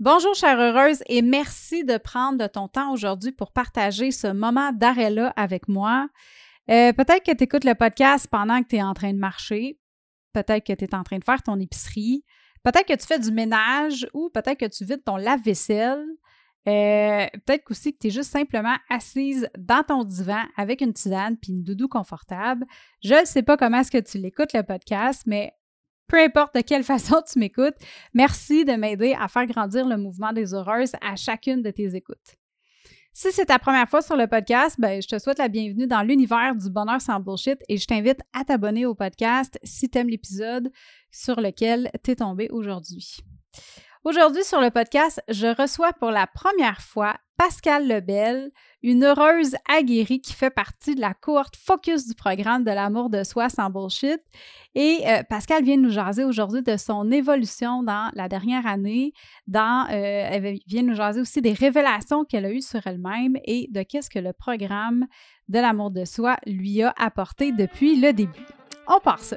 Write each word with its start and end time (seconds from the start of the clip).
Bonjour, 0.00 0.32
chère 0.32 0.60
heureuse, 0.60 1.02
et 1.08 1.22
merci 1.22 1.84
de 1.84 1.96
prendre 1.96 2.38
de 2.38 2.46
ton 2.46 2.68
temps 2.68 2.92
aujourd'hui 2.92 3.32
pour 3.32 3.50
partager 3.50 4.12
ce 4.12 4.28
moment 4.28 4.70
d'arrêt-là 4.70 5.32
avec 5.34 5.66
moi. 5.66 6.08
Euh, 6.70 6.92
peut-être 6.92 7.24
que 7.24 7.34
tu 7.34 7.42
écoutes 7.42 7.64
le 7.64 7.74
podcast 7.74 8.28
pendant 8.30 8.62
que 8.62 8.68
tu 8.68 8.76
es 8.76 8.82
en 8.82 8.94
train 8.94 9.12
de 9.12 9.18
marcher, 9.18 9.76
peut-être 10.32 10.64
que 10.64 10.72
tu 10.72 10.84
es 10.84 10.94
en 10.94 11.02
train 11.02 11.18
de 11.18 11.24
faire 11.24 11.42
ton 11.42 11.58
épicerie, 11.58 12.24
peut-être 12.62 12.86
que 12.86 12.94
tu 12.94 13.08
fais 13.08 13.18
du 13.18 13.32
ménage 13.32 14.06
ou 14.14 14.30
peut-être 14.30 14.60
que 14.60 14.66
tu 14.66 14.84
vides 14.84 15.02
ton 15.02 15.16
lave-vaisselle. 15.16 16.06
Euh, 16.68 17.26
peut-être 17.44 17.68
aussi 17.68 17.92
que 17.92 17.98
tu 17.98 18.06
es 18.06 18.10
juste 18.10 18.30
simplement 18.30 18.76
assise 18.90 19.48
dans 19.58 19.82
ton 19.82 20.04
divan 20.04 20.44
avec 20.56 20.80
une 20.80 20.92
tisane 20.92 21.36
puis 21.36 21.50
une 21.50 21.64
doudou 21.64 21.88
confortable. 21.88 22.66
Je 23.02 23.20
ne 23.20 23.24
sais 23.24 23.42
pas 23.42 23.56
comment 23.56 23.80
est-ce 23.80 23.90
que 23.90 23.98
tu 23.98 24.18
l'écoutes 24.18 24.52
le 24.52 24.62
podcast, 24.62 25.24
mais 25.26 25.54
peu 26.08 26.18
importe 26.18 26.54
de 26.54 26.60
quelle 26.62 26.82
façon 26.94 27.22
tu 27.30 27.38
m'écoutes, 27.38 27.76
merci 28.14 28.64
de 28.64 28.72
m'aider 28.72 29.14
à 29.18 29.28
faire 29.28 29.46
grandir 29.46 29.86
le 29.86 29.96
mouvement 29.96 30.32
des 30.32 30.54
heureuses 30.54 30.92
à 31.00 31.14
chacune 31.16 31.62
de 31.62 31.70
tes 31.70 31.94
écoutes. 31.94 32.36
Si 33.12 33.32
c'est 33.32 33.46
ta 33.46 33.58
première 33.58 33.88
fois 33.88 34.00
sur 34.00 34.16
le 34.16 34.28
podcast, 34.28 34.76
ben, 34.78 35.02
je 35.02 35.08
te 35.08 35.18
souhaite 35.18 35.38
la 35.38 35.48
bienvenue 35.48 35.88
dans 35.88 36.02
l'univers 36.02 36.54
du 36.54 36.70
bonheur 36.70 37.00
sans 37.00 37.18
bullshit 37.18 37.58
et 37.68 37.76
je 37.76 37.84
t'invite 37.84 38.20
à 38.32 38.44
t'abonner 38.44 38.86
au 38.86 38.94
podcast 38.94 39.58
si 39.64 39.90
tu 39.90 39.98
aimes 39.98 40.08
l'épisode 40.08 40.70
sur 41.10 41.40
lequel 41.40 41.90
tu 42.04 42.12
es 42.12 42.16
tombé 42.16 42.48
aujourd'hui. 42.50 43.18
Aujourd'hui 44.08 44.42
sur 44.42 44.62
le 44.62 44.70
podcast, 44.70 45.22
je 45.28 45.48
reçois 45.48 45.92
pour 45.92 46.10
la 46.10 46.26
première 46.26 46.80
fois 46.80 47.16
Pascal 47.36 47.86
Lebel, 47.86 48.50
une 48.82 49.04
heureuse 49.04 49.54
aguerrie 49.68 50.22
qui 50.22 50.32
fait 50.32 50.48
partie 50.48 50.94
de 50.94 51.00
la 51.02 51.12
cohorte 51.12 51.56
focus 51.56 52.08
du 52.08 52.14
programme 52.14 52.64
de 52.64 52.70
l'amour 52.70 53.10
de 53.10 53.22
soi 53.22 53.50
sans 53.50 53.68
bullshit. 53.68 54.18
Et 54.74 55.00
euh, 55.06 55.22
Pascal 55.28 55.62
vient 55.62 55.76
nous 55.76 55.90
jaser 55.90 56.24
aujourd'hui 56.24 56.62
de 56.62 56.78
son 56.78 57.10
évolution 57.10 57.82
dans 57.82 58.10
la 58.14 58.30
dernière 58.30 58.66
année, 58.66 59.12
euh, 59.54 59.90
elle 59.92 60.58
vient 60.66 60.84
nous 60.84 60.94
jaser 60.94 61.20
aussi 61.20 61.42
des 61.42 61.52
révélations 61.52 62.24
qu'elle 62.24 62.46
a 62.46 62.50
eues 62.50 62.62
sur 62.62 62.86
elle-même 62.86 63.36
et 63.44 63.68
de 63.70 63.82
qu'est-ce 63.82 64.08
que 64.08 64.20
le 64.20 64.32
programme 64.32 65.04
de 65.48 65.58
l'amour 65.58 65.90
de 65.90 66.06
soi 66.06 66.38
lui 66.46 66.82
a 66.82 66.94
apporté 66.96 67.52
depuis 67.52 68.00
le 68.00 68.14
début. 68.14 68.46
On 68.86 69.00
part 69.00 69.20
ça. 69.20 69.36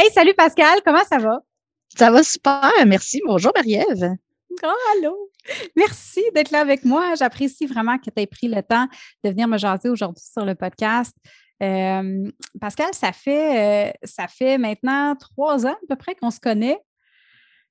Hey, 0.00 0.12
salut 0.12 0.34
Pascal, 0.34 0.78
comment 0.84 1.02
ça 1.02 1.18
va? 1.18 1.40
Ça 1.88 2.12
va 2.12 2.22
super, 2.22 2.70
merci. 2.86 3.20
Bonjour 3.26 3.50
Marie-Ève. 3.56 4.14
Oh, 4.62 4.96
allô! 4.96 5.28
Merci 5.74 6.22
d'être 6.36 6.52
là 6.52 6.60
avec 6.60 6.84
moi. 6.84 7.16
J'apprécie 7.16 7.66
vraiment 7.66 7.98
que 7.98 8.08
tu 8.08 8.22
aies 8.22 8.28
pris 8.28 8.46
le 8.46 8.62
temps 8.62 8.86
de 9.24 9.30
venir 9.30 9.48
me 9.48 9.58
jaser 9.58 9.88
aujourd'hui 9.88 10.22
sur 10.22 10.44
le 10.44 10.54
podcast. 10.54 11.16
Euh, 11.64 12.30
Pascal, 12.60 12.90
ça 12.92 13.10
fait, 13.10 13.88
euh, 13.88 13.92
ça 14.04 14.28
fait 14.28 14.56
maintenant 14.56 15.16
trois 15.16 15.66
ans 15.66 15.72
à 15.74 15.86
peu 15.88 15.96
près 15.96 16.14
qu'on 16.14 16.30
se 16.30 16.38
connaît. 16.38 16.78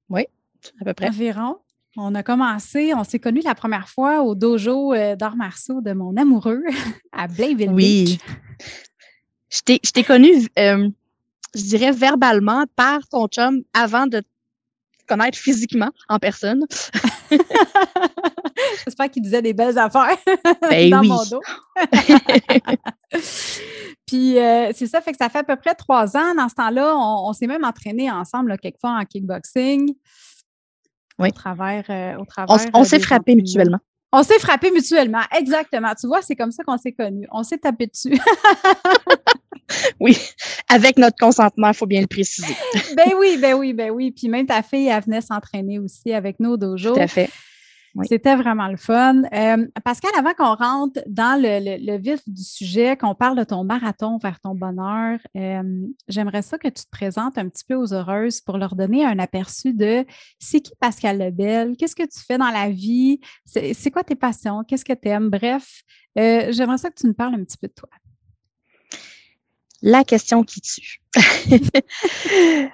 Oui, 0.09 0.26
à 0.82 0.84
peu 0.84 0.94
près. 0.94 1.08
Environ. 1.08 1.59
On 1.96 2.14
a 2.14 2.24
commencé, 2.24 2.94
on 2.94 3.06
s'est 3.06 3.20
connus 3.20 3.44
la 3.46 3.56
première 3.56 3.88
fois 3.88 4.22
au 4.24 4.36
dojo 4.36 4.94
euh, 4.94 5.16
d'art 5.16 5.38
marceau 5.38 5.80
de 5.80 5.94
mon 5.94 6.18
amoureux 6.18 6.62
à 7.14 7.30
Blainville 7.30 7.72
oui. 7.72 8.20
Je 9.50 9.62
t'ai 9.62 10.04
connue 10.04 10.50
je 11.56 11.62
dirais 11.63 11.91
verbalement 11.91 12.66
par 12.75 13.08
ton 13.08 13.28
chum 13.28 13.63
avant 13.74 14.08
de 14.08 14.19
te 14.19 14.25
connaître 15.08 15.38
physiquement 15.38 15.91
en 16.09 16.19
personne. 16.19 16.66
J'espère 18.84 19.09
qu'il 19.09 19.24
disait 19.24 19.41
des 19.41 19.53
belles 19.53 19.78
affaires 19.78 20.18
ben 20.62 20.90
dans 20.91 21.03
mon 21.03 21.24
dos. 21.25 21.41
Puis 24.06 24.40
euh, 24.40 24.72
c'est 24.74 24.88
ça, 24.88 25.02
fait 25.02 25.12
que 25.12 25.18
ça 25.18 25.30
fait 25.30 25.40
à 25.40 25.44
peu 25.44 25.56
près 25.56 25.75
trois 25.75 26.16
ans. 26.16 26.34
Dans 26.35 26.50
ce 26.50 26.56
temps-là, 26.56 26.96
on, 26.96 27.34
s'est 27.34 27.47
même 27.47 27.66
entraîné 27.66 28.09
ensemble 28.09 28.58
quelquefois 28.58 28.91
en 28.91 29.06
kickboxing. 29.06 29.94
Oui. 31.19 31.29
Au 31.29 31.31
travers. 31.31 31.84
Euh, 31.90 32.18
au 32.18 32.25
travers 32.25 32.56
on, 32.74 32.84
s'est 32.84 33.00
frappé 33.00 33.35
mutuellement. 33.35 33.79
On 34.13 34.23
s'est 34.23 34.40
frappé 34.40 34.72
mutuellement, 34.72 35.22
exactement. 35.38 35.94
Tu 36.00 36.07
vois, 36.07 36.22
c'est 36.22 36.35
comme 36.35 36.51
ça 36.51 36.63
qu'on 36.63 36.78
s'est 36.78 36.94
connus. 36.94 37.28
On 37.31 37.44
s'est 37.44 37.57
tapé 37.57 37.88
dessus. 37.88 38.18
oui, 40.00 40.18
avec 40.69 40.97
notre 40.97 41.18
consentement, 41.18 41.68
il 41.68 41.73
faut 41.73 41.85
bien 41.85 42.01
le 42.01 42.07
préciser. 42.07 42.56
ben 42.96 43.13
oui, 43.19 43.38
ben 43.38 43.56
oui, 43.56 43.73
ben 43.73 43.91
oui. 43.91 44.12
Puis 44.12 44.29
même 44.29 44.46
ta 44.46 44.62
fille, 44.62 44.88
elle 44.88 45.03
venait 45.03 45.22
s'entraîner 45.22 45.79
aussi 45.79 46.13
avec 46.13 46.40
nous 46.40 46.51
au 46.51 46.57
dojo. 46.57 46.94
Tout 46.94 47.01
à 47.01 47.07
fait. 47.07 47.29
C'était 48.06 48.35
vraiment 48.35 48.68
le 48.68 48.78
fun. 48.78 49.24
Euh, 49.34 49.68
Pascal, 49.84 50.12
avant 50.18 50.34
qu'on 50.34 50.56
rentre 50.56 51.00
dans 51.08 51.41
le, 51.41 51.97
vif 51.97 52.19
du 52.28 52.44
sujet, 52.44 52.97
qu'on 52.97 53.16
parle 53.16 53.38
de 53.38 53.44
ton 53.44 53.63
marathon 53.63 54.18
vers 54.18 54.40
ton 54.40 54.53
bonheur, 54.53 55.19
euh, 55.35 55.88
j'aimerais 56.08 56.41
ça 56.41 56.58
que 56.58 56.68
tu 56.68 56.84
te 56.84 56.90
présentes 56.91 57.38
un 57.38 57.47
petit 57.50 57.63
peu 57.66 57.75
aux 57.75 57.94
heureuses 57.94 58.41
pour 58.41 58.58
leur 58.58 58.75
donner 58.75 59.06
un 59.06 59.19
aperçu 59.19 59.74
de 59.74 60.06
c'est 60.40 60.59
qui 60.59 60.74
Pascal 60.80 61.18
Lebel, 61.18 61.75
qu'est-ce 61.78 61.96
que 61.96 62.03
tu 62.03 62.19
fais 62.19 62.38
dans 62.38 62.52
la 62.52 62.69
vie, 62.69 63.19
c'est 63.46 63.91
quoi 63.91 64.03
tes 64.03 64.16
passions, 64.16 64.64
qu'est-ce 64.64 64.85
que 64.85 64.94
tu 64.94 65.08
aimes. 65.08 65.29
Bref, 65.29 65.81
euh, 66.19 66.52
j'aimerais 66.52 66.78
ça 66.78 66.90
que 66.90 66.96
tu 66.96 67.08
nous 67.08 67.14
parles 67.14 67.35
un 67.35 67.44
petit 67.44 67.58
peu 67.58 67.68
de 67.68 67.74
toi. 67.74 67.90
La 69.81 70.03
question 70.03 70.44
qui 70.44 70.62
tue. 70.62 71.02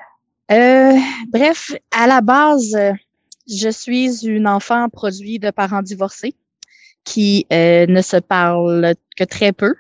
bref, 1.30 1.72
à 1.92 2.08
la 2.08 2.22
base, 2.22 2.76
je 3.48 3.70
suis 3.70 4.26
une 4.26 4.48
enfant 4.48 4.90
produit 4.90 5.40
de 5.40 5.52
parents 5.52 5.82
divorcés 5.82 6.36
qui 7.04 7.46
euh, 7.52 7.86
ne 7.88 8.02
se 8.02 8.18
parle 8.18 8.96
que 9.18 9.24
très 9.24 9.52
peu, 9.52 9.76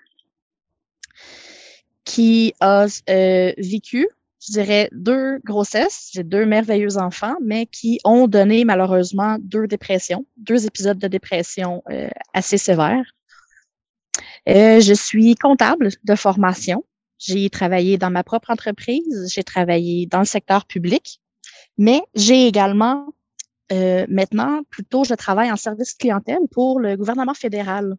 qui 2.03 2.53
a 2.59 2.85
euh, 3.09 3.53
vécu, 3.57 4.07
je 4.45 4.51
dirais, 4.51 4.89
deux 4.91 5.39
grossesses. 5.45 6.09
J'ai 6.13 6.23
deux 6.23 6.45
merveilleux 6.45 6.97
enfants, 6.97 7.35
mais 7.41 7.65
qui 7.65 7.99
ont 8.03 8.27
donné 8.27 8.65
malheureusement 8.65 9.37
deux 9.39 9.67
dépressions, 9.67 10.25
deux 10.35 10.65
épisodes 10.65 10.97
de 10.97 11.07
dépression 11.07 11.81
euh, 11.89 12.09
assez 12.33 12.57
sévères. 12.57 13.05
je 14.45 14.93
suis 14.93 15.35
comptable 15.35 15.89
de 16.03 16.15
formation. 16.15 16.83
J'ai 17.19 17.49
travaillé 17.49 17.97
dans 17.97 18.09
ma 18.09 18.23
propre 18.23 18.49
entreprise, 18.49 19.31
j'ai 19.33 19.43
travaillé 19.45 20.07
dans 20.07 20.19
le 20.19 20.25
secteur 20.25 20.65
public, 20.65 21.21
mais 21.77 22.01
j'ai 22.15 22.47
également 22.47 23.13
euh, 23.71 24.05
maintenant, 24.09 24.63
plutôt, 24.69 25.03
je 25.03 25.13
travaille 25.13 25.51
en 25.51 25.55
service 25.55 25.93
clientèle 25.93 26.47
pour 26.51 26.79
le 26.79 26.95
gouvernement 26.95 27.33
fédéral. 27.33 27.97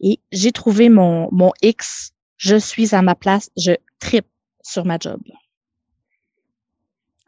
Et 0.00 0.20
j'ai 0.32 0.52
trouvé 0.52 0.88
mon, 0.88 1.28
mon 1.32 1.52
X. 1.62 2.12
Je 2.36 2.56
suis 2.56 2.94
à 2.94 3.02
ma 3.02 3.14
place. 3.14 3.50
Je 3.56 3.72
tripe 3.98 4.28
sur 4.62 4.84
ma 4.84 4.98
job. 4.98 5.20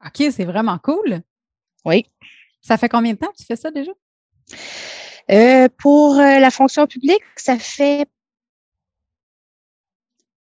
OK, 0.05 0.25
c'est 0.31 0.45
vraiment 0.45 0.79
cool. 0.79 1.23
Oui. 1.85 2.07
Ça 2.61 2.77
fait 2.77 2.89
combien 2.89 3.13
de 3.13 3.19
temps 3.19 3.31
que 3.31 3.37
tu 3.37 3.45
fais 3.45 3.57
ça 3.57 3.71
déjà? 3.71 3.93
Euh, 5.31 5.69
pour 5.79 6.15
euh, 6.15 6.39
la 6.39 6.51
fonction 6.51 6.87
publique, 6.87 7.23
ça 7.37 7.59
fait 7.59 8.09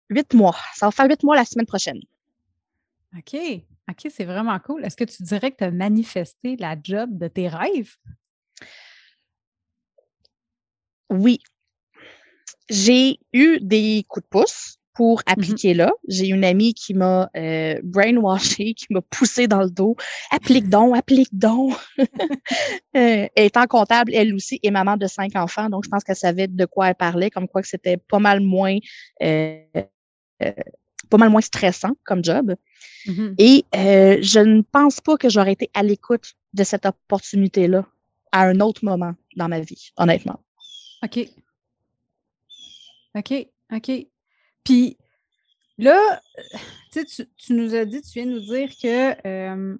huit 0.08 0.32
mois. 0.34 0.56
Ça 0.74 0.86
va 0.86 0.92
faire 0.92 1.06
huit 1.06 1.22
mois 1.22 1.36
la 1.36 1.44
semaine 1.44 1.66
prochaine. 1.66 2.00
OK. 3.16 3.36
OK, 3.88 4.10
c'est 4.10 4.24
vraiment 4.24 4.58
cool. 4.58 4.84
Est-ce 4.84 4.96
que 4.96 5.04
tu 5.04 5.22
dirais 5.22 5.52
que 5.52 5.58
tu 5.58 5.64
as 5.64 5.70
manifesté 5.70 6.56
la 6.56 6.76
job 6.82 7.16
de 7.16 7.28
tes 7.28 7.48
rêves? 7.48 7.94
Oui. 11.08 11.38
J'ai 12.68 13.20
eu 13.32 13.58
des 13.60 14.04
coups 14.08 14.24
de 14.24 14.28
pouce 14.28 14.78
pour 14.92 15.20
mm-hmm. 15.20 15.32
appliquer 15.32 15.74
là. 15.74 15.92
J'ai 16.08 16.28
une 16.28 16.44
amie 16.44 16.74
qui 16.74 16.94
m'a 16.94 17.30
euh, 17.36 17.78
brainwashé, 17.84 18.74
qui 18.76 18.86
m'a 18.90 19.02
poussé 19.02 19.46
dans 19.46 19.62
le 19.62 19.70
dos. 19.70 19.94
Applique 20.32 20.68
donc, 20.68 20.96
applique 20.96 21.28
donc. 21.32 21.76
euh, 22.96 23.28
étant 23.36 23.66
comptable, 23.66 24.12
elle 24.14 24.34
aussi, 24.34 24.58
et 24.64 24.72
maman 24.72 24.96
de 24.96 25.06
cinq 25.06 25.36
enfants, 25.36 25.68
donc 25.68 25.84
je 25.84 25.90
pense 25.90 26.02
qu'elle 26.02 26.16
savait 26.16 26.48
de 26.48 26.64
quoi 26.64 26.88
elle 26.88 26.94
parlait, 26.96 27.30
comme 27.30 27.46
quoi 27.46 27.62
que 27.62 27.68
c'était 27.68 27.98
pas 27.98 28.18
mal 28.18 28.40
moins 28.40 28.78
euh, 29.22 29.58
euh 30.42 30.52
pas 31.08 31.18
mal 31.18 31.30
moins 31.30 31.40
stressant 31.40 31.92
comme 32.04 32.24
job. 32.24 32.54
Mm-hmm. 33.06 33.34
Et 33.38 33.64
euh, 33.74 34.18
je 34.20 34.40
ne 34.40 34.62
pense 34.62 35.00
pas 35.00 35.16
que 35.16 35.28
j'aurais 35.28 35.52
été 35.52 35.70
à 35.74 35.82
l'écoute 35.82 36.34
de 36.54 36.64
cette 36.64 36.86
opportunité-là 36.86 37.86
à 38.32 38.42
un 38.42 38.60
autre 38.60 38.84
moment 38.84 39.14
dans 39.36 39.48
ma 39.48 39.60
vie, 39.60 39.92
honnêtement. 39.96 40.40
OK. 41.02 41.28
OK. 43.14 43.46
OK. 43.72 43.90
Puis 44.64 44.96
là, 45.78 46.20
tu, 46.92 47.04
tu 47.36 47.52
nous 47.52 47.74
as 47.74 47.84
dit, 47.84 48.02
tu 48.02 48.10
viens 48.20 48.26
nous 48.26 48.40
dire 48.40 48.70
que 48.70 49.26
euh, 49.26 49.76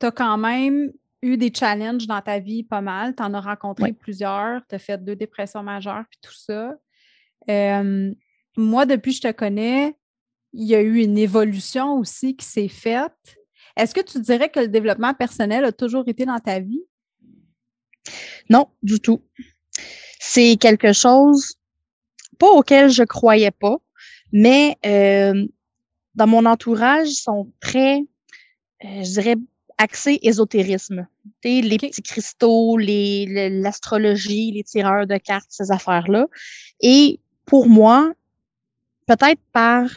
tu 0.00 0.06
as 0.06 0.10
quand 0.10 0.38
même 0.38 0.92
eu 1.22 1.36
des 1.36 1.52
challenges 1.54 2.06
dans 2.06 2.20
ta 2.20 2.38
vie 2.40 2.64
pas 2.64 2.80
mal. 2.80 3.14
Tu 3.14 3.22
en 3.22 3.32
as 3.34 3.40
rencontré 3.40 3.92
plusieurs. 3.92 4.66
Tu 4.66 4.74
as 4.74 4.78
fait 4.78 5.02
deux 5.02 5.16
dépressions 5.16 5.62
majeures, 5.62 6.04
puis 6.10 6.18
tout 6.20 6.34
ça. 6.34 6.74
Euh, 7.48 8.12
moi, 8.56 8.86
depuis 8.86 9.12
que 9.12 9.16
je 9.16 9.22
te 9.22 9.32
connais, 9.32 9.96
il 10.52 10.66
y 10.66 10.74
a 10.74 10.80
eu 10.80 11.02
une 11.02 11.18
évolution 11.18 11.94
aussi 11.98 12.36
qui 12.36 12.46
s'est 12.46 12.68
faite. 12.68 13.38
Est-ce 13.76 13.94
que 13.94 14.00
tu 14.00 14.20
dirais 14.20 14.50
que 14.50 14.60
le 14.60 14.68
développement 14.68 15.14
personnel 15.14 15.64
a 15.64 15.72
toujours 15.72 16.06
été 16.06 16.24
dans 16.26 16.38
ta 16.38 16.60
vie? 16.60 16.82
Non, 18.50 18.68
du 18.82 19.00
tout. 19.00 19.22
C'est 20.18 20.56
quelque 20.56 20.92
chose 20.92 21.54
pas 22.38 22.50
auquel 22.50 22.90
je 22.90 23.04
croyais 23.04 23.50
pas, 23.50 23.76
mais 24.32 24.76
euh, 24.84 25.46
dans 26.14 26.26
mon 26.26 26.44
entourage, 26.44 27.08
ils 27.10 27.14
sont 27.14 27.52
très, 27.60 28.00
euh, 28.84 29.02
je 29.02 29.12
dirais, 29.12 29.36
axés 29.78 30.18
ésotérisme. 30.22 31.06
les 31.44 31.78
petits 31.78 32.02
cristaux, 32.02 32.76
les, 32.76 33.50
l'astrologie, 33.50 34.52
les 34.52 34.64
tireurs 34.64 35.06
de 35.06 35.16
cartes, 35.16 35.48
ces 35.50 35.70
affaires-là. 35.70 36.26
Et 36.80 37.20
pour 37.46 37.68
moi, 37.68 38.12
peut-être 39.06 39.40
par 39.52 39.88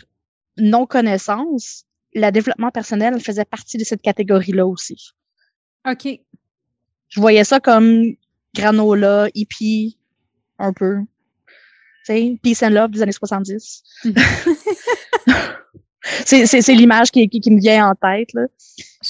non-connaissance, 0.58 1.86
le 2.14 2.32
développement 2.32 2.72
personnel 2.72 3.20
faisait 3.20 3.46
partie 3.46 3.78
de 3.78 3.84
cette 3.84 4.02
catégorie-là 4.02 4.66
aussi. 4.66 5.14
OK. 5.88 6.08
Je 7.10 7.20
voyais 7.20 7.44
ça 7.44 7.60
comme 7.60 8.16
granola, 8.56 9.28
hippie, 9.34 9.98
un 10.58 10.74
peu. 10.74 11.00
Tu 12.06 12.14
sais, 12.14 12.38
peace 12.42 12.64
and 12.64 12.70
love 12.70 12.92
des 12.92 13.02
années 13.02 13.12
70. 13.12 13.84
c'est 16.26 16.74
l'image 16.74 17.12
qui, 17.12 17.28
qui, 17.30 17.52
me 17.52 17.60
vient 17.60 17.90
en 17.90 17.96
tête. 17.96 18.34
Là. 18.34 18.48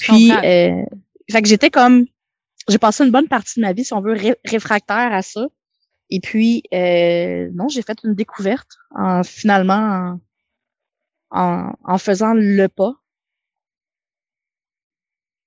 Puis, 0.00 0.32
euh, 0.32 0.82
fait 1.30 1.42
que 1.42 1.48
j'étais 1.48 1.70
comme, 1.70 2.06
j'ai 2.68 2.78
passé 2.78 3.04
une 3.04 3.10
bonne 3.10 3.28
partie 3.28 3.60
de 3.60 3.64
ma 3.64 3.72
vie, 3.72 3.84
si 3.84 3.92
on 3.92 4.00
veut, 4.00 4.16
réfractaire 4.44 5.12
à 5.12 5.22
ça. 5.22 5.46
Et 6.10 6.20
puis, 6.20 6.62
euh, 6.72 7.48
non, 7.52 7.68
j'ai 7.68 7.82
fait 7.82 7.98
une 8.04 8.14
découverte 8.14 8.78
en 8.94 9.22
finalement 9.24 10.18
en, 11.30 11.72
en, 11.84 11.98
faisant 11.98 12.34
le 12.34 12.66
pas 12.68 12.94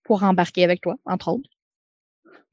pour 0.04 0.24
embarquer 0.24 0.64
avec 0.64 0.82
toi, 0.82 0.96
entre 1.06 1.30
autres. 1.30 1.50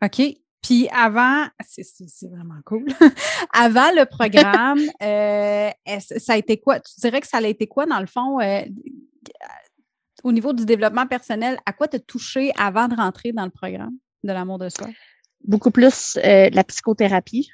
OK. 0.02 0.20
Puis 0.62 0.88
avant, 0.88 1.46
c'est 1.64 2.28
vraiment 2.28 2.60
cool. 2.64 2.86
avant 3.54 3.90
le 3.92 4.04
programme, 4.04 4.80
euh, 5.02 5.70
ça 6.00 6.32
a 6.32 6.36
été 6.36 6.58
quoi? 6.58 6.80
Tu 6.80 7.00
dirais 7.00 7.20
que 7.20 7.28
ça 7.28 7.38
a 7.38 7.46
été 7.46 7.68
quoi, 7.68 7.86
dans 7.86 8.00
le 8.00 8.06
fond, 8.06 8.40
euh, 8.40 8.62
au 10.24 10.32
niveau 10.32 10.52
du 10.52 10.66
développement 10.66 11.06
personnel? 11.06 11.56
À 11.66 11.72
quoi 11.72 11.86
te 11.86 11.96
touché 11.96 12.52
avant 12.58 12.88
de 12.88 12.96
rentrer 12.96 13.32
dans 13.32 13.44
le 13.44 13.50
programme 13.50 13.96
de 14.24 14.32
l'amour 14.32 14.58
de 14.58 14.68
soi? 14.68 14.88
Beaucoup 15.44 15.70
plus 15.70 16.18
euh, 16.24 16.50
la 16.52 16.64
psychothérapie. 16.64 17.48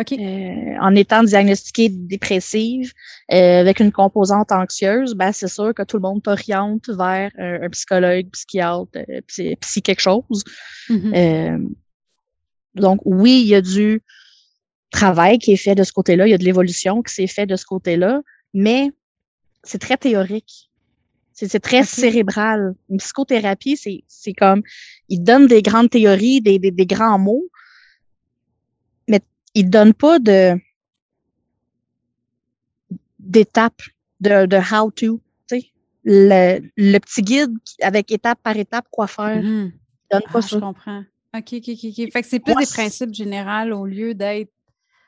OK. 0.00 0.12
en 0.12 0.94
étant 0.94 1.24
diagnostiquée 1.24 1.88
dépressive 1.88 2.92
avec 3.28 3.80
une 3.80 3.90
composante 3.90 4.52
anxieuse, 4.52 5.14
ben 5.14 5.32
c'est 5.32 5.48
sûr 5.48 5.74
que 5.74 5.82
tout 5.82 5.96
le 5.96 6.02
monde 6.02 6.22
t'oriente 6.22 6.88
vers 6.88 7.32
un 7.36 7.68
psychologue, 7.70 8.28
psychiatre, 8.30 8.86
psy, 9.26 9.82
quelque 9.82 10.00
chose. 10.00 10.44
Mm-hmm. 10.88 11.68
Donc, 12.76 13.00
oui, 13.04 13.42
il 13.42 13.48
y 13.48 13.54
a 13.54 13.60
du 13.60 14.02
travail 14.90 15.38
qui 15.38 15.52
est 15.52 15.56
fait 15.56 15.74
de 15.74 15.84
ce 15.84 15.92
côté-là, 15.92 16.26
il 16.26 16.30
y 16.30 16.34
a 16.34 16.38
de 16.38 16.44
l'évolution 16.44 17.02
qui 17.02 17.12
s'est 17.12 17.26
fait 17.26 17.46
de 17.46 17.56
ce 17.56 17.64
côté-là, 17.64 18.22
mais 18.54 18.90
c'est 19.62 19.80
très 19.80 19.96
théorique. 19.96 20.70
C'est 21.32 21.60
très 21.60 21.84
cérébral. 21.84 22.74
Une 22.90 22.98
psychothérapie, 22.98 23.76
c'est 24.08 24.32
comme, 24.32 24.62
il 25.08 25.22
donne 25.22 25.46
des 25.46 25.62
grandes 25.62 25.90
théories, 25.90 26.40
des, 26.40 26.58
des, 26.58 26.86
grands 26.86 27.18
mots, 27.18 27.48
il 29.54 29.70
donne 29.70 29.94
pas 29.94 30.18
de 30.18 30.58
d'étapes, 33.18 33.82
de, 34.20 34.46
de 34.46 34.56
how 34.56 34.90
to. 34.90 35.20
Le, 36.10 36.60
le 36.76 36.98
petit 37.00 37.20
guide 37.20 37.50
avec 37.82 38.10
étape 38.10 38.38
par 38.42 38.56
étape 38.56 38.86
quoi 38.90 39.06
faire. 39.06 39.42
Mm-hmm. 39.42 39.72
Il 39.72 40.08
donne 40.10 40.22
pas 40.32 40.38
ah, 40.38 40.42
ça. 40.42 40.56
Je 40.56 40.60
comprends. 40.60 41.04
OK, 41.36 41.52
OK, 41.52 41.68
OK. 41.68 42.12
Fait 42.12 42.22
que 42.22 42.26
c'est 42.26 42.40
plus 42.40 42.54
des 42.54 42.66
principes 42.66 43.12
généraux 43.12 43.80
au 43.80 43.84
lieu 43.84 44.14
d'être 44.14 44.50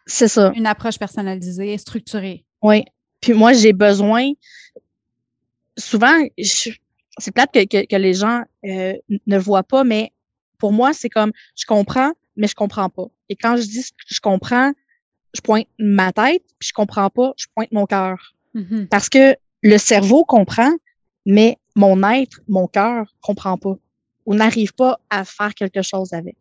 c'est 0.07 0.29
ça. 0.29 0.53
une 0.55 0.67
approche 0.67 0.99
personnalisée 0.99 1.73
et 1.73 1.79
structurée. 1.79 2.45
Oui. 2.63 2.85
Puis 3.21 3.33
moi, 3.33 3.53
j'ai 3.53 3.73
besoin. 3.73 4.31
Souvent, 5.79 6.13
c'est 6.39 7.33
plate 7.33 7.53
que, 7.53 7.87
que, 7.87 7.97
les 7.97 8.15
gens 8.15 8.43
euh, 8.65 8.95
ne 9.27 9.39
voient 9.39 9.63
pas, 9.63 9.85
mais 9.85 10.13
pour 10.59 10.73
moi, 10.73 10.93
c'est 10.93 11.09
comme 11.09 11.33
je 11.57 11.65
comprends, 11.67 12.13
mais 12.37 12.47
je 12.47 12.55
comprends 12.55 12.89
pas. 12.89 13.07
Et 13.29 13.37
quand 13.37 13.57
je 13.57 13.63
dis 13.63 13.85
je 14.07 14.21
comprends, 14.21 14.73
je 15.35 15.41
pointe 15.41 15.67
ma 15.79 16.13
tête, 16.13 16.43
puis 16.59 16.69
je 16.69 16.73
comprends 16.73 17.11
pas, 17.11 17.33
je 17.37 17.47
pointe 17.55 17.73
mon 17.73 17.87
cœur. 17.87 18.35
Mm-hmm. 18.55 18.89
Parce 18.89 19.09
que 19.09 19.37
le 19.63 19.79
cerveau 19.79 20.25
comprend, 20.25 20.73
mais 21.27 21.59
mon 21.77 22.03
être, 22.03 22.41
mon 22.49 22.67
cœur, 22.67 23.15
comprend 23.21 23.57
pas 23.57 23.77
ou 24.27 24.35
n'arrive 24.35 24.75
pas 24.75 24.99
à 25.11 25.25
faire 25.25 25.55
quelque 25.55 25.83
chose 25.83 26.13
avec. 26.13 26.37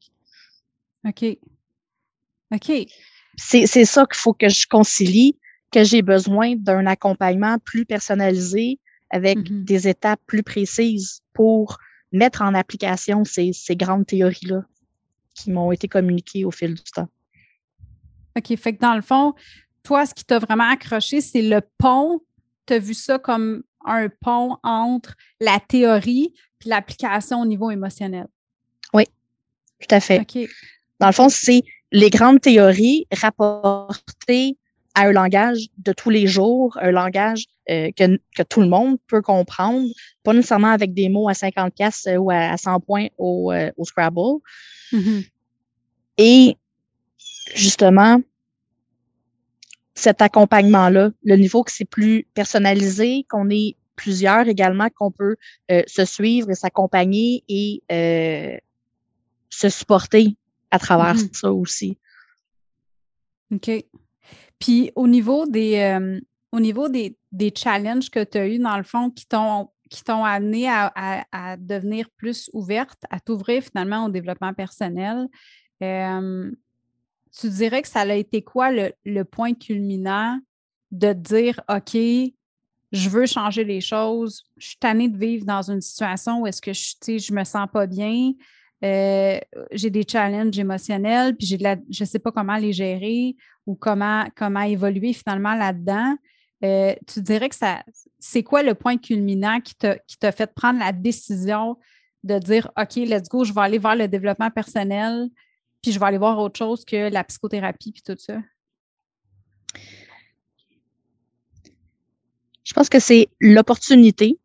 OK. 1.07 1.37
OK. 2.53 2.71
C'est 3.37 3.85
ça 3.85 4.05
qu'il 4.05 4.19
faut 4.19 4.33
que 4.33 4.49
je 4.49 4.67
concilie, 4.67 5.37
que 5.71 5.83
j'ai 5.83 6.01
besoin 6.01 6.55
d'un 6.55 6.85
accompagnement 6.87 7.57
plus 7.59 7.85
personnalisé 7.85 8.79
avec 9.11 9.37
mm-hmm. 9.39 9.63
des 9.63 9.87
étapes 9.87 10.19
plus 10.25 10.43
précises 10.43 11.21
pour 11.33 11.77
mettre 12.11 12.41
en 12.41 12.53
application 12.53 13.23
ces, 13.23 13.53
ces 13.53 13.75
grandes 13.75 14.05
théories-là 14.05 14.63
qui 15.43 15.51
m'ont 15.51 15.71
été 15.71 15.87
communiquées 15.87 16.45
au 16.45 16.51
fil 16.51 16.73
du 16.73 16.83
temps. 16.83 17.07
OK. 18.37 18.57
Fait 18.57 18.73
que 18.73 18.79
dans 18.79 18.95
le 18.95 19.01
fond, 19.01 19.33
toi, 19.83 20.05
ce 20.05 20.13
qui 20.13 20.25
t'a 20.25 20.39
vraiment 20.39 20.69
accroché, 20.69 21.21
c'est 21.21 21.41
le 21.41 21.61
pont. 21.77 22.21
Tu 22.65 22.73
as 22.73 22.79
vu 22.79 22.93
ça 22.93 23.19
comme 23.19 23.63
un 23.85 24.09
pont 24.09 24.57
entre 24.63 25.15
la 25.39 25.59
théorie 25.59 26.33
puis 26.59 26.69
l'application 26.69 27.41
au 27.41 27.45
niveau 27.45 27.71
émotionnel. 27.71 28.27
Oui, 28.93 29.05
tout 29.79 29.95
à 29.95 29.99
fait. 29.99 30.25
Dans 30.99 31.07
le 31.07 31.13
fond, 31.13 31.29
c'est 31.29 31.63
les 31.91 32.09
grandes 32.09 32.41
théories 32.41 33.07
rapportées 33.13 34.57
à 34.95 35.03
un 35.03 35.11
langage 35.11 35.67
de 35.77 35.93
tous 35.93 36.09
les 36.09 36.27
jours, 36.27 36.77
un 36.81 36.91
langage 36.91 37.45
euh, 37.69 37.89
que, 37.95 38.17
que, 38.35 38.43
tout 38.43 38.59
le 38.59 38.67
monde 38.67 38.97
peut 39.07 39.21
comprendre, 39.21 39.87
pas 40.23 40.33
nécessairement 40.33 40.71
avec 40.71 40.93
des 40.93 41.07
mots 41.07 41.29
à 41.29 41.33
50 41.33 41.73
pièces 41.73 42.07
ou 42.17 42.29
à, 42.31 42.57
100 42.57 42.81
points 42.81 43.07
au, 43.17 43.53
euh, 43.53 43.71
au 43.77 43.85
Scrabble. 43.85 44.41
Mm-hmm. 44.91 45.27
Et 46.17 46.57
justement, 47.55 48.21
cet 49.95 50.21
accompagnement-là, 50.21 51.11
le 51.23 51.35
niveau 51.35 51.63
que 51.63 51.71
c'est 51.71 51.85
plus 51.85 52.25
personnalisé, 52.33 53.25
qu'on 53.29 53.49
est 53.49 53.75
plusieurs 53.95 54.47
également 54.47 54.87
qu'on 54.89 55.11
peut 55.11 55.35
euh, 55.71 55.83
se 55.87 56.05
suivre 56.05 56.49
et 56.49 56.55
s'accompagner 56.55 57.43
et 57.49 57.83
euh, 57.91 58.57
se 59.49 59.67
supporter 59.67 60.37
à 60.71 60.79
travers 60.79 61.15
mm-hmm. 61.15 61.35
ça 61.37 61.51
aussi. 61.51 61.97
OK. 63.51 63.69
Puis 64.57 64.91
au 64.95 65.07
niveau 65.07 65.45
des 65.45 65.79
euh, 65.79 66.19
au 66.51 66.59
niveau 66.59 66.89
des, 66.89 67.15
challenges 67.55 68.09
que 68.09 68.23
tu 68.23 68.37
as 68.37 68.47
eu 68.47 68.59
dans 68.59 68.77
le 68.77 68.83
fond 68.83 69.09
qui 69.09 69.25
t'ont 69.25 69.69
qui 69.89 70.03
t'ont 70.03 70.23
amené 70.23 70.67
à, 70.69 71.57
devenir 71.57 72.09
plus 72.17 72.49
ouverte, 72.53 72.99
à 73.09 73.19
t'ouvrir 73.19 73.63
finalement 73.63 74.05
au 74.05 74.09
développement 74.09 74.53
personnel, 74.53 75.27
tu 75.81 77.49
dirais 77.49 77.81
que 77.81 77.87
ça 77.87 78.01
a 78.01 78.13
été 78.13 78.41
quoi 78.41 78.71
le, 78.71 79.23
point 79.23 79.53
culminant 79.53 80.39
de 80.91 81.13
dire 81.13 81.59
OK, 81.69 81.95
je 82.91 83.09
veux 83.09 83.25
changer 83.25 83.63
les 83.63 83.81
choses, 83.81 84.43
je 84.57 84.69
suis 84.69 84.77
tannée 84.77 85.09
de 85.09 85.17
vivre 85.17 85.45
dans 85.45 85.69
une 85.69 85.81
situation 85.81 86.41
où 86.41 86.47
est-ce 86.47 86.61
que 86.61 86.73
je, 86.73 87.17
je 87.17 87.33
me 87.33 87.43
sens 87.43 87.67
pas 87.71 87.85
bien, 87.85 88.33
euh, 88.83 89.37
j'ai 89.71 89.89
des 89.89 90.05
challenges 90.07 90.57
émotionnels, 90.57 91.35
puis 91.35 91.45
j'ai 91.45 91.57
je 91.57 92.03
ne 92.03 92.07
sais 92.07 92.19
pas 92.19 92.31
comment 92.31 92.55
les 92.55 92.73
gérer 92.73 93.35
ou 93.65 93.75
comment, 93.75 94.25
comment 94.35 94.61
évoluer 94.61 95.13
finalement 95.13 95.53
là-dedans. 95.53 96.15
Euh, 96.63 96.93
tu 97.07 97.21
dirais 97.21 97.49
que 97.49 97.55
ça, 97.55 97.83
c'est 98.19 98.43
quoi 98.43 98.63
le 98.63 98.75
point 98.75 98.97
culminant 98.97 99.61
qui 99.61 99.75
t'a, 99.75 99.97
qui 99.99 100.17
t'a 100.17 100.31
fait 100.31 100.53
prendre 100.53 100.79
la 100.79 100.91
décision 100.91 101.77
de 102.23 102.37
dire 102.37 102.69
OK, 102.77 102.95
let's 102.97 103.29
go, 103.29 103.43
je 103.43 103.53
vais 103.53 103.61
aller 103.61 103.77
vers 103.77 103.95
le 103.95 104.07
développement 104.07 104.51
personnel, 104.51 105.29
puis 105.81 105.91
je 105.91 105.99
vais 105.99 106.05
aller 106.05 106.17
voir 106.17 106.37
autre 106.39 106.57
chose 106.57 106.83
que 106.83 107.09
la 107.09 107.23
psychothérapie 107.23 107.93
puis 107.93 108.01
tout 108.01 108.17
ça? 108.17 108.37
Je 112.65 112.73
pense 112.73 112.89
que 112.89 112.99
c'est 112.99 113.29
l'opportunité. 113.39 114.37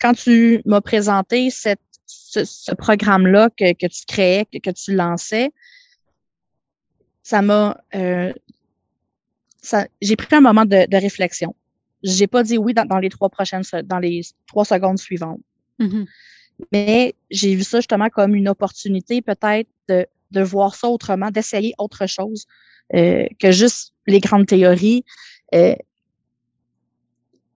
Quand 0.00 0.12
tu 0.12 0.60
m'as 0.66 0.80
présenté 0.80 1.50
ce, 1.50 2.74
programme-là 2.74 3.48
que, 3.50 3.72
que, 3.72 3.86
tu 3.86 4.04
créais, 4.06 4.44
que, 4.46 4.58
que 4.58 4.70
tu 4.70 4.94
lançais, 4.94 5.50
ça 7.22 7.42
m'a 7.42 7.80
euh, 7.94 8.32
j'ai 10.00 10.16
pris 10.16 10.34
un 10.34 10.40
moment 10.40 10.64
de, 10.64 10.86
de 10.86 10.96
réflexion. 10.96 11.54
J'ai 12.02 12.26
pas 12.26 12.42
dit 12.42 12.58
oui 12.58 12.72
dans, 12.72 12.86
dans, 12.86 12.98
les 12.98 13.10
trois 13.10 13.28
prochaines 13.28 13.62
dans 13.84 13.98
les 13.98 14.22
trois 14.46 14.64
secondes 14.64 14.98
suivantes. 14.98 15.40
Mm-hmm. 15.78 16.06
Mais 16.72 17.14
j'ai 17.30 17.54
vu 17.54 17.62
ça 17.62 17.78
justement 17.78 18.08
comme 18.08 18.34
une 18.34 18.48
opportunité 18.48 19.22
peut-être 19.22 19.68
de, 19.88 20.06
de 20.30 20.40
voir 20.42 20.74
ça 20.74 20.88
autrement, 20.88 21.30
d'essayer 21.30 21.74
autre 21.78 22.06
chose 22.06 22.46
euh, 22.94 23.26
que 23.38 23.50
juste 23.50 23.92
les 24.06 24.20
grandes 24.20 24.46
théories. 24.46 25.04
Euh, 25.54 25.74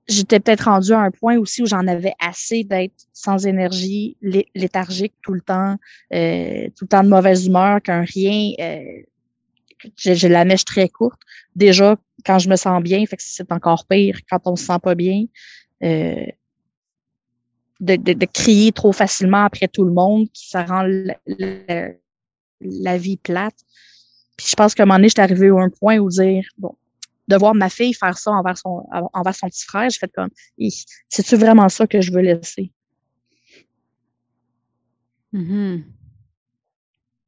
J'étais 0.07 0.39
peut-être 0.39 0.65
rendue 0.65 0.93
à 0.93 0.99
un 0.99 1.11
point 1.11 1.39
aussi 1.39 1.63
où 1.63 1.67
j'en 1.67 1.87
avais 1.87 2.13
assez 2.21 2.63
d'être 2.63 3.07
sans 3.15 3.47
énergie, 3.47 4.19
léthargique 4.55 5.15
tout 5.23 5.33
le 5.33 5.41
temps, 5.41 5.77
euh, 6.13 6.69
tout 6.77 6.85
le 6.85 6.89
temps 6.89 7.03
de 7.03 7.09
mauvaise 7.09 7.47
humeur, 7.47 7.81
qu'un 7.81 8.03
rien. 8.03 8.53
J'ai 9.97 10.29
la 10.29 10.45
mèche 10.45 10.65
très 10.65 10.89
courte. 10.89 11.21
Déjà, 11.57 11.97
quand 12.25 12.39
je 12.39 12.49
me 12.49 12.57
sens 12.57 12.83
bien, 12.83 13.05
fait 13.07 13.17
que 13.17 13.23
c'est 13.25 13.51
encore 13.53 13.87
pire 13.87 14.19
quand 14.29 14.41
on 14.47 14.57
se 14.57 14.65
sent 14.65 14.79
pas 14.83 14.95
bien. 14.95 15.25
Euh, 15.83 16.27
de, 17.81 17.97
de, 17.97 18.27
crier 18.27 18.73
trop 18.73 18.93
facilement 18.93 19.45
après 19.45 19.69
tout 19.69 19.85
le 19.85 19.93
monde, 19.93 20.29
ça 20.33 20.65
rend 20.65 20.87
la, 22.61 22.99
vie 22.99 23.17
plate. 23.17 23.57
Puis 24.37 24.47
je 24.49 24.55
pense 24.55 24.75
qu'à 24.75 24.85
un 24.85 24.87
moment 24.87 24.97
donné, 24.97 25.09
j'étais 25.09 25.23
arrivée 25.23 25.49
à 25.49 25.55
un 25.55 25.71
point 25.71 25.99
où 25.99 26.09
dire, 26.09 26.45
bon, 26.57 26.77
de 27.29 27.37
voir 27.37 27.55
ma 27.55 27.69
fille 27.69 27.93
faire 27.93 28.17
ça 28.17 28.31
envers 28.31 28.57
son, 28.57 28.87
envers 29.13 29.35
son 29.35 29.49
petit 29.49 29.65
frère, 29.65 29.91
j'ai 29.91 29.99
fait 29.99 30.13
comme, 30.13 30.31
c'est-tu 31.09 31.37
vraiment 31.37 31.69
ça 31.69 31.87
que 31.87 32.01
je 32.01 32.13
veux 32.13 32.21
laisser? 32.21 32.71
Mm-hmm. 35.33 35.83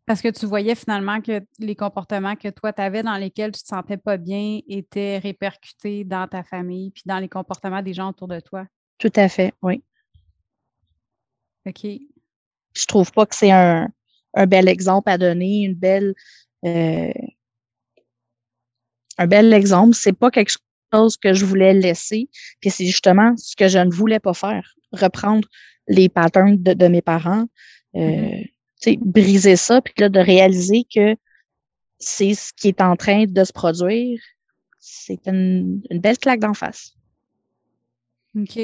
Parce 0.06 0.22
que 0.22 0.28
tu 0.28 0.46
voyais 0.46 0.76
finalement 0.76 1.20
que 1.20 1.40
les 1.58 1.74
comportements 1.74 2.36
que 2.36 2.48
toi, 2.48 2.72
tu 2.72 2.80
avais 2.80 3.02
dans 3.02 3.16
lesquels 3.16 3.50
tu 3.50 3.62
te 3.62 3.66
sentais 3.66 3.96
pas 3.96 4.16
bien 4.16 4.60
étaient 4.68 5.18
répercutés 5.18 6.04
dans 6.04 6.28
ta 6.28 6.44
famille 6.44 6.92
puis 6.92 7.02
dans 7.06 7.18
les 7.18 7.28
comportements 7.28 7.82
des 7.82 7.92
gens 7.92 8.10
autour 8.10 8.28
de 8.28 8.38
toi? 8.38 8.66
Tout 8.98 9.12
à 9.16 9.28
fait, 9.28 9.52
oui. 9.62 9.82
OK. 11.66 11.84
Je 11.84 12.86
trouve 12.86 13.10
pas 13.10 13.26
que 13.26 13.34
c'est 13.34 13.50
un, 13.50 13.88
bel 14.46 14.68
exemple 14.68 15.10
à 15.10 15.18
donner, 15.18 15.62
une 15.64 15.74
belle 15.74 16.14
euh, 16.64 17.12
un 19.18 19.26
bel 19.26 19.52
exemple. 19.52 19.94
C'est 19.94 20.12
pas 20.12 20.30
quelque 20.30 20.52
chose 20.94 21.16
que 21.16 21.34
je 21.34 21.44
voulais 21.44 21.74
laisser. 21.74 22.28
Puis 22.60 22.70
c'est 22.70 22.86
justement 22.86 23.36
ce 23.36 23.56
que 23.56 23.66
je 23.66 23.78
ne 23.78 23.90
voulais 23.90 24.20
pas 24.20 24.34
faire. 24.34 24.74
Reprendre 24.92 25.48
les 25.88 26.08
patterns 26.08 26.62
de, 26.62 26.86
mes 26.86 27.02
parents. 27.02 27.46
Euh, 27.96 27.98
mm-hmm 27.98 28.55
briser 29.00 29.56
ça, 29.56 29.80
puis 29.80 29.94
là, 29.98 30.08
de 30.08 30.20
réaliser 30.20 30.86
que 30.92 31.16
c'est 31.98 32.34
ce 32.34 32.52
qui 32.52 32.68
est 32.68 32.80
en 32.80 32.96
train 32.96 33.24
de 33.24 33.44
se 33.44 33.52
produire, 33.52 34.20
c'est 34.78 35.26
une, 35.26 35.80
belle 35.90 36.18
claque 36.18 36.40
d'en 36.40 36.54
face. 36.54 36.94
OK. 38.36 38.54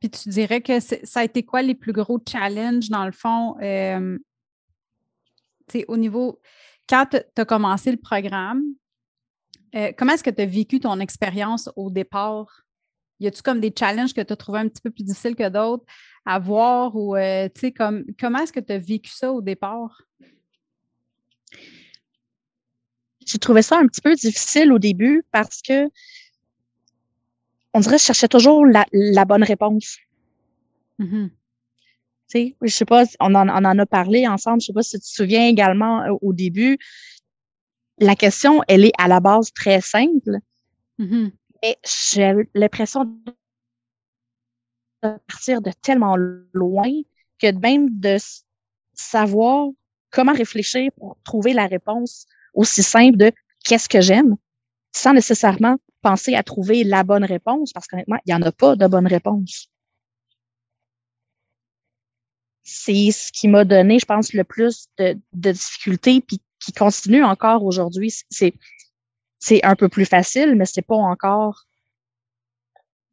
Puis 0.00 0.10
tu 0.10 0.28
dirais 0.30 0.60
que 0.60 0.80
ça 0.80 1.20
a 1.20 1.24
été 1.24 1.42
quoi 1.44 1.62
les 1.62 1.74
plus 1.74 1.92
gros 1.92 2.20
challenges, 2.26 2.88
dans 2.88 3.04
le 3.04 3.12
fond, 3.12 3.56
euh, 3.60 4.18
au 5.88 5.96
niveau, 5.96 6.40
quand 6.88 7.06
tu 7.10 7.18
as 7.40 7.44
commencé 7.44 7.90
le 7.90 7.98
programme, 7.98 8.62
euh, 9.74 9.92
comment 9.96 10.12
est-ce 10.12 10.24
que 10.24 10.30
tu 10.30 10.42
as 10.42 10.46
vécu 10.46 10.80
ton 10.80 10.98
expérience 11.00 11.70
au 11.76 11.90
départ? 11.90 12.62
Y 13.20 13.28
a-tu 13.28 13.42
comme 13.42 13.60
des 13.60 13.72
challenges 13.76 14.12
que 14.12 14.20
tu 14.20 14.32
as 14.32 14.36
trouvé 14.36 14.58
un 14.58 14.68
petit 14.68 14.82
peu 14.82 14.90
plus 14.90 15.04
difficiles 15.04 15.36
que 15.36 15.48
d'autres? 15.48 15.84
À 16.24 16.38
voir 16.38 16.94
ou, 16.96 17.16
euh, 17.16 17.48
tu 17.54 17.60
sais, 17.60 17.72
comme, 17.72 18.04
comment 18.18 18.38
est-ce 18.38 18.52
que 18.52 18.60
tu 18.60 18.72
as 18.72 18.78
vécu 18.78 19.10
ça 19.10 19.32
au 19.32 19.40
départ? 19.40 20.02
J'ai 23.26 23.38
trouvé 23.38 23.62
ça 23.62 23.78
un 23.78 23.86
petit 23.86 24.00
peu 24.00 24.14
difficile 24.14 24.72
au 24.72 24.78
début 24.78 25.24
parce 25.32 25.62
que 25.62 25.88
on 27.74 27.80
dirait 27.80 27.96
que 27.96 28.02
je 28.02 28.06
cherchais 28.06 28.28
toujours 28.28 28.66
la, 28.66 29.24
bonne 29.24 29.44
réponse. 29.44 29.96
Mm-hmm. 30.98 31.28
Tu 31.28 31.34
sais, 32.26 32.56
je 32.60 32.68
sais 32.68 32.84
pas, 32.84 33.04
on 33.20 33.34
en, 33.34 33.48
on 33.48 33.64
en, 33.64 33.78
a 33.78 33.86
parlé 33.86 34.26
ensemble, 34.28 34.60
je 34.60 34.66
sais 34.66 34.72
pas 34.72 34.82
si 34.82 34.98
tu 34.98 35.00
te 35.00 35.06
souviens 35.06 35.46
également 35.46 36.02
euh, 36.02 36.14
au 36.20 36.32
début. 36.32 36.78
La 37.98 38.16
question, 38.16 38.62
elle 38.68 38.84
est 38.84 38.92
à 38.98 39.08
la 39.08 39.20
base 39.20 39.52
très 39.52 39.80
simple. 39.80 40.38
Mais 40.98 41.76
j'ai 41.84 42.34
l'impression 42.54 43.16
partir 45.02 45.60
de 45.62 45.72
tellement 45.82 46.16
loin 46.16 46.90
que 47.40 47.52
même 47.52 47.88
de 47.98 48.16
savoir 48.94 49.68
comment 50.10 50.32
réfléchir 50.32 50.90
pour 50.96 51.16
trouver 51.24 51.52
la 51.52 51.66
réponse 51.66 52.26
aussi 52.54 52.82
simple 52.82 53.16
de 53.16 53.32
qu'est-ce 53.64 53.88
que 53.88 54.00
j'aime, 54.00 54.36
sans 54.94 55.14
nécessairement 55.14 55.76
penser 56.02 56.34
à 56.34 56.42
trouver 56.42 56.84
la 56.84 57.04
bonne 57.04 57.24
réponse, 57.24 57.72
parce 57.72 57.86
qu'honnêtement, 57.86 58.18
il 58.26 58.30
n'y 58.30 58.34
en 58.34 58.42
a 58.42 58.52
pas 58.52 58.76
de 58.76 58.86
bonne 58.86 59.06
réponse. 59.06 59.68
C'est 62.64 63.10
ce 63.10 63.32
qui 63.32 63.48
m'a 63.48 63.64
donné, 63.64 63.98
je 63.98 64.06
pense, 64.06 64.32
le 64.32 64.44
plus 64.44 64.86
de, 64.98 65.18
de 65.32 65.52
difficultés, 65.52 66.20
puis 66.20 66.40
qui 66.60 66.72
continue 66.72 67.24
encore 67.24 67.64
aujourd'hui. 67.64 68.12
C'est, 68.30 68.54
c'est 69.38 69.64
un 69.64 69.74
peu 69.74 69.88
plus 69.88 70.06
facile, 70.06 70.54
mais 70.54 70.64
c'est 70.64 70.82
pas 70.82 70.96
encore 70.96 71.64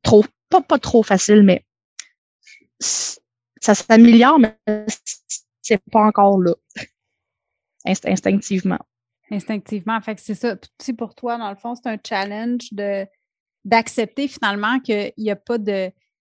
trop, 0.04 0.24
pas, 0.50 0.62
pas 0.62 0.80
trop 0.80 1.04
facile, 1.04 1.44
mais 1.44 1.64
ça 2.80 3.76
s'améliore, 3.76 4.40
mais 4.40 4.56
c'est 5.62 5.82
pas 5.92 6.02
encore 6.02 6.40
là. 6.40 6.54
instinctivement. 7.86 8.80
Instinctivement. 9.32 10.00
Fait 10.02 10.16
que 10.16 10.22
c'est 10.22 10.36
ça. 10.36 10.56
Si 10.82 10.94
pour 10.94 11.14
toi, 11.14 11.38
dans 11.38 11.50
le 11.50 11.56
fond, 11.56 11.76
c'est 11.76 11.90
un 11.90 11.98
challenge 12.06 12.72
de 12.72 13.06
d'accepter 13.66 14.28
finalement 14.28 14.80
qu'il 14.80 15.12
n'y 15.18 15.32
a 15.32 15.36
pas 15.36 15.58
de. 15.58 15.92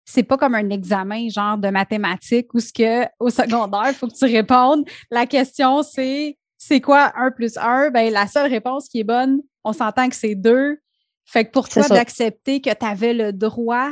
C'est 0.06 0.24
pas 0.24 0.38
comme 0.38 0.56
un 0.56 0.70
examen 0.72 1.30
genre 1.30 1.58
de 1.58 1.70
mathématiques 1.70 2.54
où 2.56 2.60
ce 2.60 2.74
que 2.74 3.06
au 3.20 3.30
secondaire, 3.30 3.90
il 3.90 3.94
faut 3.94 4.08
que 4.08 4.18
tu 4.18 4.26
répondes. 4.26 4.90
La 5.12 5.28
question, 5.28 5.84
c'est 5.84 6.38
c'est 6.58 6.82
quoi 6.82 7.12
1 7.16 7.32
plus 7.32 7.58
1? 7.58 7.92
Ben, 7.92 8.12
la 8.12 8.28
seule 8.28 8.50
réponse 8.50 8.90
qui 8.90 9.02
est 9.02 9.04
bonne, 9.04 9.42
on 9.64 9.74
s'entend 9.74 10.10
que 10.10 10.16
c'est 10.16 10.36
2. 10.36 10.80
Fait 11.26 11.46
que 11.46 11.52
pour 11.52 11.70
toi, 11.70 11.88
d'accepter 11.88 12.60
que 12.60 12.72
tu 12.74 12.86
avais 12.86 13.14
le 13.14 13.32
droit, 13.32 13.92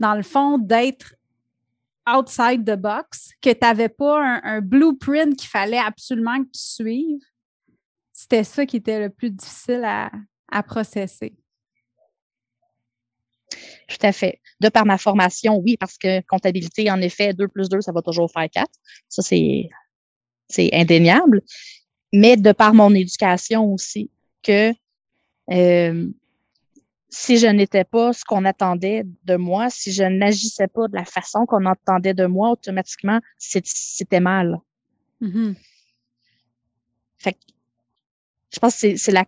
dans 0.00 0.14
le 0.14 0.24
fond, 0.24 0.58
d'être 0.58 1.14
outside 2.06 2.64
the 2.64 2.76
box, 2.76 3.30
que 3.40 3.50
tu 3.50 3.58
n'avais 3.62 3.88
pas 3.88 4.40
un, 4.42 4.60
blueprint 4.60 5.36
qu'il 5.36 5.48
fallait 5.48 5.78
absolument 5.78 6.42
que 6.42 6.50
tu 6.52 6.60
suives, 6.60 7.24
c'était 8.12 8.44
ça 8.44 8.64
qui 8.64 8.76
était 8.76 9.00
le 9.00 9.10
plus 9.10 9.30
difficile 9.30 9.82
à, 9.84 10.10
à 10.50 10.62
processer. 10.62 11.34
Tout 13.88 13.98
à 14.02 14.12
fait. 14.12 14.40
De 14.60 14.68
par 14.68 14.84
ma 14.84 14.98
formation, 14.98 15.58
oui, 15.58 15.76
parce 15.76 15.98
que 15.98 16.20
comptabilité, 16.22 16.90
en 16.90 17.00
effet, 17.00 17.32
2 17.34 17.48
plus 17.48 17.68
2, 17.68 17.80
ça 17.80 17.92
va 17.92 18.02
toujours 18.02 18.30
faire 18.30 18.48
4. 18.50 18.68
Ça, 19.08 19.22
c'est, 19.22 19.68
indéniable. 20.72 21.42
Mais 22.12 22.36
de 22.36 22.52
par 22.52 22.74
mon 22.74 22.94
éducation 22.94 23.72
aussi, 23.72 24.10
que 24.42 24.72
euh, 25.50 26.08
si 27.08 27.36
je 27.36 27.46
n'étais 27.46 27.84
pas 27.84 28.12
ce 28.12 28.24
qu'on 28.24 28.44
attendait 28.44 29.04
de 29.24 29.36
moi, 29.36 29.70
si 29.70 29.92
je 29.92 30.02
n'agissais 30.02 30.66
pas 30.66 30.88
de 30.88 30.94
la 30.94 31.04
façon 31.04 31.46
qu'on 31.46 31.66
attendait 31.66 32.14
de 32.14 32.26
moi, 32.26 32.50
automatiquement, 32.50 33.20
c'était 33.38 34.20
mal. 34.20 34.58
Mm-hmm. 35.22 35.54
Fait 37.18 37.32
que, 37.32 37.38
je 38.52 38.58
pense 38.58 38.80
que 38.80 38.96
c'est 38.96 39.12
la 39.12 39.24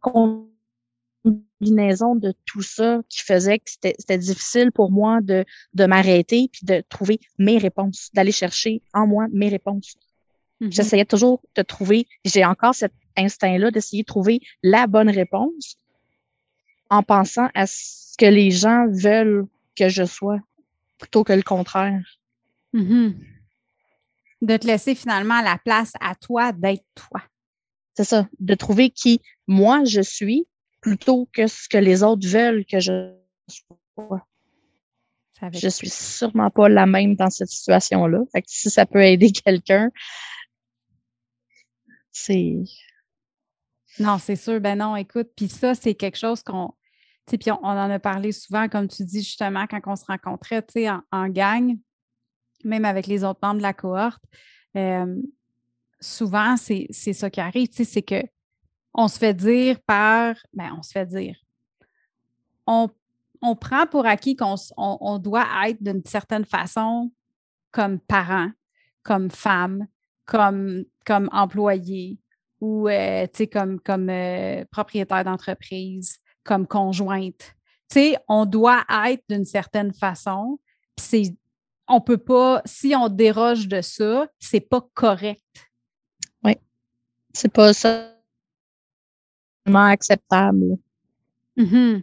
combinaison 0.00 2.16
de 2.16 2.34
tout 2.44 2.62
ça 2.62 3.00
qui 3.08 3.20
faisait 3.20 3.58
que 3.58 3.70
c'était 3.70 4.18
difficile 4.18 4.72
pour 4.72 4.90
moi 4.90 5.20
de, 5.20 5.44
de 5.72 5.86
m'arrêter 5.86 6.48
puis 6.52 6.64
de 6.64 6.82
trouver 6.88 7.20
mes 7.38 7.58
réponses, 7.58 8.10
d'aller 8.12 8.32
chercher 8.32 8.82
en 8.92 9.06
moi 9.06 9.26
mes 9.32 9.48
réponses. 9.48 9.94
Mm-hmm. 10.60 10.72
J'essayais 10.72 11.04
toujours 11.04 11.42
de 11.54 11.62
trouver, 11.62 12.08
j'ai 12.24 12.44
encore 12.44 12.74
cet 12.74 12.92
instinct-là 13.16 13.70
d'essayer 13.70 14.02
de 14.02 14.06
trouver 14.06 14.40
la 14.62 14.88
bonne 14.88 15.10
réponse, 15.10 15.78
en 16.90 17.02
pensant 17.02 17.48
à 17.54 17.66
ce 17.66 18.16
que 18.16 18.26
les 18.26 18.50
gens 18.50 18.86
veulent 18.88 19.46
que 19.76 19.88
je 19.88 20.04
sois 20.04 20.38
plutôt 20.98 21.24
que 21.24 21.32
le 21.32 21.42
contraire. 21.42 22.02
Mm-hmm. 22.72 23.14
De 24.42 24.56
te 24.56 24.66
laisser 24.66 24.94
finalement 24.94 25.40
la 25.40 25.58
place 25.58 25.92
à 26.00 26.14
toi 26.14 26.52
d'être 26.52 26.84
toi. 26.94 27.22
C'est 27.94 28.04
ça, 28.04 28.28
de 28.40 28.54
trouver 28.54 28.90
qui 28.90 29.20
moi 29.46 29.84
je 29.84 30.00
suis 30.00 30.46
plutôt 30.80 31.28
que 31.32 31.46
ce 31.46 31.68
que 31.68 31.78
les 31.78 32.02
autres 32.02 32.28
veulent 32.28 32.64
que 32.66 32.80
je 32.80 33.14
sois. 33.48 34.26
Je 35.52 35.68
suis 35.68 35.90
sûrement 35.90 36.50
pas 36.50 36.68
la 36.68 36.86
même 36.86 37.16
dans 37.16 37.30
cette 37.30 37.48
situation-là. 37.48 38.20
si 38.46 38.70
ça 38.70 38.86
peut 38.86 39.02
aider 39.02 39.30
quelqu'un, 39.44 39.90
c'est. 42.12 42.56
Non, 43.98 44.18
c'est 44.18 44.36
sûr. 44.36 44.60
Ben 44.60 44.78
non, 44.78 44.96
écoute, 44.96 45.28
puis 45.36 45.48
ça, 45.48 45.74
c'est 45.74 45.94
quelque 45.94 46.18
chose 46.18 46.42
qu'on. 46.42 46.74
Puis 47.26 47.50
on, 47.50 47.64
en 47.64 47.90
a 47.90 47.98
parlé 47.98 48.32
souvent, 48.32 48.68
comme 48.68 48.88
tu 48.88 49.04
dis 49.04 49.22
justement, 49.22 49.66
quand 49.66 49.80
on 49.86 49.96
se 49.96 50.04
rencontrait 50.04 50.62
en, 50.90 51.00
en 51.10 51.28
gang, 51.28 51.78
même 52.64 52.84
avec 52.84 53.06
les 53.06 53.24
autres 53.24 53.40
membres 53.42 53.58
de 53.58 53.62
la 53.62 53.72
cohorte. 53.72 54.22
Euh, 54.76 55.22
souvent, 56.00 56.56
c'est 56.56 56.90
ça 56.90 57.30
qui 57.30 57.40
arrive, 57.40 57.68
c'est 57.72 58.02
que 58.02 58.22
on 58.92 59.08
se 59.08 59.18
fait 59.18 59.34
dire 59.34 59.80
par, 59.86 60.36
ben, 60.52 60.74
on 60.78 60.82
se 60.82 60.92
fait 60.92 61.06
dire, 61.06 61.36
on, 62.66 62.88
prend 63.60 63.86
pour 63.86 64.06
acquis 64.06 64.36
qu'on 64.36 64.54
on, 64.76 65.18
doit 65.18 65.46
être 65.66 65.82
d'une 65.82 66.04
certaine 66.04 66.44
façon 66.44 67.12
comme 67.72 67.98
parent, 67.98 68.50
comme 69.02 69.30
femme, 69.30 69.86
comme 70.24 70.86
employé 71.32 72.18
ou 72.64 72.88
euh, 72.88 73.26
comme, 73.52 73.78
comme 73.78 74.08
euh, 74.08 74.64
propriétaire 74.70 75.22
d'entreprise, 75.22 76.18
comme 76.44 76.66
conjointe. 76.66 77.54
on 78.26 78.46
doit 78.46 78.84
être 79.06 79.22
d'une 79.28 79.44
certaine 79.44 79.92
façon. 79.92 80.58
C'est 80.98 81.34
on 81.86 82.00
peut 82.00 82.16
pas, 82.16 82.62
si 82.64 82.94
on 82.96 83.10
déroge 83.10 83.68
de 83.68 83.82
ça, 83.82 84.26
c'est 84.38 84.60
pas 84.60 84.80
correct. 84.94 85.42
Oui. 86.42 86.56
C'est 87.34 87.52
pas 87.52 87.74
ça 87.74 88.10
acceptable. 89.66 90.78
Mm-hmm. 91.58 92.02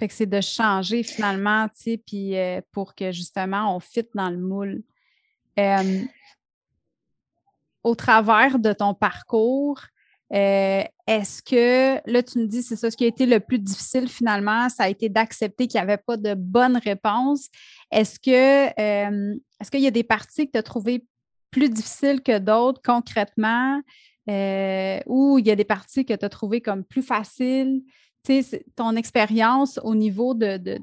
Fait 0.00 0.08
que 0.08 0.14
c'est 0.14 0.26
de 0.26 0.40
changer 0.40 1.04
finalement, 1.04 1.68
tu 1.68 1.76
sais, 1.76 2.02
puis 2.04 2.36
euh, 2.36 2.60
pour 2.72 2.96
que 2.96 3.12
justement 3.12 3.76
on 3.76 3.78
fitte 3.78 4.10
dans 4.14 4.30
le 4.30 4.38
moule. 4.38 4.82
Au 7.88 7.94
travers 7.94 8.58
de 8.58 8.72
ton 8.72 8.92
parcours, 8.92 9.80
euh, 10.34 10.82
est-ce 11.06 11.42
que, 11.42 12.10
là, 12.10 12.22
tu 12.22 12.38
me 12.38 12.46
dis, 12.46 12.62
c'est 12.62 12.76
ça, 12.76 12.90
ce 12.90 12.96
qui 12.96 13.04
a 13.04 13.06
été 13.06 13.24
le 13.24 13.40
plus 13.40 13.58
difficile 13.58 14.08
finalement, 14.08 14.68
ça 14.68 14.84
a 14.84 14.88
été 14.90 15.08
d'accepter 15.08 15.66
qu'il 15.66 15.78
n'y 15.80 15.84
avait 15.84 15.96
pas 15.96 16.18
de 16.18 16.34
bonne 16.34 16.76
réponse. 16.76 17.48
Est-ce 17.90 18.20
que, 18.20 18.66
euh, 18.78 19.34
est-ce 19.58 19.70
qu'il 19.70 19.80
y 19.80 19.86
a 19.86 19.90
des 19.90 20.04
parties 20.04 20.46
que 20.46 20.52
tu 20.52 20.58
as 20.58 20.62
trouvées 20.62 21.06
plus 21.50 21.70
difficiles 21.70 22.20
que 22.20 22.38
d'autres 22.38 22.82
concrètement 22.84 23.80
euh, 24.28 25.00
ou 25.06 25.38
il 25.38 25.46
y 25.46 25.50
a 25.50 25.56
des 25.56 25.64
parties 25.64 26.04
que 26.04 26.12
tu 26.12 26.24
as 26.24 26.28
trouvées 26.28 26.60
comme 26.60 26.84
plus 26.84 27.02
faciles? 27.02 27.82
Tu 28.22 28.42
sais, 28.42 28.66
ton 28.76 28.96
expérience 28.96 29.80
au 29.82 29.94
niveau 29.94 30.34
de, 30.34 30.58
de, 30.58 30.78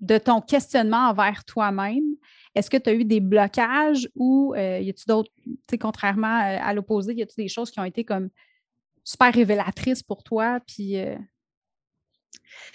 de 0.00 0.18
ton 0.18 0.40
questionnement 0.40 1.08
envers 1.08 1.44
toi-même, 1.44 2.04
est-ce 2.54 2.70
que 2.70 2.76
tu 2.76 2.90
as 2.90 2.94
eu 2.94 3.04
des 3.04 3.20
blocages 3.20 4.08
ou 4.14 4.54
euh, 4.54 4.78
y 4.78 4.88
a-t-il 4.88 5.06
d'autres, 5.08 5.30
contrairement 5.80 6.40
euh, 6.40 6.58
à 6.60 6.72
l'opposé, 6.72 7.14
y 7.14 7.22
a-t-il 7.22 7.44
des 7.44 7.48
choses 7.48 7.70
qui 7.70 7.80
ont 7.80 7.84
été 7.84 8.04
comme 8.04 8.30
super 9.02 9.32
révélatrices 9.34 10.02
pour 10.02 10.22
toi, 10.22 10.60
puis 10.66 10.98
euh, 10.98 11.16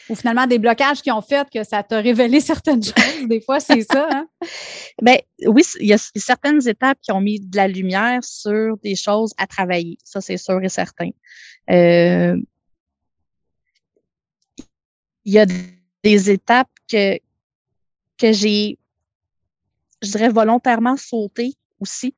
ou 0.10 0.16
finalement 0.16 0.48
des 0.48 0.60
blocages 0.60 1.02
qui 1.02 1.12
ont 1.12 1.22
fait 1.22 1.50
que 1.50 1.64
ça 1.64 1.82
t'a 1.84 2.02
révélé 2.02 2.40
certaines 2.42 2.84
choses. 2.84 3.28
Des 3.28 3.40
fois, 3.40 3.62
c'est 3.62 3.82
ça. 3.82 4.08
Hein? 4.12 4.28
Bien, 5.02 5.18
oui, 5.48 5.64
il 5.80 5.88
y 5.88 5.94
a 5.94 5.98
certaines 5.98 6.68
étapes 6.68 7.00
qui 7.02 7.12
ont 7.14 7.22
mis 7.22 7.40
de 7.40 7.56
la 7.56 7.68
lumière 7.68 8.22
sur 8.24 8.78
des 8.80 8.96
choses 8.96 9.34
à 9.38 9.48
travailler. 9.48 9.98
Ça, 10.04 10.20
c'est 10.20 10.38
sûr 10.38 10.62
et 10.62 10.70
certain. 10.70 11.10
il 11.70 12.44
y 15.26 15.40
a 15.40 15.46
des 16.04 16.32
étapes 16.32 16.70
que, 16.92 17.18
que 18.18 18.34
j'ai 18.34 18.79
je 20.02 20.12
dirais, 20.12 20.30
volontairement 20.30 20.98
sauter 20.98 21.54
aussi. 21.80 22.14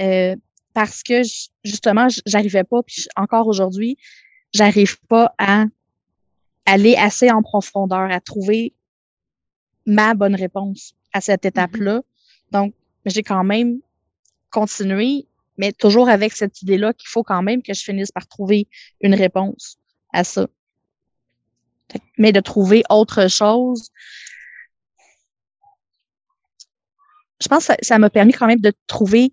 Euh, 0.00 0.36
parce 0.72 1.02
que 1.02 1.22
justement, 1.64 2.08
j'arrivais 2.26 2.64
pas, 2.64 2.82
puis 2.82 3.06
encore 3.16 3.46
aujourd'hui, 3.46 3.96
j'arrive 4.52 4.98
pas 5.08 5.32
à 5.38 5.64
aller 6.66 6.96
assez 6.96 7.30
en 7.30 7.42
profondeur, 7.42 8.10
à 8.10 8.20
trouver 8.20 8.74
ma 9.86 10.14
bonne 10.14 10.34
réponse 10.34 10.94
à 11.12 11.20
cette 11.20 11.44
mm-hmm. 11.44 11.48
étape-là. 11.48 12.02
Donc, 12.50 12.74
j'ai 13.06 13.22
quand 13.22 13.44
même 13.44 13.80
continué, 14.50 15.26
mais 15.58 15.72
toujours 15.72 16.08
avec 16.08 16.32
cette 16.32 16.62
idée-là 16.62 16.92
qu'il 16.92 17.08
faut 17.08 17.22
quand 17.22 17.42
même 17.42 17.62
que 17.62 17.74
je 17.74 17.82
finisse 17.82 18.10
par 18.10 18.26
trouver 18.26 18.68
une 19.00 19.14
réponse 19.14 19.76
à 20.12 20.24
ça. 20.24 20.46
Mais 22.18 22.32
de 22.32 22.40
trouver 22.40 22.82
autre 22.88 23.28
chose, 23.28 23.90
je 27.40 27.48
pense 27.48 27.66
que 27.66 27.74
ça 27.82 27.98
m'a 27.98 28.10
permis 28.10 28.32
quand 28.32 28.46
même 28.46 28.60
de 28.60 28.72
trouver 28.86 29.32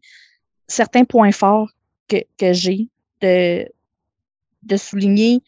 certains 0.68 1.06
points 1.06 1.32
forts 1.32 1.70
que, 2.08 2.18
que 2.38 2.54
j'ai, 2.54 2.90
de, 3.22 3.68
de 4.64 4.78
souligner 4.78 5.42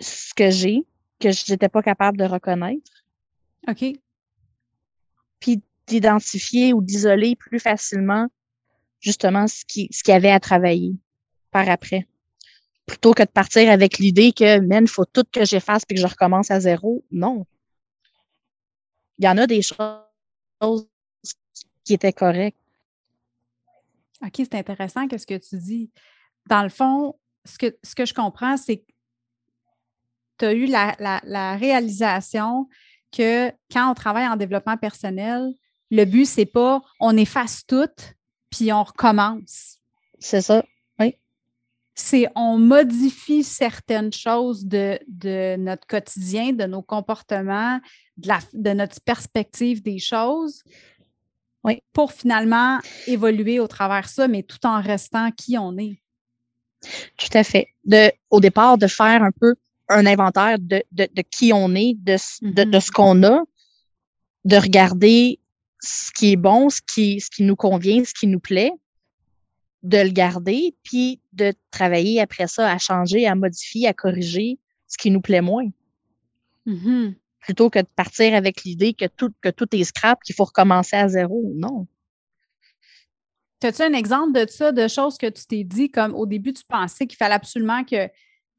ce 0.00 0.34
que 0.34 0.50
j'ai, 0.50 0.84
que 1.20 1.30
je 1.30 1.52
n'étais 1.52 1.68
pas 1.68 1.82
capable 1.82 2.18
de 2.18 2.24
reconnaître. 2.24 3.04
OK. 3.68 3.84
Puis 5.38 5.62
d'identifier 5.86 6.72
ou 6.72 6.82
d'isoler 6.82 7.36
plus 7.36 7.60
facilement 7.60 8.28
justement 9.00 9.46
ce 9.46 9.64
qui 9.66 9.88
ce 9.90 10.02
qu'il 10.02 10.12
y 10.12 10.16
avait 10.16 10.30
à 10.30 10.40
travailler 10.40 10.94
par 11.50 11.68
après. 11.68 12.06
Plutôt 12.86 13.12
que 13.12 13.22
de 13.22 13.28
partir 13.28 13.70
avec 13.70 13.98
l'idée 13.98 14.32
que, 14.32 14.58
man, 14.60 14.84
il 14.84 14.90
faut 14.90 15.04
tout 15.04 15.24
que 15.30 15.44
j'efface 15.44 15.84
puis 15.84 15.96
que 15.96 16.00
je 16.00 16.06
recommence 16.06 16.50
à 16.50 16.60
zéro. 16.60 17.04
Non. 17.10 17.46
Il 19.18 19.24
y 19.24 19.28
en 19.28 19.38
a 19.38 19.46
des 19.46 19.62
choses 19.62 20.88
qui 21.84 21.94
était 21.94 22.12
correct. 22.12 22.56
OK, 24.24 24.34
c'est 24.36 24.54
intéressant 24.54 25.08
que 25.08 25.18
ce 25.18 25.26
que 25.26 25.38
tu 25.38 25.56
dis. 25.56 25.90
Dans 26.46 26.62
le 26.62 26.68
fond, 26.68 27.16
ce 27.44 27.58
que, 27.58 27.76
ce 27.82 27.94
que 27.94 28.04
je 28.04 28.14
comprends, 28.14 28.56
c'est 28.56 28.78
que 28.78 28.92
tu 30.38 30.44
as 30.44 30.52
eu 30.52 30.66
la, 30.66 31.56
réalisation 31.56 32.68
que 33.10 33.50
quand 33.70 33.90
on 33.90 33.94
travaille 33.94 34.26
en 34.26 34.36
développement 34.36 34.76
personnel, 34.76 35.52
le 35.90 36.04
but, 36.04 36.24
c'est 36.24 36.46
pas 36.46 36.80
on 37.00 37.16
efface 37.16 37.66
tout 37.66 37.90
puis 38.50 38.72
on 38.72 38.82
recommence. 38.82 39.78
C'est 40.18 40.40
ça, 40.40 40.64
oui. 40.98 41.16
C'est 41.94 42.26
on 42.34 42.58
modifie 42.58 43.44
certaines 43.44 44.12
choses 44.12 44.64
de, 44.64 44.98
de, 45.08 45.56
notre 45.56 45.86
quotidien, 45.86 46.52
de 46.52 46.64
nos 46.64 46.82
comportements, 46.82 47.80
de, 48.16 48.28
la, 48.28 48.38
de 48.52 48.70
notre 48.70 49.00
perspective 49.02 49.82
des 49.82 49.98
choses, 49.98 50.62
oui. 51.64 51.82
Pour 51.92 52.12
finalement 52.12 52.80
évoluer 53.06 53.60
au 53.60 53.68
travers 53.68 54.08
ça, 54.08 54.28
mais 54.28 54.42
tout 54.42 54.64
en 54.66 54.80
restant 54.80 55.30
qui 55.30 55.56
on 55.58 55.76
est. 55.78 56.00
Tout 57.16 57.28
à 57.34 57.44
fait. 57.44 57.68
De, 57.84 58.10
au 58.30 58.40
départ, 58.40 58.78
de 58.78 58.88
faire 58.88 59.22
un 59.22 59.30
peu 59.30 59.54
un 59.88 60.06
inventaire 60.06 60.58
de, 60.58 60.82
de, 60.90 61.08
de 61.12 61.22
qui 61.22 61.52
on 61.52 61.74
est, 61.74 61.94
de, 61.94 62.16
de, 62.42 62.64
de, 62.64 62.80
ce 62.80 62.90
mm-hmm. 62.90 62.92
qu'on 62.92 63.22
a, 63.24 63.42
de 64.44 64.56
regarder 64.56 65.38
ce 65.80 66.10
qui 66.12 66.32
est 66.32 66.36
bon, 66.36 66.70
ce 66.70 66.80
qui, 66.80 67.20
ce 67.20 67.30
qui 67.30 67.44
nous 67.44 67.56
convient, 67.56 68.04
ce 68.04 68.14
qui 68.14 68.26
nous 68.26 68.40
plaît, 68.40 68.72
de 69.82 69.98
le 69.98 70.10
garder, 70.10 70.74
puis 70.82 71.20
de 71.32 71.52
travailler 71.70 72.20
après 72.20 72.46
ça 72.46 72.70
à 72.70 72.78
changer, 72.78 73.26
à 73.26 73.34
modifier, 73.34 73.86
à 73.88 73.92
corriger 73.92 74.58
ce 74.88 74.96
qui 74.96 75.10
nous 75.10 75.20
plaît 75.20 75.40
moins. 75.40 75.68
Mm-hmm 76.66 77.14
plutôt 77.42 77.68
que 77.68 77.80
de 77.80 77.88
partir 77.96 78.34
avec 78.34 78.62
l'idée 78.64 78.94
que 78.94 79.06
tout, 79.06 79.32
que 79.42 79.50
tout 79.50 79.68
est 79.74 79.84
scrap, 79.84 80.22
qu'il 80.22 80.34
faut 80.34 80.44
recommencer 80.44 80.96
à 80.96 81.08
zéro. 81.08 81.52
Non. 81.54 81.86
As-tu 83.62 83.82
un 83.82 83.92
exemple 83.92 84.32
de 84.32 84.50
ça, 84.50 84.72
de 84.72 84.88
choses 84.88 85.18
que 85.18 85.28
tu 85.28 85.44
t'es 85.46 85.64
dit, 85.64 85.90
comme 85.90 86.14
au 86.14 86.26
début, 86.26 86.52
tu 86.52 86.64
pensais 86.64 87.06
qu'il 87.06 87.16
fallait 87.16 87.34
absolument 87.34 87.84
que, 87.84 88.08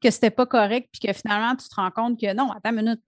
que 0.00 0.10
c'était 0.10 0.30
pas 0.30 0.46
correct, 0.46 0.88
puis 0.92 1.06
que 1.06 1.12
finalement, 1.12 1.56
tu 1.56 1.68
te 1.68 1.74
rends 1.74 1.90
compte 1.90 2.20
que 2.20 2.32
non, 2.32 2.50
attends 2.52 2.70
une 2.70 2.76
minute, 2.76 3.00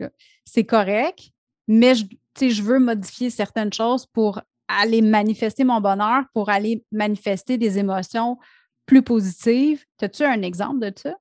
c'est 0.44 0.64
correct, 0.64 1.30
mais 1.68 1.94
je, 1.94 2.04
je 2.38 2.62
veux 2.62 2.78
modifier 2.78 3.30
certaines 3.30 3.72
choses 3.72 4.06
pour 4.06 4.40
aller 4.68 5.00
manifester 5.00 5.64
mon 5.64 5.80
bonheur, 5.80 6.24
pour 6.34 6.50
aller 6.50 6.84
manifester 6.92 7.56
des 7.56 7.78
émotions 7.78 8.38
plus 8.84 9.02
positives. 9.02 9.84
As-tu 10.00 10.24
un 10.24 10.42
exemple 10.42 10.80
de 10.80 10.92
ça? 10.96 11.14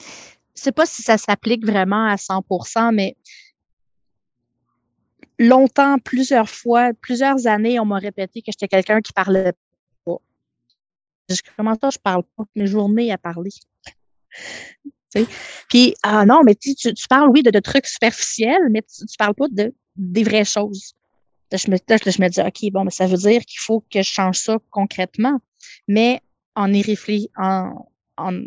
Je 0.00 0.04
ne 0.04 0.64
sais 0.64 0.72
pas 0.72 0.86
si 0.86 1.02
ça 1.02 1.18
s'applique 1.18 1.64
vraiment 1.64 2.06
à 2.06 2.16
100% 2.16 2.92
mais 2.92 3.16
longtemps, 5.38 5.98
plusieurs 5.98 6.48
fois, 6.48 6.92
plusieurs 7.00 7.46
années, 7.46 7.80
on 7.80 7.84
m'a 7.84 7.98
répété 7.98 8.40
que 8.40 8.52
j'étais 8.52 8.68
quelqu'un 8.68 9.00
qui 9.00 9.12
parlait 9.12 9.52
pas. 10.04 10.16
Comment 11.56 11.74
ça, 11.80 11.90
je 11.90 11.98
parle 11.98 12.22
pas? 12.36 12.44
Mes 12.54 12.66
journées 12.66 13.12
à 13.12 13.18
parler. 13.18 13.50
Puis, 15.68 15.94
ah 16.02 16.24
non, 16.24 16.42
mais 16.44 16.54
tu, 16.54 16.74
tu 16.74 17.08
parles, 17.08 17.28
oui, 17.30 17.42
de, 17.42 17.60
trucs 17.60 17.86
superficiels, 17.86 18.68
mais 18.70 18.82
tu, 18.82 19.06
tu 19.06 19.16
parles 19.18 19.34
pas 19.34 19.48
de 19.50 19.74
des 19.96 20.24
vraies 20.24 20.44
choses. 20.44 20.94
je, 21.52 21.70
me, 21.70 21.76
je 21.76 22.22
me 22.22 22.28
dis, 22.28 22.40
OK, 22.40 22.72
bon, 22.72 22.84
mais 22.84 22.90
ça 22.90 23.06
veut 23.06 23.18
dire 23.18 23.42
qu'il 23.44 23.60
faut 23.60 23.84
que 23.90 24.02
je 24.02 24.08
change 24.08 24.38
ça 24.38 24.58
concrètement. 24.70 25.38
Mais 25.86 26.20
en 26.54 26.72
y 26.72 26.82
réfléchissant, 26.82 27.30
en, 27.36 27.88
en, 28.16 28.42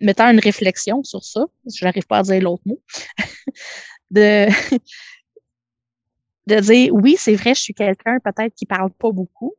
mettant 0.00 0.30
une 0.30 0.40
réflexion 0.40 1.02
sur 1.04 1.24
ça, 1.24 1.44
je 1.66 1.84
n'arrive 1.84 2.06
pas 2.06 2.18
à 2.18 2.22
dire 2.22 2.40
l'autre 2.40 2.62
mot, 2.66 2.80
de, 4.10 4.46
de 6.46 6.60
dire 6.60 6.94
oui, 6.94 7.16
c'est 7.18 7.34
vrai, 7.34 7.54
je 7.54 7.60
suis 7.60 7.74
quelqu'un 7.74 8.18
peut-être 8.20 8.54
qui 8.54 8.66
parle 8.66 8.90
pas 8.90 9.10
beaucoup, 9.10 9.54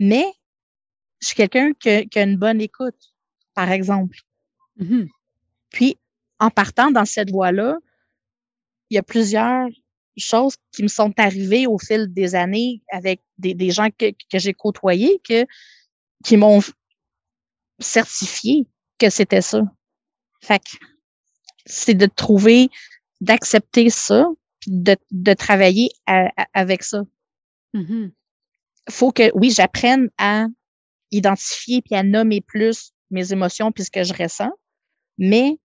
mais 0.00 0.24
je 1.20 1.28
suis 1.28 1.36
quelqu'un 1.36 1.72
qui, 1.74 1.88
a 1.88 2.22
une 2.22 2.36
bonne 2.36 2.60
écoute, 2.60 3.14
par 3.54 3.70
exemple. 3.70 4.18
Mm-hmm. 4.78 5.08
Puis, 5.70 5.96
en 6.38 6.50
partant 6.50 6.90
dans 6.90 7.04
cette 7.04 7.30
voie-là, 7.30 7.76
il 8.90 8.96
y 8.96 8.98
a 8.98 9.02
plusieurs 9.02 9.68
choses 10.16 10.56
qui 10.72 10.82
me 10.82 10.88
sont 10.88 11.12
arrivées 11.18 11.66
au 11.66 11.78
fil 11.78 12.12
des 12.12 12.34
années 12.34 12.82
avec 12.90 13.22
des, 13.38 13.54
des 13.54 13.70
gens 13.70 13.88
que, 13.90 14.10
que 14.10 14.38
j'ai 14.38 14.52
côtoyés 14.52 15.20
que, 15.26 15.46
qui 16.22 16.36
m'ont 16.36 16.60
certifié 17.78 18.66
que 18.98 19.10
c'était 19.10 19.42
ça. 19.42 19.62
Fait 20.42 20.58
que 20.58 20.76
c'est 21.64 21.94
de 21.94 22.06
trouver, 22.06 22.68
d'accepter 23.22 23.88
ça, 23.88 24.26
de, 24.66 24.96
de 25.10 25.32
travailler 25.32 25.90
avec 26.52 26.82
ça. 26.82 27.02
Mm-hmm. 27.72 28.12
Faut 28.90 29.12
que, 29.12 29.30
oui, 29.34 29.50
j'apprenne 29.50 30.10
à 30.18 30.46
identifier 31.12 31.82
puis 31.82 31.94
à 31.94 32.02
nommer 32.02 32.40
plus 32.40 32.92
mes 33.10 33.32
émotions 33.32 33.70
puis 33.70 33.84
ce 33.84 33.90
que 33.90 34.02
je 34.02 34.12
ressens, 34.12 34.50
mais 35.18 35.58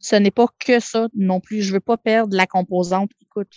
ce 0.00 0.16
n'est 0.16 0.32
pas 0.32 0.48
que 0.58 0.80
ça 0.80 1.08
non 1.14 1.40
plus. 1.40 1.62
Je 1.62 1.72
veux 1.72 1.80
pas 1.80 1.96
perdre 1.96 2.36
la 2.36 2.46
composante 2.46 3.12
écoute. 3.22 3.54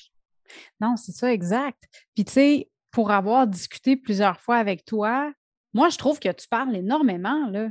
Non, 0.79 0.95
c'est 0.97 1.11
ça, 1.11 1.33
exact. 1.33 1.83
Puis 2.13 2.25
tu 2.25 2.33
sais, 2.33 2.69
pour 2.91 3.11
avoir 3.11 3.47
discuté 3.47 3.97
plusieurs 3.97 4.39
fois 4.39 4.57
avec 4.57 4.85
toi, 4.85 5.33
moi, 5.73 5.89
je 5.89 5.97
trouve 5.97 6.19
que 6.19 6.31
tu 6.31 6.47
parles 6.47 6.75
énormément, 6.75 7.49
là. 7.49 7.69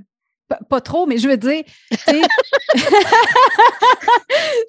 Pas, 0.68 0.80
trop, 0.80 1.06
mais 1.06 1.18
je 1.18 1.28
veux 1.28 1.37
dire, 1.37 1.64
tu 1.90 1.96
sais, 1.96 2.22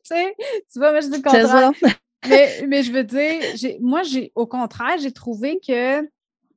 tu 0.71 0.79
vois, 0.79 0.91
moi, 0.91 1.01
je 1.01 1.07
dis 1.07 1.17
le 1.17 1.21
contraire. 1.21 1.71
Mais, 2.27 2.65
mais, 2.67 2.83
je 2.83 2.91
veux 2.91 3.03
dire, 3.03 3.77
moi, 3.79 4.01
j'ai 4.03 4.31
au 4.33 4.47
contraire, 4.47 4.97
j'ai 4.97 5.11
trouvé 5.11 5.59
que 5.59 6.01
tu 6.01 6.07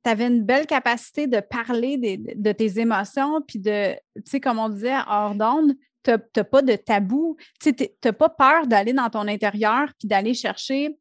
avais 0.09 0.25
une 0.25 0.43
belle 0.43 0.65
capacité 0.65 1.27
de 1.27 1.39
parler 1.39 1.97
de 1.97 2.51
tes 2.51 2.79
émotions, 2.79 3.41
puis 3.47 3.59
de, 3.59 3.93
tu 4.15 4.23
sais, 4.25 4.39
comme 4.39 4.57
on 4.57 4.69
disait, 4.69 4.95
hors 5.07 5.35
d'onde, 5.35 5.75
tu 6.03 6.11
n'as 6.11 6.43
pas 6.43 6.61
de 6.61 6.75
tabou. 6.75 7.37
Tu 7.59 7.73
n'as 8.03 8.13
pas 8.13 8.29
peur 8.29 8.67
d'aller 8.67 8.93
dans 8.93 9.09
ton 9.09 9.27
intérieur 9.27 9.89
puis 9.99 10.07
d'aller 10.07 10.33
chercher 10.33 10.97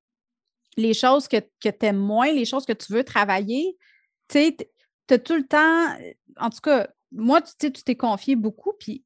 les 0.76 0.94
choses 0.94 1.28
que, 1.28 1.38
que 1.38 1.68
tu 1.68 1.86
aimes 1.86 1.96
moins, 1.96 2.32
les 2.32 2.44
choses 2.44 2.66
que 2.66 2.72
tu 2.72 2.92
veux 2.92 3.04
travailler. 3.04 3.76
Tu 4.28 4.38
sais, 4.38 4.56
tu 5.08 5.14
as 5.14 5.18
tout 5.18 5.34
le 5.34 5.46
temps, 5.46 5.96
en 6.38 6.50
tout 6.50 6.60
cas, 6.62 6.88
moi, 7.12 7.40
tu 7.42 7.72
t'es 7.72 7.96
confié 7.96 8.36
beaucoup, 8.36 8.72
puis 8.78 9.04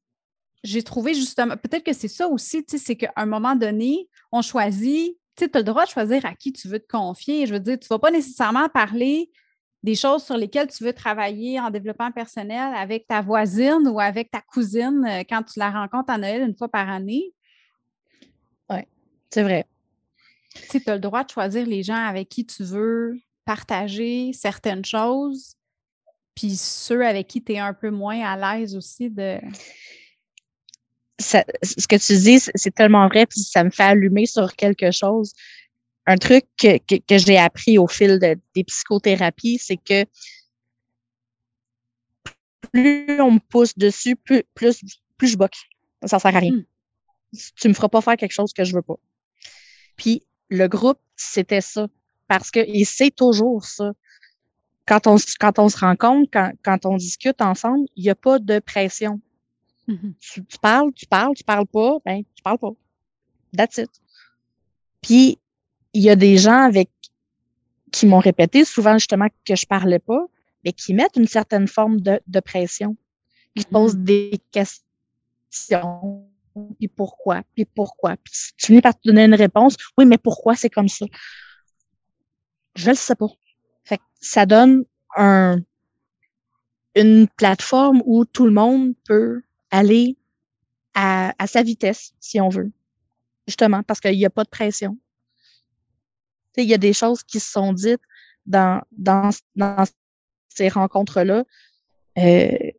j'ai 0.63 0.83
trouvé 0.83 1.13
justement, 1.13 1.55
peut-être 1.57 1.83
que 1.83 1.93
c'est 1.93 2.07
ça 2.07 2.27
aussi, 2.27 2.65
tu 2.65 2.77
sais, 2.77 2.83
c'est 2.83 2.95
qu'à 2.95 3.13
un 3.15 3.25
moment 3.25 3.55
donné, 3.55 4.09
on 4.31 4.41
choisit, 4.41 5.17
tu 5.35 5.43
sais, 5.43 5.49
tu 5.49 5.57
as 5.57 5.61
le 5.61 5.65
droit 5.65 5.85
de 5.85 5.89
choisir 5.89 6.25
à 6.25 6.33
qui 6.33 6.51
tu 6.51 6.67
veux 6.67 6.79
te 6.79 6.87
confier. 6.87 7.45
Je 7.45 7.53
veux 7.53 7.59
dire, 7.59 7.77
tu 7.79 7.85
ne 7.85 7.95
vas 7.95 7.99
pas 7.99 8.11
nécessairement 8.11 8.67
parler 8.69 9.29
des 9.83 9.95
choses 9.95 10.23
sur 10.23 10.35
lesquelles 10.35 10.67
tu 10.67 10.83
veux 10.83 10.93
travailler 10.93 11.59
en 11.59 11.69
développement 11.69 12.11
personnel 12.11 12.73
avec 12.75 13.05
ta 13.07 13.21
voisine 13.21 13.87
ou 13.87 13.99
avec 13.99 14.31
ta 14.31 14.41
cousine 14.41 15.05
euh, 15.07 15.23
quand 15.29 15.43
tu 15.43 15.59
la 15.59 15.69
rencontres 15.69 16.11
à 16.11 16.17
Noël 16.17 16.41
une 16.41 16.55
fois 16.55 16.69
par 16.69 16.89
année. 16.89 17.33
Oui, 18.69 18.79
c'est 19.29 19.43
vrai. 19.43 19.65
Tu 20.71 20.81
as 20.87 20.95
le 20.95 20.99
droit 20.99 21.23
de 21.23 21.29
choisir 21.29 21.67
les 21.67 21.83
gens 21.83 22.03
avec 22.03 22.29
qui 22.29 22.45
tu 22.45 22.63
veux 22.63 23.19
partager 23.45 24.31
certaines 24.33 24.85
choses, 24.85 25.55
puis 26.35 26.55
ceux 26.55 27.05
avec 27.05 27.27
qui 27.27 27.43
tu 27.43 27.53
es 27.53 27.59
un 27.59 27.73
peu 27.73 27.89
moins 27.89 28.21
à 28.21 28.57
l'aise 28.57 28.75
aussi 28.75 29.09
de. 29.09 29.39
ce 31.17 31.87
que 31.87 31.95
tu 31.95 32.17
dis, 32.21 32.39
c'est 32.39 32.75
tellement 32.75 33.07
vrai, 33.07 33.25
puis 33.25 33.41
ça 33.41 33.63
me 33.63 33.69
fait 33.69 33.83
allumer 33.83 34.25
sur 34.25 34.55
quelque 34.55 34.91
chose 34.91 35.33
un 36.07 36.17
truc 36.17 36.45
que, 36.57 36.77
que, 36.77 37.17
j'ai 37.17 37.37
appris 37.37 37.77
au 37.77 37.87
fil 37.87 38.19
de, 38.19 38.37
des 38.53 38.63
psychothérapies, 38.63 39.57
c'est 39.57 39.77
que 39.77 40.05
plus 42.71 43.21
on 43.21 43.31
me 43.31 43.39
pousse 43.39 43.75
dessus, 43.77 44.15
plus, 44.15 44.43
plus, 44.53 44.81
plus 45.17 45.29
je 45.29 45.37
boque. 45.37 45.55
Ça 46.05 46.19
sert 46.19 46.35
à 46.35 46.39
rien. 46.39 46.51
Hmm. 46.51 46.63
Tu 47.59 47.67
me 47.67 47.73
feras 47.73 47.89
pas 47.89 48.01
faire 48.01 48.17
quelque 48.17 48.31
chose 48.31 48.53
que 48.53 48.63
je 48.63 48.75
veux 48.75 48.81
pas. 48.81 48.97
Puis 49.97 50.23
le 50.49 50.67
groupe, 50.67 50.99
c'était 51.15 51.61
ça. 51.61 51.87
Parce 52.27 52.51
que, 52.51 52.59
et 52.59 52.85
c'est 52.85 53.11
toujours 53.11 53.65
ça. 53.65 53.93
Quand 54.87 55.07
on, 55.07 55.17
quand 55.39 55.59
on 55.59 55.69
se 55.69 55.77
rencontre, 55.77 56.29
quand, 56.31 56.51
quand 56.63 56.85
on 56.85 56.97
discute 56.97 57.41
ensemble, 57.41 57.85
il 57.95 58.03
n'y 58.03 58.09
a 58.09 58.15
pas 58.15 58.39
de 58.39 58.59
pression. 58.59 59.19
Hmm. 59.87 60.13
tu, 60.19 60.43
tu, 60.45 60.57
parles, 60.59 60.91
tu 60.93 61.05
parles, 61.05 61.35
tu 61.35 61.43
parles 61.43 61.67
pas, 61.67 61.97
ben, 62.05 62.23
tu 62.35 62.43
parles 62.43 62.57
pas. 62.57 62.71
That's 63.55 63.77
it. 63.77 63.89
Puis, 65.01 65.37
il 65.93 66.01
y 66.01 66.09
a 66.09 66.15
des 66.15 66.37
gens 66.37 66.63
avec 66.63 66.89
qui 67.91 68.05
m'ont 68.05 68.19
répété 68.19 68.65
souvent 68.65 68.97
justement 68.97 69.27
que 69.45 69.55
je 69.55 69.65
parlais 69.65 69.99
pas, 69.99 70.25
mais 70.63 70.73
qui 70.73 70.93
mettent 70.93 71.15
une 71.15 71.27
certaine 71.27 71.67
forme 71.67 72.01
de, 72.01 72.19
de 72.27 72.39
pression, 72.39 72.97
qui 73.55 73.63
mm-hmm. 73.63 73.69
posent 73.69 73.95
des 73.95 74.41
questions, 74.51 76.27
puis 76.77 76.87
pourquoi, 76.87 77.43
puis 77.53 77.65
pourquoi? 77.65 78.17
Puis 78.17 78.33
tu 78.57 78.67
finis 78.67 78.81
par 78.81 78.95
te 78.95 79.07
donner 79.07 79.25
une 79.25 79.35
réponse, 79.35 79.77
oui, 79.97 80.05
mais 80.05 80.17
pourquoi 80.17 80.55
c'est 80.55 80.69
comme 80.69 80.89
ça? 80.89 81.05
Je 82.75 82.89
le 82.89 82.95
sais 82.95 83.15
pas. 83.15 83.29
Fait 83.85 83.97
que 83.97 84.03
ça 84.19 84.45
donne 84.45 84.83
un, 85.15 85.59
une 86.95 87.27
plateforme 87.27 88.01
où 88.05 88.25
tout 88.25 88.45
le 88.45 88.51
monde 88.51 88.93
peut 89.07 89.41
aller 89.71 90.17
à, 90.93 91.33
à 91.41 91.47
sa 91.47 91.63
vitesse, 91.63 92.13
si 92.19 92.41
on 92.41 92.49
veut. 92.49 92.71
Justement, 93.47 93.83
parce 93.83 93.99
qu'il 93.99 94.17
n'y 94.17 94.25
a 94.25 94.29
pas 94.29 94.43
de 94.43 94.49
pression 94.49 94.97
il 96.63 96.69
y 96.69 96.73
a 96.73 96.77
des 96.77 96.93
choses 96.93 97.23
qui 97.23 97.39
se 97.39 97.51
sont 97.51 97.73
dites 97.73 98.01
dans, 98.45 98.81
dans, 98.91 99.29
ces 100.49 100.69
rencontres-là 100.69 101.43
euh, 102.17 102.71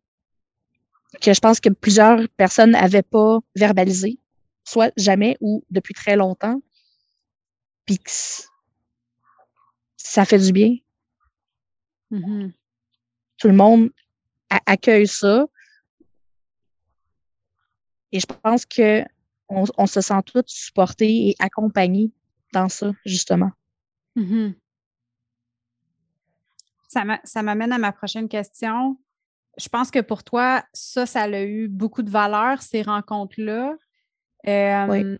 que 1.21 1.35
je 1.35 1.41
pense 1.41 1.61
que 1.61 1.69
plusieurs 1.69 2.27
personnes 2.37 2.71
n'avaient 2.71 3.03
pas 3.03 3.39
verbalisé, 3.55 4.19
soit 4.65 4.93
jamais 4.97 5.37
ou 5.41 5.63
depuis 5.71 5.93
très 5.93 6.17
longtemps. 6.17 6.63
Puis 7.85 8.01
ça 9.97 10.25
fait 10.25 10.39
du 10.39 10.53
bien. 10.53 10.77
Mm-hmm. 12.11 12.53
Tout 13.39 13.49
le 13.49 13.55
monde 13.55 13.91
accueille 14.67 15.07
ça. 15.09 15.47
Et 18.13 18.21
je 18.21 18.27
pense 18.27 18.65
que 18.65 19.03
on, 19.49 19.65
on 19.77 19.87
se 19.87 20.01
sent 20.01 20.23
tous 20.25 20.45
supportés 20.47 21.29
et 21.29 21.37
accompagnés 21.39 22.13
dans 22.53 22.69
ça, 22.69 22.93
justement. 23.05 23.51
Mm-hmm. 24.17 24.55
Ça 26.89 27.43
m'amène 27.43 27.73
à 27.73 27.79
ma 27.79 27.93
prochaine 27.93 28.29
question. 28.29 28.97
Je 29.59 29.69
pense 29.69 29.91
que 29.91 30.01
pour 30.01 30.23
toi, 30.25 30.65
ça, 30.73 31.07
ça 31.07 31.23
a 31.23 31.43
eu 31.43 31.69
beaucoup 31.69 32.03
de 32.03 32.11
valeur, 32.11 32.63
ces 32.63 32.83
rencontres-là. 32.83 33.75
oui. 34.89 35.17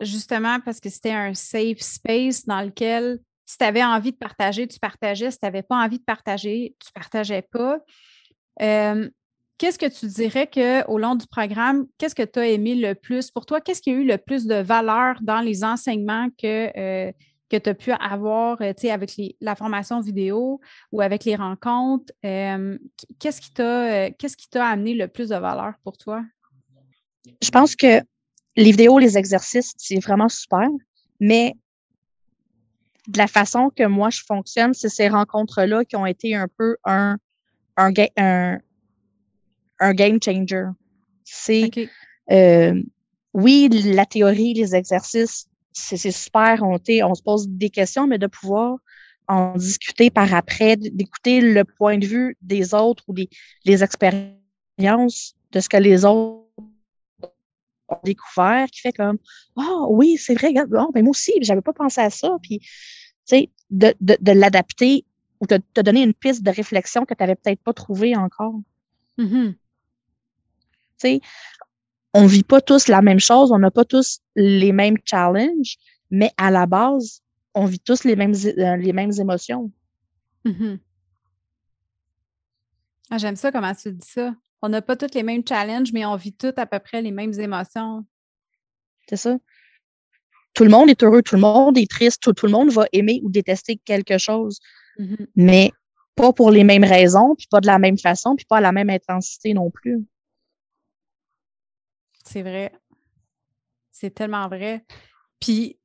Justement 0.00 0.58
parce 0.58 0.80
que 0.80 0.88
c'était 0.90 1.12
un 1.12 1.32
safe 1.32 1.78
space 1.78 2.44
dans 2.44 2.60
lequel, 2.60 3.20
si 3.44 3.58
tu 3.58 3.64
avais 3.64 3.84
envie 3.84 4.12
de 4.12 4.16
partager, 4.16 4.66
tu 4.66 4.78
partageais. 4.78 5.30
Si 5.30 5.38
tu 5.38 5.44
n'avais 5.44 5.62
pas 5.62 5.76
envie 5.76 5.98
de 5.98 6.04
partager, 6.04 6.74
tu 6.80 6.88
ne 6.88 7.00
partageais 7.00 7.42
pas. 7.42 7.78
qu'est-ce 9.58 9.78
que 9.78 9.86
tu 9.86 10.06
dirais 10.06 10.48
qu'au 10.48 10.98
long 10.98 11.14
du 11.14 11.26
programme, 11.26 11.86
qu'est-ce 11.98 12.14
que 12.14 12.22
tu 12.22 12.38
as 12.38 12.48
aimé 12.48 12.74
le 12.74 12.94
plus? 12.94 13.30
Pour 13.30 13.46
toi, 13.46 13.60
qu'est-ce 13.60 13.82
qui 13.82 13.90
a 13.90 13.94
eu 13.94 14.04
le 14.04 14.18
plus 14.18 14.46
de 14.46 14.56
valeur 14.56 15.18
dans 15.22 15.40
les 15.40 15.64
enseignements 15.64 16.28
que 16.38 17.12
que 17.48 17.58
tu 17.58 17.68
as 17.68 17.74
pu 17.74 17.92
avoir 17.92 18.62
avec 18.62 19.20
la 19.42 19.54
formation 19.54 20.00
vidéo 20.00 20.60
ou 20.90 21.00
avec 21.02 21.24
les 21.24 21.36
rencontres? 21.36 22.12
Qu'est-ce 22.22 23.40
qui 23.40 23.52
t'a 23.52 24.10
qu'est-ce 24.12 24.36
qui 24.36 24.48
t'a 24.48 24.66
amené 24.66 24.94
le 24.94 25.06
plus 25.06 25.28
de 25.28 25.36
valeur 25.36 25.74
pour 25.84 25.98
toi? 25.98 26.24
Je 27.42 27.50
pense 27.50 27.76
que 27.76 28.00
les 28.56 28.70
vidéos, 28.70 28.98
les 28.98 29.16
exercices, 29.16 29.72
c'est 29.76 29.98
vraiment 30.00 30.28
super, 30.28 30.68
mais 31.20 31.54
de 33.08 33.18
la 33.18 33.26
façon 33.26 33.70
que 33.74 33.84
moi 33.84 34.10
je 34.10 34.20
fonctionne, 34.26 34.74
c'est 34.74 34.88
ces 34.88 35.08
rencontres-là 35.08 35.84
qui 35.84 35.96
ont 35.96 36.06
été 36.06 36.34
un 36.34 36.48
peu 36.56 36.76
un, 36.84 37.16
un, 37.76 37.92
un, 39.80 39.92
game 39.94 40.18
changer. 40.22 40.66
C'est 41.24 41.70
oui, 43.34 43.68
la 43.70 44.04
théorie, 44.04 44.54
les 44.54 44.74
exercices, 44.74 45.48
c'est 45.72 45.96
super, 46.10 46.62
on, 46.62 46.76
on 46.76 47.14
se 47.14 47.22
pose 47.22 47.48
des 47.48 47.70
questions, 47.70 48.06
mais 48.06 48.18
de 48.18 48.26
pouvoir 48.26 48.76
en 49.28 49.56
discuter 49.56 50.10
par 50.10 50.34
après, 50.34 50.76
d'écouter 50.76 51.40
le 51.40 51.64
point 51.64 51.96
de 51.96 52.06
vue 52.06 52.36
des 52.42 52.74
autres 52.74 53.04
ou 53.08 53.14
des, 53.14 53.30
les 53.64 53.82
expériences 53.82 55.34
de 55.52 55.60
ce 55.60 55.68
que 55.68 55.76
les 55.78 56.04
autres 56.04 56.41
ont 57.92 58.00
découvert, 58.04 58.66
qui 58.68 58.80
fait 58.80 58.92
comme 58.92 59.18
Oh 59.56 59.88
oui, 59.90 60.16
c'est 60.16 60.34
vrai, 60.34 60.52
oh, 60.56 60.90
ben 60.92 61.02
moi 61.02 61.10
aussi, 61.10 61.32
j'avais 61.42 61.60
pas 61.60 61.72
pensé 61.72 62.00
à 62.00 62.10
ça. 62.10 62.36
Puis, 62.42 62.58
tu 62.58 62.66
sais, 63.26 63.50
de, 63.70 63.94
de, 64.00 64.16
de 64.20 64.32
l'adapter 64.32 65.04
ou 65.40 65.46
de 65.46 65.58
te 65.74 65.80
donner 65.80 66.02
une 66.02 66.14
piste 66.14 66.42
de 66.42 66.50
réflexion 66.50 67.04
que 67.04 67.14
tu 67.14 67.22
n'avais 67.22 67.34
peut-être 67.34 67.62
pas 67.62 67.72
trouvée 67.72 68.16
encore. 68.16 68.54
Mm-hmm. 69.18 69.54
sais, 70.98 71.20
on 72.14 72.26
vit 72.26 72.44
pas 72.44 72.60
tous 72.60 72.88
la 72.88 73.02
même 73.02 73.20
chose, 73.20 73.52
on 73.52 73.58
n'a 73.58 73.70
pas 73.70 73.84
tous 73.84 74.20
les 74.36 74.72
mêmes 74.72 74.96
challenges, 75.04 75.76
mais 76.10 76.30
à 76.36 76.50
la 76.50 76.66
base, 76.66 77.22
on 77.54 77.66
vit 77.66 77.80
tous 77.80 78.04
les 78.04 78.16
mêmes, 78.16 78.34
euh, 78.34 78.76
les 78.76 78.92
mêmes 78.92 79.12
émotions. 79.18 79.70
Mm-hmm. 80.44 80.78
Ah, 83.12 83.18
J'aime 83.18 83.36
ça 83.36 83.52
comment 83.52 83.74
tu 83.74 83.92
dis 83.92 84.08
ça. 84.08 84.34
On 84.62 84.70
n'a 84.70 84.80
pas 84.80 84.96
tous 84.96 85.14
les 85.14 85.22
mêmes 85.22 85.46
challenges, 85.46 85.92
mais 85.92 86.06
on 86.06 86.16
vit 86.16 86.32
tous 86.32 86.54
à 86.56 86.64
peu 86.64 86.78
près 86.78 87.02
les 87.02 87.10
mêmes 87.10 87.38
émotions. 87.38 88.06
C'est 89.06 89.16
ça. 89.16 89.36
Tout 90.54 90.64
le 90.64 90.70
monde 90.70 90.88
est 90.88 91.02
heureux, 91.02 91.20
tout 91.20 91.34
le 91.34 91.42
monde 91.42 91.76
est 91.76 91.90
triste, 91.90 92.22
tout, 92.22 92.46
le 92.46 92.52
monde 92.52 92.70
va 92.70 92.86
aimer 92.92 93.20
ou 93.22 93.30
détester 93.30 93.76
quelque 93.76 94.16
chose. 94.16 94.60
Mm-hmm. 94.98 95.26
Mais 95.36 95.72
pas 96.14 96.32
pour 96.32 96.50
les 96.50 96.64
mêmes 96.64 96.84
raisons, 96.84 97.34
puis 97.36 97.46
pas 97.50 97.60
de 97.60 97.66
la 97.66 97.78
même 97.78 97.98
façon, 97.98 98.34
puis 98.34 98.46
pas 98.46 98.56
à 98.58 98.60
la 98.62 98.72
même 98.72 98.88
intensité 98.88 99.52
non 99.52 99.70
plus. 99.70 100.06
C'est 102.24 102.42
vrai. 102.42 102.72
C'est 103.90 104.14
tellement 104.14 104.48
vrai. 104.48 104.86
Puis, 105.38 105.78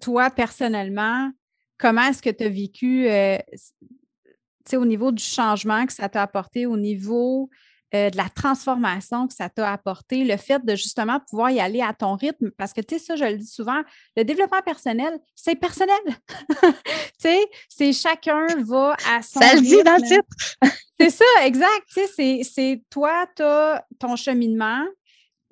toi, 0.00 0.30
personnellement, 0.30 1.30
comment 1.76 2.04
est-ce 2.04 2.22
que 2.22 2.30
tu 2.30 2.44
as 2.44 2.48
vécu, 2.48 3.06
euh, 3.06 3.36
au 4.76 4.84
niveau 4.84 5.12
du 5.12 5.22
changement 5.22 5.86
que 5.86 5.92
ça 5.92 6.08
t'a 6.08 6.22
apporté, 6.22 6.66
au 6.66 6.76
niveau 6.76 7.50
euh, 7.92 8.08
de 8.08 8.16
la 8.16 8.28
transformation 8.28 9.26
que 9.26 9.34
ça 9.34 9.48
t'a 9.48 9.72
apporté, 9.72 10.24
le 10.24 10.36
fait 10.36 10.64
de 10.64 10.76
justement 10.76 11.18
pouvoir 11.28 11.50
y 11.50 11.58
aller 11.58 11.80
à 11.80 11.92
ton 11.92 12.14
rythme, 12.14 12.50
parce 12.56 12.72
que, 12.72 12.80
tu 12.80 12.98
sais, 12.98 13.04
ça, 13.04 13.16
je 13.16 13.24
le 13.24 13.36
dis 13.36 13.48
souvent, 13.48 13.82
le 14.16 14.22
développement 14.22 14.62
personnel, 14.62 15.18
c'est 15.34 15.56
personnel. 15.56 15.98
tu 16.48 16.68
sais, 17.18 17.40
c'est 17.68 17.92
chacun 17.92 18.46
va 18.64 18.96
à 19.12 19.22
son 19.22 19.40
Ça 19.40 19.54
le 19.54 19.60
dit 19.60 19.82
dans 19.82 19.96
le 19.96 20.06
titre. 20.06 20.72
c'est 21.00 21.10
ça, 21.10 21.24
exact. 21.44 21.82
Tu 21.92 22.06
sais, 22.06 22.42
c'est 22.44 22.82
toi, 22.90 23.26
tu 23.34 23.42
as 23.42 23.84
ton 23.98 24.14
cheminement, 24.14 24.84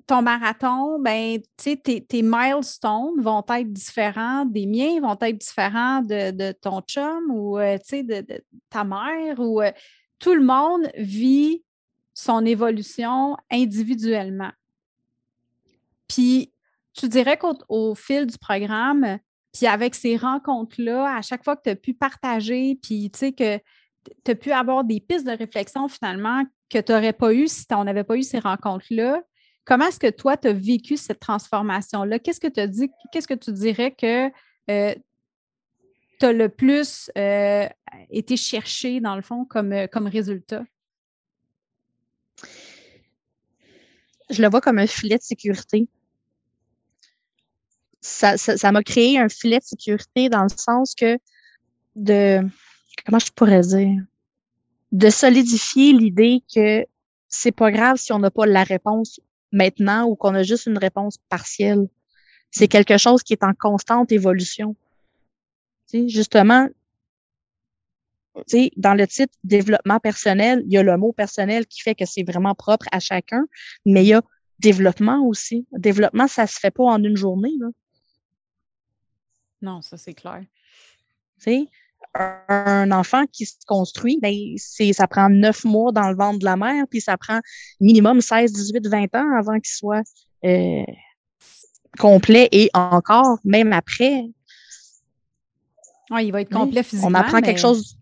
ton 0.09 0.23
marathon, 0.23 0.97
ben, 0.99 1.39
tu 1.39 1.77
sais, 1.77 1.77
tes, 1.77 2.23
milestones 2.23 3.21
vont 3.21 3.45
être 3.47 3.71
différents 3.71 4.43
des 4.43 4.65
miens, 4.65 4.99
vont 5.01 5.15
être 5.21 5.37
différents 5.37 6.01
de, 6.01 6.51
ton 6.53 6.81
chum 6.81 7.29
ou, 7.29 7.59
euh, 7.59 7.77
tu 7.77 7.97
sais, 7.97 8.03
de, 8.03 8.43
ta 8.71 8.83
mère 8.83 9.39
ou 9.39 9.61
euh, 9.61 9.71
tout 10.17 10.33
le 10.33 10.43
monde 10.43 10.89
vit 10.97 11.63
son 12.15 12.43
évolution 12.43 13.37
individuellement. 13.51 14.49
Puis, 16.07 16.51
tu 16.93 17.07
dirais 17.07 17.37
qu'au 17.37 17.93
fil 17.93 18.25
du 18.25 18.39
programme, 18.39 19.19
puis 19.53 19.67
avec 19.67 19.93
ces 19.93 20.17
rencontres-là, 20.17 21.17
à 21.17 21.21
chaque 21.21 21.43
fois 21.43 21.55
que 21.55 21.61
tu 21.65 21.69
as 21.69 21.75
pu 21.75 21.93
partager, 21.93 22.79
puis 22.81 23.11
tu 23.11 23.19
sais 23.19 23.31
que 23.31 23.59
tu 24.25 24.31
as 24.31 24.35
pu 24.35 24.51
avoir 24.51 24.83
des 24.83 25.01
pistes 25.01 25.27
de 25.27 25.37
réflexion 25.37 25.87
finalement 25.87 26.43
que 26.67 26.79
tu 26.79 26.91
n'aurais 26.91 27.13
pas 27.13 27.31
eu 27.31 27.47
si 27.47 27.67
on 27.71 27.83
n'avait 27.83 28.03
pas 28.03 28.17
eu 28.17 28.23
ces 28.23 28.39
rencontres-là, 28.39 29.21
Comment 29.69 29.85
est-ce 29.85 29.99
que 29.99 30.09
toi, 30.09 30.35
tu 30.35 30.47
as 30.47 30.53
vécu 30.53 30.97
cette 30.97 31.19
transformation-là? 31.19 32.17
Qu'est-ce 32.17 32.39
que 32.39 32.47
tu 32.47 32.67
dit, 32.67 32.89
qu'est-ce 33.11 33.27
que 33.27 33.35
tu 33.35 33.51
dirais 33.51 33.91
que 33.91 34.31
euh, 34.71 34.95
tu 36.19 36.25
as 36.25 36.33
le 36.33 36.49
plus 36.49 37.11
euh, 37.15 37.69
été 38.09 38.35
cherché, 38.35 38.99
dans 38.99 39.15
le 39.15 39.21
fond, 39.21 39.45
comme, 39.45 39.71
euh, 39.71 39.85
comme 39.85 40.07
résultat? 40.07 40.63
Je 44.31 44.41
le 44.41 44.49
vois 44.49 44.59
comme 44.59 44.79
un 44.79 44.87
filet 44.87 45.19
de 45.19 45.23
sécurité. 45.23 45.87
Ça, 48.01 48.71
m'a 48.71 48.81
créé 48.81 49.19
un 49.19 49.29
filet 49.29 49.59
de 49.59 49.65
sécurité 49.65 50.29
dans 50.29 50.41
le 50.41 50.49
sens 50.49 50.95
que 50.95 51.19
de 51.95 52.41
comment 53.05 53.19
je 53.19 53.31
pourrais 53.35 53.61
dire? 53.61 54.01
De 54.91 55.11
solidifier 55.11 55.93
l'idée 55.93 56.41
que 56.51 56.87
c'est 57.27 57.51
pas 57.51 57.69
grave 57.69 57.97
si 57.97 58.11
on 58.13 58.17
n'a 58.17 58.31
pas 58.31 58.47
la 58.47 58.63
réponse 58.63 59.19
maintenant 59.51 60.05
ou 60.05 60.15
qu'on 60.15 60.35
a 60.35 60.43
juste 60.43 60.65
une 60.65 60.77
réponse 60.77 61.17
partielle. 61.29 61.87
C'est 62.51 62.67
quelque 62.67 62.97
chose 62.97 63.23
qui 63.23 63.33
est 63.33 63.43
en 63.43 63.53
constante 63.53 64.11
évolution. 64.11 64.75
Tu 65.89 66.09
justement, 66.09 66.67
tu 68.47 68.69
dans 68.77 68.93
le 68.93 69.07
titre 69.07 69.33
développement 69.43 69.99
personnel, 69.99 70.61
il 70.65 70.73
y 70.73 70.77
a 70.77 70.83
le 70.83 70.97
mot 70.97 71.13
personnel 71.13 71.65
qui 71.67 71.81
fait 71.81 71.95
que 71.95 72.05
c'est 72.05 72.23
vraiment 72.23 72.55
propre 72.55 72.85
à 72.91 72.99
chacun, 72.99 73.45
mais 73.85 74.03
il 74.03 74.07
y 74.07 74.13
a 74.13 74.21
développement 74.59 75.25
aussi. 75.25 75.65
Développement, 75.71 76.27
ça 76.27 76.47
se 76.47 76.59
fait 76.59 76.71
pas 76.71 76.83
en 76.83 77.03
une 77.03 77.17
journée. 77.17 77.53
Là. 77.59 77.67
Non, 79.61 79.81
ça 79.81 79.97
c'est 79.97 80.13
clair. 80.13 80.43
Tu 81.41 81.67
un 82.15 82.91
enfant 82.91 83.25
qui 83.31 83.45
se 83.45 83.55
construit, 83.67 84.19
ben, 84.21 84.33
c'est, 84.57 84.93
ça 84.93 85.07
prend 85.07 85.29
neuf 85.29 85.63
mois 85.63 85.91
dans 85.91 86.09
le 86.09 86.15
ventre 86.15 86.39
de 86.39 86.45
la 86.45 86.57
mère, 86.57 86.85
puis 86.89 87.01
ça 87.01 87.17
prend 87.17 87.39
minimum 87.79 88.21
16, 88.21 88.51
18, 88.51 88.87
20 88.87 89.15
ans 89.15 89.37
avant 89.37 89.59
qu'il 89.59 89.71
soit 89.71 90.03
euh, 90.45 90.83
complet 91.97 92.49
et 92.51 92.69
encore, 92.73 93.37
même 93.43 93.73
après. 93.73 94.25
Oui, 96.11 96.25
il 96.25 96.31
va 96.31 96.41
être 96.41 96.51
complet 96.51 96.83
physiquement. 96.83 97.09
On 97.09 97.13
apprend 97.13 97.41
quelque 97.41 97.59
chose. 97.59 97.97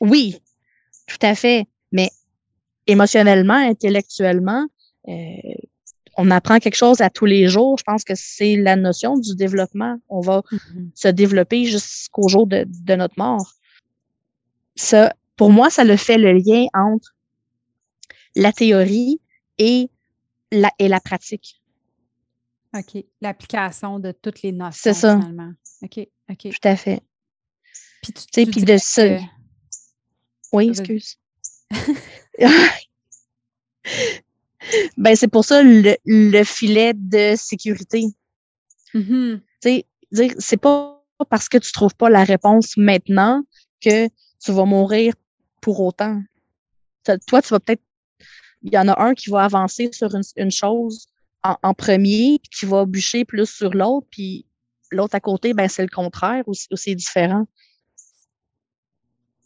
Oui, 0.00 0.38
tout 1.06 1.24
à 1.26 1.34
fait. 1.34 1.66
Mais 1.90 2.10
émotionnellement, 2.86 3.54
intellectuellement, 3.54 4.66
euh, 5.08 5.12
on 6.16 6.30
apprend 6.30 6.58
quelque 6.58 6.76
chose 6.76 7.00
à 7.00 7.10
tous 7.10 7.26
les 7.26 7.48
jours. 7.48 7.78
Je 7.78 7.84
pense 7.84 8.04
que 8.04 8.14
c'est 8.14 8.56
la 8.56 8.76
notion 8.76 9.16
du 9.16 9.34
développement. 9.34 9.98
On 10.08 10.20
va 10.20 10.40
mm-hmm. 10.40 10.90
se 10.94 11.08
développer 11.08 11.64
jusqu'au 11.64 12.28
jour 12.28 12.46
de, 12.46 12.66
notre 12.94 13.14
mort. 13.18 13.54
Ça, 14.76 15.14
pour 15.36 15.50
moi, 15.50 15.70
ça 15.70 15.84
le 15.84 15.96
fait 15.96 16.18
le 16.18 16.32
lien 16.32 16.66
entre 16.74 17.14
la 18.36 18.52
théorie 18.52 19.20
et 19.58 19.90
la, 20.50 20.70
et 20.78 20.88
la 20.88 21.00
pratique. 21.00 21.60
OK. 22.74 23.04
L'application 23.20 23.98
de 23.98 24.12
toutes 24.12 24.42
les 24.42 24.52
notions. 24.52 24.80
C'est 24.82 24.94
ça. 24.94 25.18
Finalement. 25.18 25.52
OK. 25.82 26.08
OK. 26.30 26.48
Tout 26.50 26.68
à 26.68 26.76
fait. 26.76 27.02
Puis, 28.02 28.12
tu, 28.12 28.46
puis 28.46 28.64
de 28.64 28.76
ça. 28.78 29.18
Oui, 30.52 30.68
excuse. 30.68 31.18
ben 34.96 35.16
c'est 35.16 35.28
pour 35.28 35.44
ça 35.44 35.62
le, 35.62 36.44
filet 36.44 36.92
de 36.94 37.34
sécurité. 37.36 38.04
Tu 38.92 39.40
sais, 39.62 39.86
c'est 40.38 40.56
pas 40.56 41.02
parce 41.28 41.48
que 41.48 41.58
tu 41.58 41.72
trouves 41.72 41.94
pas 41.94 42.10
la 42.10 42.24
réponse 42.24 42.76
maintenant 42.76 43.42
que 43.80 44.08
tu 44.08 44.52
vas 44.52 44.64
mourir 44.64 45.14
pour 45.60 45.80
autant. 45.80 46.22
Toi, 47.04 47.42
tu 47.42 47.48
vas 47.48 47.60
peut-être. 47.60 47.82
Il 48.62 48.72
y 48.72 48.78
en 48.78 48.88
a 48.88 49.02
un 49.02 49.14
qui 49.14 49.30
va 49.30 49.44
avancer 49.44 49.90
sur 49.92 50.14
une, 50.36 50.50
chose 50.52 51.08
en, 51.42 51.74
premier, 51.74 52.38
puis 52.38 52.60
qui 52.60 52.66
va 52.66 52.84
bûcher 52.86 53.24
plus 53.24 53.50
sur 53.50 53.70
l'autre, 53.70 54.06
puis 54.10 54.46
l'autre 54.92 55.16
à 55.16 55.20
côté, 55.20 55.52
ben 55.52 55.68
c'est 55.68 55.82
le 55.82 55.88
contraire 55.88 56.44
ou, 56.46 56.52
c'est 56.54 56.94
différent. 56.94 57.46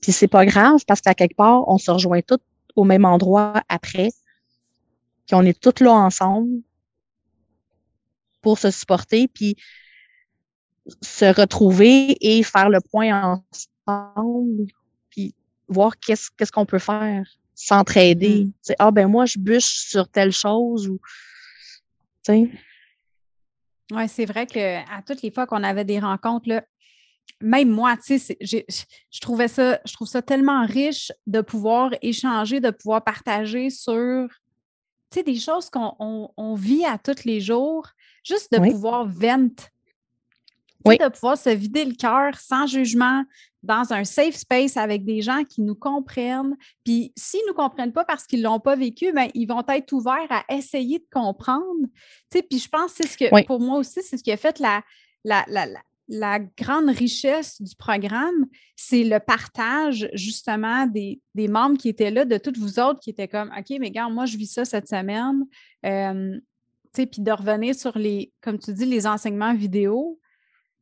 Puis 0.02 0.12
c'est 0.12 0.28
pas 0.28 0.44
grave 0.44 0.80
parce 0.86 1.00
qu'à 1.00 1.14
quelque 1.14 1.36
part, 1.36 1.66
on 1.66 1.78
se 1.78 1.90
rejoint 1.90 2.20
tous 2.20 2.40
au 2.74 2.84
même 2.84 3.06
endroit 3.06 3.62
après 3.70 4.10
qu'on 5.28 5.44
est 5.44 5.58
toutes 5.58 5.80
là 5.80 5.92
ensemble 5.92 6.62
pour 8.42 8.58
se 8.58 8.70
supporter, 8.70 9.28
puis 9.28 9.56
se 11.02 11.24
retrouver 11.24 12.16
et 12.20 12.42
faire 12.42 12.70
le 12.70 12.80
point 12.80 13.40
ensemble, 13.86 14.66
puis 15.10 15.34
voir 15.68 15.98
qu'est-ce 15.98 16.30
qu'est-ce 16.36 16.52
qu'on 16.52 16.66
peut 16.66 16.78
faire, 16.78 17.26
s'entraider. 17.54 18.44
Mm. 18.44 18.72
Ah 18.78 18.90
ben 18.90 19.08
moi, 19.08 19.26
je 19.26 19.38
bûche 19.38 19.88
sur 19.88 20.08
telle 20.08 20.32
chose 20.32 20.88
ou 20.88 21.00
Oui, 23.92 24.08
c'est 24.08 24.26
vrai 24.26 24.46
qu'à 24.46 25.02
toutes 25.06 25.22
les 25.22 25.30
fois 25.30 25.46
qu'on 25.46 25.62
avait 25.62 25.84
des 25.84 25.98
rencontres, 25.98 26.48
là, 26.48 26.64
même 27.40 27.70
moi, 27.70 27.96
tu 27.96 28.18
sais, 28.18 28.36
je 28.40 29.20
trouvais 29.20 29.48
ça, 29.48 29.80
je 29.84 29.92
trouve 29.92 30.08
ça 30.08 30.22
tellement 30.22 30.64
riche 30.64 31.12
de 31.26 31.40
pouvoir 31.40 31.90
échanger, 32.02 32.60
de 32.60 32.70
pouvoir 32.70 33.02
partager 33.04 33.70
sur 33.70 34.28
tu 35.10 35.18
sais, 35.18 35.22
des 35.22 35.38
choses 35.38 35.70
qu'on 35.70 36.54
vit 36.54 36.84
à 36.84 36.98
tous 36.98 37.24
les 37.24 37.40
jours, 37.40 37.88
juste 38.24 38.52
de 38.52 38.58
pouvoir 38.58 39.06
vent. 39.06 39.48
Oui. 40.84 40.98
De 40.98 41.08
pouvoir 41.08 41.36
se 41.36 41.50
vider 41.50 41.84
le 41.84 41.94
cœur 41.94 42.38
sans 42.38 42.66
jugement, 42.66 43.24
dans 43.66 43.92
un 43.92 44.04
safe 44.04 44.36
space 44.36 44.76
avec 44.76 45.04
des 45.04 45.20
gens 45.20 45.42
qui 45.42 45.60
nous 45.60 45.74
comprennent. 45.74 46.56
Puis 46.84 47.12
s'ils 47.16 47.40
ne 47.40 47.48
nous 47.48 47.54
comprennent 47.54 47.92
pas 47.92 48.04
parce 48.04 48.24
qu'ils 48.24 48.38
ne 48.40 48.44
l'ont 48.44 48.60
pas 48.60 48.76
vécu, 48.76 49.12
bien, 49.12 49.28
ils 49.34 49.46
vont 49.46 49.64
être 49.66 49.92
ouverts 49.92 50.30
à 50.30 50.44
essayer 50.48 51.00
de 51.00 51.06
comprendre. 51.10 51.86
Tu 52.30 52.38
sais, 52.38 52.42
puis 52.42 52.60
je 52.60 52.68
pense 52.68 52.92
que 52.92 53.02
c'est 53.02 53.08
ce 53.08 53.18
que, 53.18 53.46
pour 53.46 53.60
moi 53.60 53.78
aussi, 53.78 54.00
c'est 54.02 54.16
ce 54.16 54.22
qui 54.22 54.30
a 54.30 54.36
fait 54.36 54.60
la, 54.60 54.82
la, 55.24 55.44
la, 55.48 55.66
la 56.08 56.38
grande 56.38 56.88
richesse 56.88 57.60
du 57.60 57.74
programme, 57.74 58.46
c'est 58.76 59.02
le 59.02 59.18
partage 59.18 60.08
justement 60.12 60.86
des, 60.86 61.20
membres 61.36 61.78
qui 61.78 61.88
étaient 61.88 62.10
là, 62.10 62.24
de 62.24 62.38
toutes 62.38 62.58
vous 62.58 62.78
autres 62.78 63.00
qui 63.00 63.10
étaient 63.10 63.28
comme 63.28 63.52
OK, 63.56 63.76
mais 63.80 63.90
gars, 63.90 64.08
moi, 64.08 64.26
je 64.26 64.36
vis 64.36 64.52
ça 64.52 64.64
cette 64.64 64.88
semaine. 64.88 65.44
Euh, 65.84 66.38
puis 66.94 67.20
de 67.20 67.30
revenir 67.30 67.74
sur 67.74 67.98
les, 67.98 68.32
comme 68.40 68.58
tu 68.58 68.72
dis, 68.72 68.86
les 68.86 69.06
enseignements 69.06 69.54
vidéo 69.54 70.18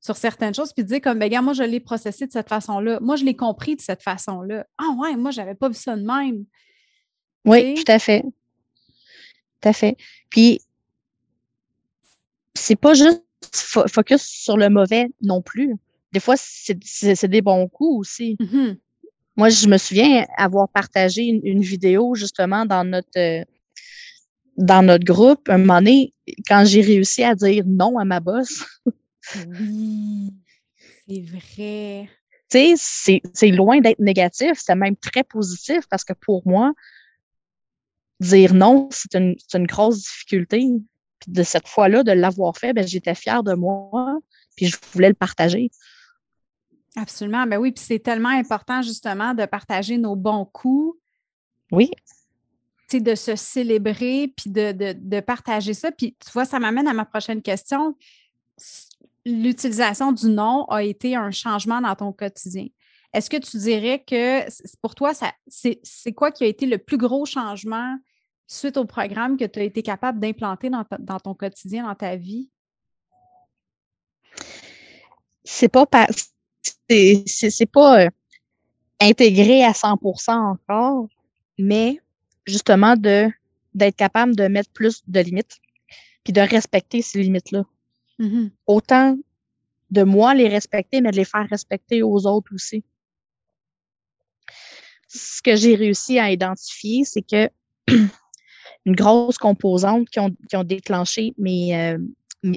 sur 0.00 0.16
certaines 0.16 0.54
choses, 0.54 0.72
puis 0.72 0.84
de 0.84 0.88
dire 0.88 1.00
comme, 1.00 1.18
ben, 1.18 1.28
gars, 1.28 1.42
moi, 1.42 1.54
je 1.54 1.62
l'ai 1.62 1.80
processé 1.80 2.26
de 2.26 2.30
cette 2.30 2.48
façon-là. 2.48 3.00
Moi, 3.00 3.16
je 3.16 3.24
l'ai 3.24 3.34
compris 3.34 3.74
de 3.74 3.80
cette 3.80 4.02
façon-là. 4.02 4.66
Ah 4.78 4.94
ouais, 4.98 5.16
moi, 5.16 5.30
je 5.30 5.40
n'avais 5.40 5.54
pas 5.54 5.68
vu 5.68 5.74
ça 5.74 5.96
de 5.96 6.04
même. 6.04 6.44
Oui, 7.44 7.74
tout 7.74 7.90
à 7.90 7.98
fait. 7.98 8.22
tout 8.22 9.68
à 9.68 9.72
fait. 9.72 9.96
Puis, 10.30 10.60
c'est 12.54 12.76
pas 12.76 12.94
juste 12.94 13.23
focus 13.88 14.22
sur 14.22 14.56
le 14.56 14.68
mauvais 14.68 15.08
non 15.22 15.42
plus. 15.42 15.76
Des 16.12 16.20
fois, 16.20 16.36
c'est 16.36 17.28
des 17.28 17.42
bons 17.42 17.68
coups 17.68 18.00
aussi. 18.00 18.36
Mm-hmm. 18.40 18.78
Moi, 19.36 19.48
je 19.48 19.66
me 19.66 19.78
souviens 19.78 20.26
avoir 20.36 20.68
partagé 20.68 21.24
une, 21.24 21.60
vidéo 21.60 22.14
justement 22.14 22.66
dans 22.66 22.84
notre 22.84 23.18
euh, 23.18 23.42
dans 24.56 24.82
notre 24.84 25.04
groupe. 25.04 25.48
Un 25.48 25.58
moment 25.58 25.80
donné, 25.80 26.14
quand 26.48 26.64
j'ai 26.64 26.82
réussi 26.82 27.24
à 27.24 27.34
dire 27.34 27.64
non 27.66 27.98
à 27.98 28.04
ma 28.04 28.20
boss. 28.20 28.64
oui, 29.58 30.32
c'est 31.08 31.22
vrai. 31.22 32.08
Tu 32.50 32.76
sais, 32.76 33.20
c'est 33.32 33.48
loin 33.48 33.80
d'être 33.80 33.98
négatif, 33.98 34.52
c'est 34.56 34.76
même 34.76 34.96
très 34.96 35.24
positif 35.24 35.80
parce 35.90 36.04
que 36.04 36.12
pour 36.12 36.46
moi, 36.46 36.72
dire 38.20 38.54
non, 38.54 38.88
c'est 38.92 39.16
une, 39.16 39.34
une, 39.54 39.66
grosse 39.66 40.02
difficulté. 40.02 40.68
Puis 41.24 41.32
de 41.32 41.42
cette 41.42 41.68
fois-là, 41.68 42.02
de 42.02 42.12
l'avoir 42.12 42.56
fait, 42.56 42.72
ben, 42.72 42.86
j'étais 42.86 43.14
fière 43.14 43.42
de 43.42 43.54
moi, 43.54 44.18
puis 44.56 44.66
je 44.66 44.76
voulais 44.92 45.08
le 45.08 45.14
partager. 45.14 45.70
Absolument. 46.96 47.46
Ben 47.46 47.58
oui, 47.58 47.72
puis 47.72 47.84
c'est 47.84 47.98
tellement 47.98 48.28
important 48.28 48.82
justement 48.82 49.34
de 49.34 49.46
partager 49.46 49.98
nos 49.98 50.16
bons 50.16 50.44
coups. 50.44 50.98
Oui. 51.72 51.90
Tu 52.88 52.98
sais, 52.98 53.00
de 53.00 53.14
se 53.14 53.34
célébrer, 53.34 54.32
puis 54.36 54.50
de, 54.50 54.92
de, 54.92 55.20
partager 55.20 55.74
ça. 55.74 55.90
Puis 55.90 56.14
tu 56.24 56.30
vois, 56.32 56.44
ça 56.44 56.58
m'amène 56.60 56.86
à 56.86 56.92
ma 56.92 57.04
prochaine 57.04 57.42
question. 57.42 57.96
L'utilisation 59.24 60.12
du 60.12 60.26
nom 60.28 60.66
a 60.66 60.82
été 60.82 61.16
un 61.16 61.30
changement 61.30 61.80
dans 61.80 61.96
ton 61.96 62.12
quotidien. 62.12 62.66
Est-ce 63.14 63.30
que 63.30 63.38
tu 63.38 63.56
dirais 63.56 64.04
que 64.06 64.44
pour 64.82 64.94
toi, 64.94 65.12
c'est 65.48 66.12
quoi 66.12 66.30
qui 66.30 66.44
a 66.44 66.46
été 66.46 66.66
le 66.66 66.78
plus 66.78 66.98
gros 66.98 67.24
changement 67.24 67.96
suite 68.46 68.76
au 68.76 68.84
programme 68.84 69.36
que 69.36 69.44
tu 69.44 69.58
as 69.58 69.64
été 69.64 69.82
capable 69.82 70.20
d'implanter 70.20 70.70
dans, 70.70 70.84
dans, 70.98 71.20
ton 71.20 71.34
quotidien, 71.34 71.86
dans 71.86 71.94
ta 71.94 72.16
vie? 72.16 72.50
C'est 75.44 75.68
pas 75.68 75.86
c'est 76.88 77.70
pas 77.70 78.04
euh, 78.04 78.10
intégré 79.00 79.64
à 79.64 79.72
100% 79.72 80.32
encore, 80.32 81.08
mais 81.58 82.00
justement 82.46 82.96
de 82.96 83.30
d'être 83.74 83.96
capable 83.96 84.36
de 84.36 84.46
mettre 84.46 84.70
plus 84.70 85.02
de 85.08 85.20
limites, 85.20 85.58
puis 86.22 86.32
de 86.32 86.40
respecter 86.40 87.02
ces 87.02 87.22
limites-là. 87.22 87.64
Mm-hmm. 88.20 88.50
Autant 88.66 89.16
de 89.90 90.02
moi 90.02 90.34
les 90.34 90.48
respecter, 90.48 91.00
mais 91.00 91.10
de 91.10 91.16
les 91.16 91.24
faire 91.24 91.46
respecter 91.48 92.02
aux 92.02 92.26
autres 92.26 92.54
aussi. 92.54 92.84
Ce 95.08 95.42
que 95.42 95.56
j'ai 95.56 95.74
réussi 95.74 96.18
à 96.18 96.30
identifier, 96.30 97.04
c'est 97.04 97.22
que 97.22 97.50
une 98.86 98.94
grosse 98.94 99.38
composante 99.38 100.08
qui 100.08 100.20
ont, 100.20 100.30
qui 100.48 100.56
ont 100.56 100.64
déclenché 100.64 101.34
mes, 101.38 101.76
euh, 101.76 101.98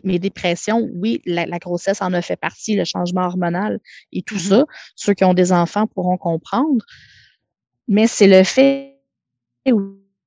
mes 0.03 0.19
dépressions, 0.19 0.89
oui, 0.93 1.21
la, 1.25 1.45
grossesse 1.59 2.01
en 2.01 2.13
a 2.13 2.21
fait 2.21 2.35
partie, 2.35 2.75
le 2.75 2.83
changement 2.83 3.25
hormonal 3.25 3.79
et 4.11 4.21
tout 4.21 4.35
mm-hmm. 4.35 4.49
ça. 4.49 4.65
Ceux 4.95 5.13
qui 5.13 5.23
ont 5.23 5.33
des 5.33 5.51
enfants 5.51 5.87
pourront 5.87 6.17
comprendre. 6.17 6.85
Mais 7.87 8.07
c'est 8.07 8.27
le 8.27 8.43
fait 8.43 8.99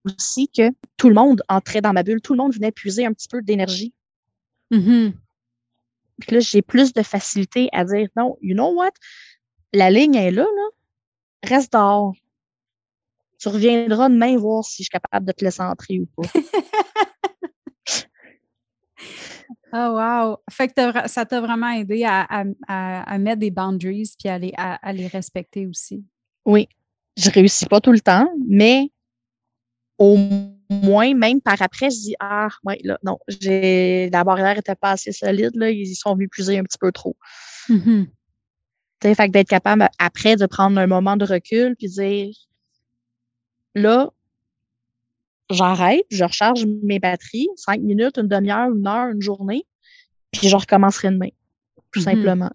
aussi 0.04 0.48
que 0.48 0.70
tout 0.96 1.08
le 1.08 1.14
monde 1.14 1.42
entrait 1.48 1.82
dans 1.82 1.92
ma 1.92 2.02
bulle, 2.02 2.20
tout 2.20 2.32
le 2.32 2.38
monde 2.38 2.54
venait 2.54 2.72
puiser 2.72 3.04
un 3.04 3.12
petit 3.12 3.28
peu 3.28 3.42
d'énergie. 3.42 3.92
Mm-hmm. 4.70 5.12
Puis 6.20 6.34
là, 6.34 6.40
j'ai 6.40 6.62
plus 6.62 6.92
de 6.92 7.02
facilité 7.02 7.68
à 7.72 7.84
dire 7.84 8.08
non, 8.16 8.36
you 8.40 8.54
know 8.54 8.72
what? 8.74 8.92
La 9.72 9.90
ligne 9.90 10.14
est 10.14 10.30
là, 10.30 10.42
là. 10.42 11.48
Reste 11.48 11.72
dehors. 11.72 12.14
Tu 13.40 13.48
reviendras 13.48 14.10
demain 14.10 14.36
voir 14.36 14.64
si 14.64 14.82
je 14.82 14.88
suis 14.88 14.90
capable 14.90 15.24
de 15.24 15.32
te 15.32 15.42
laisser 15.42 15.62
entrer 15.62 15.98
ou 15.98 16.06
pas. 16.14 16.28
Oh, 19.72 19.76
wow! 19.96 20.36
Fait 20.50 20.68
que 20.68 21.08
ça 21.08 21.24
t'a 21.24 21.40
vraiment 21.40 21.70
aidé 21.70 22.04
à, 22.04 22.44
mettre 23.18 23.40
des 23.40 23.50
boundaries 23.50 24.12
puis 24.18 24.28
à 24.28 24.38
les, 24.38 24.52
à, 24.56 24.92
les 24.92 25.06
respecter 25.06 25.66
aussi. 25.66 26.04
Oui. 26.44 26.68
Je 27.16 27.30
réussis 27.30 27.64
pas 27.64 27.80
tout 27.80 27.92
le 27.92 28.00
temps, 28.00 28.28
mais 28.46 28.90
au 29.96 30.18
moins, 30.68 31.14
même 31.14 31.40
par 31.40 31.60
après, 31.62 31.90
je 31.90 31.96
dis 31.96 32.14
Ah, 32.20 32.48
ouais, 32.64 32.78
là, 32.84 32.98
non, 33.02 33.18
j'ai 33.28 34.10
la 34.10 34.22
barrière 34.22 34.56
n'était 34.56 34.74
pas 34.74 34.92
assez 34.92 35.12
solide, 35.12 35.54
là, 35.54 35.70
ils 35.70 35.94
sont 35.96 36.14
venus 36.14 36.28
puiser 36.30 36.58
un 36.58 36.62
petit 36.62 36.78
peu 36.78 36.92
trop. 36.92 37.16
Mm-hmm. 37.70 38.06
Fait 39.02 39.14
que 39.14 39.30
d'être 39.30 39.48
capable 39.48 39.88
après 39.98 40.36
de 40.36 40.44
prendre 40.44 40.78
un 40.78 40.86
moment 40.86 41.16
de 41.16 41.24
recul 41.24 41.74
puis 41.76 41.88
dire 41.88 42.34
là, 43.74 44.10
j'arrête, 45.50 46.04
je 46.10 46.24
recharge 46.24 46.66
mes 46.82 46.98
batteries, 46.98 47.48
cinq 47.56 47.80
minutes, 47.80 48.18
une 48.18 48.28
demi-heure, 48.28 48.70
une 48.70 48.86
heure, 48.86 49.08
une 49.08 49.22
journée, 49.22 49.66
puis 50.30 50.48
je 50.48 50.56
recommencerai 50.56 51.10
demain, 51.10 51.28
tout 51.90 52.00
mm-hmm. 52.00 52.04
simplement. 52.04 52.50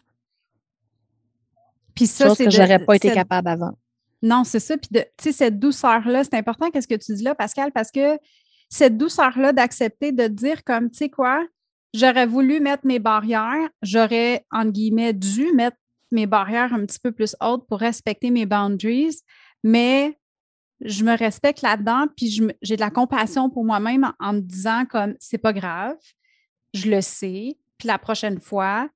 Puis 1.94 2.08
ça, 2.08 2.36
c'est 2.36 2.46
que 2.46 2.52
j'aurais 2.52 2.80
pas 2.80 2.96
été 2.96 3.12
capable 3.12 3.48
avant. 3.48 3.78
Non, 4.22 4.44
c'est 4.44 4.60
ça. 4.60 4.78
Puis, 4.78 4.90
tu 4.90 5.02
sais, 5.22 5.32
cette 5.32 5.60
douceur-là, 5.60 6.24
c'est 6.24 6.36
important 6.36 6.70
qu'est-ce 6.72 6.88
que 6.88 6.96
tu 6.96 7.14
dis 7.14 7.24
là, 7.24 7.36
Pascal, 7.36 7.72
parce 7.72 7.92
que 7.92 8.18
cette 8.70 8.98
douceur-là 8.98 9.54
d'accepter 9.54 10.12
de 10.12 10.28
dire 10.28 10.64
comme, 10.64 10.90
tu 10.90 10.98
sais 10.98 11.10
quoi, 11.10 11.46
j'aurais 11.94 12.26
voulu 12.26 12.60
mettre 12.60 12.86
mes 12.86 13.00
barrières, 13.00 13.70
j'aurais, 13.82 14.46
entre 14.52 14.72
guillemets, 14.72 15.14
dû 15.14 15.52
mettre 15.54 15.78
mes 16.12 16.26
barrières 16.26 16.74
un 16.74 16.86
petit 16.86 17.00
peu 17.00 17.12
plus 17.12 17.36
hautes 17.42 17.68
pour 17.68 17.80
respecter 17.80 18.32
mes 18.32 18.46
boundaries, 18.46 19.20
mais 19.64 20.18
je 20.82 21.04
me 21.04 21.18
respecte 21.18 21.62
là-dedans, 21.62 22.08
puis 22.16 22.42
j'ai 22.62 22.76
de 22.76 22.82
la 22.82 22.90
compassion 22.90 23.50
pour 23.50 23.64
moi-même 23.64 24.12
en, 24.20 24.34
me 24.34 24.42
disant 24.42 24.86
comme 24.86 25.16
c'est 25.20 25.38
pas 25.38 25.54
grave, 25.54 25.96
je 26.74 26.90
le 26.90 27.02
sais, 27.02 27.58
puis 27.78 27.88
la 27.88 27.98
prochaine 27.98 28.40
fois, 28.40 28.90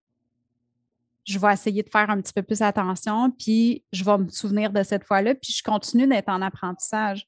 je 1.26 1.38
vais 1.38 1.54
essayer 1.54 1.84
de 1.84 1.90
faire 1.90 2.10
un 2.10 2.20
petit 2.22 2.34
peu 2.34 2.42
plus 2.42 2.62
attention, 2.62 3.32
puis 3.32 3.84
je 3.94 4.04
vais 4.04 4.18
me 4.18 4.30
souvenir 4.30 4.72
de 4.72 4.84
cette 4.84 5.04
fois-là, 5.04 5.36
puis 5.36 5.54
je 5.54 5.64
continue 5.64 6.08
d'être 6.08 6.30
en 6.30 6.42
apprentissage. 6.42 7.26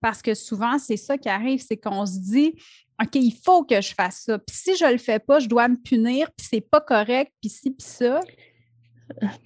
Parce 0.00 0.20
que 0.20 0.34
souvent, 0.34 0.78
c'est 0.78 0.98
ça 0.98 1.16
qui 1.16 1.30
arrive, 1.30 1.62
c'est 1.66 1.78
qu'on 1.78 2.04
se 2.04 2.18
dit 2.18 2.54
OK, 3.02 3.14
il 3.14 3.34
faut 3.44 3.64
que 3.64 3.80
je 3.80 3.94
fasse 3.94 4.22
ça. 4.26 4.38
Puis 4.38 4.56
si 4.56 4.76
je 4.76 4.84
le 4.84 4.98
fais 4.98 5.18
pas, 5.18 5.40
je 5.40 5.48
dois 5.48 5.66
me 5.68 5.76
punir, 5.76 6.30
puis 6.36 6.46
c'est 6.48 6.60
pas 6.60 6.80
correct, 6.80 7.32
puis 7.40 7.50
ci, 7.50 7.70
puis 7.70 7.86
ça. 7.86 8.20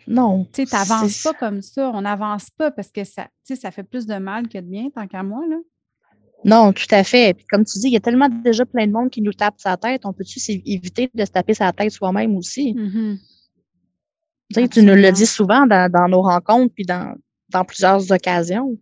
Non. 0.06 0.46
Tu 0.52 0.66
sais, 0.66 0.76
n'avances 0.76 1.22
pas 1.22 1.34
comme 1.34 1.62
ça. 1.62 1.90
On 1.94 2.02
n'avance 2.02 2.50
pas 2.50 2.70
parce 2.70 2.90
que 2.90 3.04
ça, 3.04 3.28
ça 3.44 3.70
fait 3.70 3.82
plus 3.82 4.06
de 4.06 4.14
mal 4.16 4.48
que 4.48 4.58
de 4.58 4.66
bien, 4.66 4.90
tant 4.90 5.06
qu'à 5.06 5.22
moi. 5.22 5.42
Là. 5.48 5.56
Non, 6.44 6.72
tout 6.72 6.86
à 6.90 7.02
fait. 7.02 7.34
Puis 7.34 7.46
comme 7.46 7.64
tu 7.64 7.78
dis, 7.78 7.88
il 7.88 7.92
y 7.92 7.96
a 7.96 8.00
tellement 8.00 8.28
déjà 8.28 8.64
plein 8.64 8.86
de 8.86 8.92
monde 8.92 9.10
qui 9.10 9.22
nous 9.22 9.32
tape 9.32 9.56
sa 9.58 9.76
tête. 9.76 10.02
On 10.04 10.12
peut-tu 10.12 10.40
éviter 10.66 11.10
de 11.12 11.24
se 11.24 11.30
taper 11.30 11.54
sa 11.54 11.72
tête 11.72 11.90
soi-même 11.90 12.36
aussi? 12.36 12.74
Mm-hmm. 12.74 13.18
Tu, 14.70 14.82
nous 14.82 14.94
le 14.94 15.12
dis 15.12 15.26
souvent 15.26 15.66
dans, 15.66 16.08
nos 16.08 16.22
rencontres 16.22 16.72
puis 16.74 16.84
dans, 16.84 17.14
dans 17.50 17.64
plusieurs 17.64 18.10
occasions. 18.10 18.78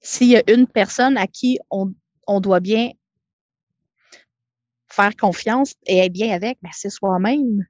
S'il 0.00 0.28
y 0.28 0.36
a 0.36 0.42
une 0.50 0.66
personne 0.66 1.16
à 1.16 1.26
qui 1.26 1.58
on, 1.70 1.92
on 2.26 2.40
doit 2.40 2.60
bien 2.60 2.90
faire 5.00 5.16
confiance 5.16 5.74
et 5.86 5.98
être 5.98 6.12
bien 6.12 6.34
avec, 6.34 6.58
ben 6.62 6.70
c'est 6.72 6.90
soi-même. 6.90 7.66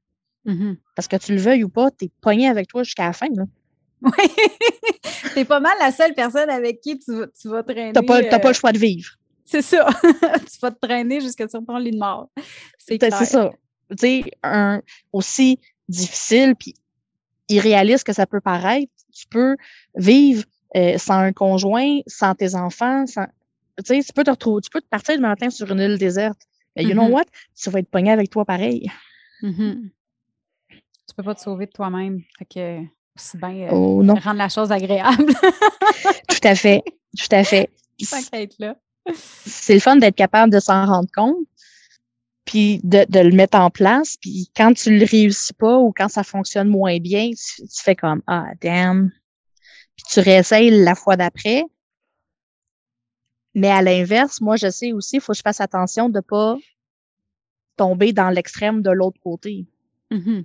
Mm-hmm. 0.47 0.77
Parce 0.97 1.09
que 1.09 1.17
tu 1.17 1.35
le 1.35 1.41
veuilles 1.41 1.65
ou 1.65 1.69
pas, 1.69 1.91
tu 1.91 2.07
es 2.07 2.11
pogné 2.21 2.49
avec 2.49 2.69
toi 2.69 2.83
jusqu'à 2.83 3.07
la 3.07 3.13
fin. 3.13 3.29
Là. 3.35 3.45
Oui. 4.03 4.11
tu 5.35 5.45
pas 5.45 5.61
mal 5.61 5.77
la 5.79 5.93
seule 5.93 6.15
personne 6.15 6.49
avec 6.51 6.81
qui 6.81 6.99
tu, 6.99 7.13
tu 7.41 7.49
vas 7.49 7.63
traîner. 7.63 7.93
Tu 7.93 8.01
n'as 8.01 8.07
pas, 8.07 8.23
pas, 8.23 8.39
le 8.39 8.47
euh, 8.47 8.53
choix 8.53 8.73
de 8.73 8.79
vivre. 8.79 9.11
C'est 9.45 9.63
ça. 9.63 9.87
tu 10.03 10.59
vas 10.63 10.71
te 10.71 10.79
traîner 10.81 11.21
jusqu'à 11.21 11.49
sur 11.49 11.65
ton 11.65 11.77
lit 11.77 11.91
de 11.91 11.99
mort. 11.99 12.31
C'est 12.79 13.01
ça. 13.11 13.51
Tu 13.91 13.97
sais, 13.99 14.23
un, 14.43 14.81
aussi 15.13 15.59
difficile 15.89 16.55
puis 16.57 16.75
irréaliste 17.49 18.05
que 18.05 18.13
ça 18.13 18.27
peut 18.27 18.41
paraître, 18.41 18.93
tu 19.13 19.27
peux 19.29 19.57
vivre 19.97 20.45
euh, 20.77 20.97
sans 20.99 21.19
un 21.19 21.33
conjoint, 21.33 21.99
sans 22.07 22.37
tes 22.37 22.55
enfants, 22.55 23.05
sans, 23.09 23.27
tu 23.79 23.85
sais, 23.87 24.05
tu 24.05 24.13
peux 24.13 24.23
te 24.23 24.31
retrouver, 24.31 24.63
tu 24.63 24.71
peux 24.71 24.81
te 24.81 24.87
partir 24.87 25.17
le 25.17 25.23
matin 25.23 25.51
sur 25.51 25.71
une 25.73 25.81
île 25.81 25.99
déserte. 25.99 26.41
Mais 26.81 26.89
you 26.89 26.95
know 26.95 27.05
mm-hmm. 27.05 27.13
what? 27.13 27.25
Tu 27.61 27.71
vas 27.71 27.79
être 27.81 27.91
pogné 27.91 28.11
avec 28.11 28.31
toi 28.31 28.45
pareil. 28.45 28.91
Mm-hmm. 29.43 29.91
Tu 30.71 31.15
peux 31.15 31.23
pas 31.23 31.35
te 31.35 31.41
sauver 31.41 31.67
de 31.67 31.73
toi-même. 31.73 32.23
Fait 32.39 32.45
que 32.47 32.87
c'est 33.17 33.39
bien 33.39 33.69
euh, 33.69 33.73
oh, 33.73 33.99
rendre 33.99 34.39
la 34.39 34.49
chose 34.49 34.73
agréable. 34.73 35.33
tout 36.29 36.39
à 36.49 36.55
fait. 36.55 36.83
Tout 37.19 37.35
à 37.35 37.45
fait. 37.45 37.69
C'est 39.47 39.75
le 39.75 39.81
fun 39.81 39.97
d'être 39.97 40.15
capable 40.15 40.53
de 40.53 40.61
s'en 40.61 40.87
rendre 40.87 41.09
compte, 41.15 41.37
puis 42.45 42.81
de, 42.83 43.05
de, 43.09 43.21
le 43.21 43.35
mettre 43.35 43.59
en 43.59 43.71
place. 43.71 44.17
Puis 44.21 44.51
quand 44.57 44.73
tu 44.73 44.97
le 44.97 45.05
réussis 45.05 45.53
pas 45.53 45.79
ou 45.79 45.93
quand 45.95 46.09
ça 46.09 46.23
fonctionne 46.23 46.69
moins 46.69 46.99
bien, 46.99 47.31
tu, 47.31 47.83
fais 47.83 47.97
comme 47.97 48.23
Ah, 48.27 48.47
damn. 48.61 49.11
Puis 49.97 50.05
tu 50.11 50.21
réessayes 50.21 50.71
la 50.71 50.95
fois 50.95 51.17
d'après. 51.17 51.65
Mais 53.55 53.71
à 53.71 53.83
l'inverse, 53.83 54.41
moi, 54.41 54.57
je 54.57 54.71
sais 54.71 54.93
aussi, 54.93 55.17
il 55.17 55.21
faut 55.21 55.33
que 55.33 55.39
je 55.39 55.43
fasse 55.43 55.61
attention 55.61 56.09
de 56.09 56.19
ne 56.19 56.21
pas 56.21 56.57
tomber 57.81 58.13
dans 58.13 58.29
l'extrême 58.29 58.83
de 58.83 58.91
l'autre 58.91 59.19
côté. 59.23 59.65
Mm-hmm. 60.11 60.45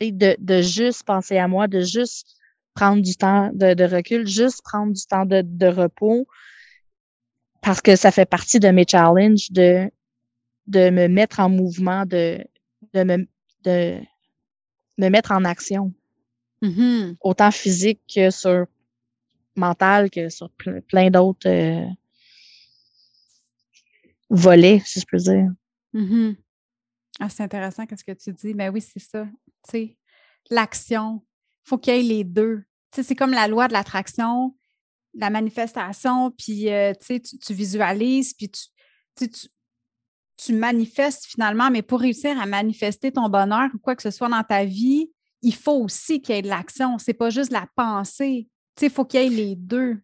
de, 0.00 0.36
de, 0.38 0.60
juste 0.60 1.04
penser 1.04 1.38
à 1.38 1.48
moi, 1.48 1.66
de 1.66 1.80
juste 1.80 2.36
prendre 2.74 3.00
du 3.00 3.16
temps 3.16 3.50
de, 3.54 3.72
de 3.74 3.84
recul, 3.84 4.26
juste 4.26 4.60
prendre 4.62 4.92
du 4.92 5.06
temps 5.06 5.24
de, 5.24 5.40
de 5.42 5.66
repos, 5.66 6.26
parce 7.62 7.80
que 7.80 7.96
ça 7.96 8.10
fait 8.10 8.26
partie 8.26 8.60
de 8.60 8.68
mes 8.68 8.84
challenges 8.86 9.50
de, 9.50 9.90
de 10.66 10.90
me 10.90 11.08
mettre 11.08 11.40
en 11.40 11.48
mouvement, 11.48 12.04
de, 12.04 12.44
de, 12.92 13.02
me, 13.04 13.26
de 13.64 14.00
me 14.98 15.08
mettre 15.08 15.32
en 15.32 15.44
action. 15.44 15.94
Mm-hmm. 16.62 17.16
Autant 17.20 17.50
physique 17.50 18.02
que 18.14 18.30
sur 18.30 18.66
mental, 19.56 20.10
que 20.10 20.28
sur 20.28 20.50
plein 20.88 21.08
d'autres 21.10 21.48
euh, 21.48 21.86
volets, 24.28 24.82
si 24.84 25.00
je 25.00 25.06
peux 25.06 25.16
dire. 25.16 25.50
Mm-hmm. 25.94 26.36
Ah, 27.20 27.28
c'est 27.28 27.42
intéressant 27.42 27.86
qu'est-ce 27.86 28.04
que 28.04 28.12
tu 28.12 28.32
dis. 28.32 28.54
Ben 28.54 28.72
oui, 28.72 28.80
c'est 28.80 29.00
ça. 29.00 29.24
Tu 29.24 29.70
sais, 29.70 29.98
l'action, 30.50 31.22
il 31.64 31.68
faut 31.68 31.78
qu'il 31.78 31.94
y 31.94 31.98
ait 31.98 32.02
les 32.02 32.24
deux. 32.24 32.62
Tu 32.90 32.96
sais, 32.96 33.02
c'est 33.02 33.14
comme 33.14 33.32
la 33.32 33.48
loi 33.48 33.68
de 33.68 33.72
l'attraction, 33.72 34.56
la 35.14 35.30
manifestation, 35.30 36.30
puis 36.30 36.70
euh, 36.70 36.92
tu, 36.94 37.06
sais, 37.06 37.20
tu 37.20 37.52
visualises, 37.52 38.34
puis 38.34 38.50
tu, 38.50 39.28
tu, 39.28 39.48
tu 40.36 40.52
manifestes 40.54 41.26
finalement, 41.26 41.70
mais 41.70 41.82
pour 41.82 42.00
réussir 42.00 42.40
à 42.40 42.46
manifester 42.46 43.12
ton 43.12 43.28
bonheur 43.28 43.68
ou 43.74 43.78
quoi 43.78 43.94
que 43.94 44.02
ce 44.02 44.10
soit 44.10 44.28
dans 44.28 44.42
ta 44.42 44.64
vie, 44.64 45.10
il 45.42 45.54
faut 45.54 45.82
aussi 45.82 46.20
qu'il 46.20 46.34
y 46.34 46.38
ait 46.38 46.42
de 46.42 46.48
l'action. 46.48 46.98
C'est 46.98 47.14
pas 47.14 47.30
juste 47.30 47.52
la 47.52 47.66
pensée. 47.76 48.48
Tu 48.76 48.80
sais, 48.80 48.86
il 48.86 48.92
faut 48.92 49.04
qu'il 49.04 49.20
y 49.20 49.26
ait 49.26 49.28
les 49.28 49.56
deux. 49.56 50.00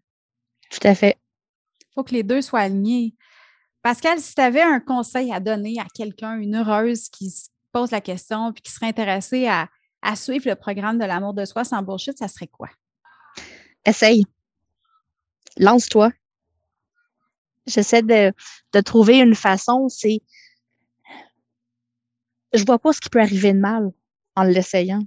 Tout 0.71 0.81
à 0.87 0.95
fait. 0.95 1.19
Il 1.81 1.95
faut 1.95 2.05
que 2.05 2.15
les 2.15 2.23
deux 2.23 2.43
soient 2.43 2.61
alignés. 2.61 3.15
Pascal, 3.87 4.19
si 4.21 4.35
tu 4.35 4.41
avais 4.41 4.63
un 4.63 4.81
conseil 4.81 5.33
à 5.33 5.39
donner 5.39 5.79
à 5.79 5.87
quelqu'un, 5.95 6.41
une 6.41 6.57
heureuse 6.57 7.09
qui 7.09 7.31
se 7.31 7.51
pose 7.71 7.93
la 7.93 8.01
question 8.01 8.53
puis 8.53 8.61
qui 8.61 8.73
serait 8.73 8.89
intéressée 8.89 9.47
à, 9.47 9.69
suivre 10.17 10.49
le 10.49 10.57
programme 10.57 10.99
de 10.99 11.05
l'amour 11.05 11.35
de 11.35 11.45
soi 11.45 11.63
sans 11.63 11.83
bullshit, 11.83 12.19
ça 12.19 12.27
serait 12.27 12.49
quoi? 12.49 12.69
Essaye. 13.85 14.25
Lance-toi. 15.57 16.11
J'essaie 17.65 18.03
de, 18.03 18.33
trouver 18.81 19.21
une 19.21 19.37
façon, 19.37 19.89
c'est. 19.89 20.19
Je 22.55 22.65
vois 22.65 22.81
pas 22.81 22.93
ce 22.93 23.01
qui 23.01 23.09
peut 23.09 23.21
arriver 23.21 23.53
de 23.53 23.61
mal 23.61 23.93
en 24.35 24.43
l'essayant. 24.43 25.03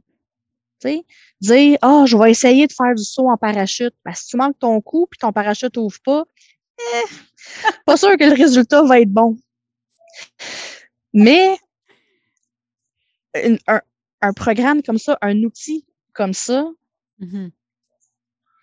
Tu 0.79 0.87
sais, 0.87 1.05
dire, 1.41 1.77
oh, 1.83 2.05
je 2.07 2.15
vais 2.15 2.31
essayer 2.31 2.65
de 2.65 2.71
faire 2.71 2.95
du 2.95 3.03
saut 3.03 3.29
en 3.29 3.35
parachute. 3.35 3.93
Si 4.13 4.27
tu 4.27 4.37
manques 4.37 4.57
ton 4.57 4.79
coup 4.79 5.05
puis 5.11 5.17
ton 5.17 5.33
parachute 5.33 5.75
ouvre 5.75 5.99
pas, 6.01 6.23
eh, 6.79 7.03
pas 7.85 7.97
sûr 7.97 8.17
que 8.17 8.23
le 8.23 8.35
résultat 8.35 8.83
va 8.83 8.99
être 8.99 9.11
bon. 9.11 9.37
Mais 11.13 11.57
un, 13.35 13.81
un, 14.21 14.33
programme 14.33 14.81
comme 14.83 14.97
ça, 14.97 15.17
un 15.21 15.43
outil 15.43 15.85
comme 16.13 16.33
ça, 16.33 16.65
mm-hmm. 17.19 17.51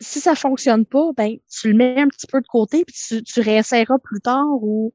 si 0.01 0.21
ça 0.21 0.35
fonctionne 0.35 0.85
pas, 0.85 1.12
ben 1.17 1.37
tu 1.51 1.69
le 1.69 1.77
mets 1.77 2.01
un 2.01 2.09
petit 2.09 2.27
peu 2.27 2.41
de 2.41 2.47
côté 2.47 2.85
puis 2.85 2.95
tu, 2.95 3.23
tu 3.23 3.41
réessayeras 3.41 3.99
plus 3.99 4.21
tard 4.21 4.47
ou 4.62 4.93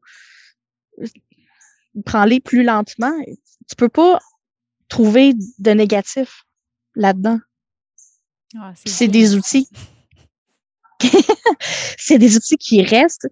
prends-les 2.05 2.39
plus 2.39 2.63
lentement. 2.63 3.13
Tu 3.67 3.75
peux 3.75 3.89
pas 3.89 4.19
trouver 4.87 5.33
de 5.59 5.71
négatif 5.71 6.43
là-dedans. 6.95 7.39
Ah, 8.57 8.73
c'est 8.75 9.07
des 9.07 9.35
outils. 9.35 9.67
c'est 11.97 12.17
des 12.17 12.35
outils 12.35 12.57
qui 12.57 12.83
restent. 12.83 13.27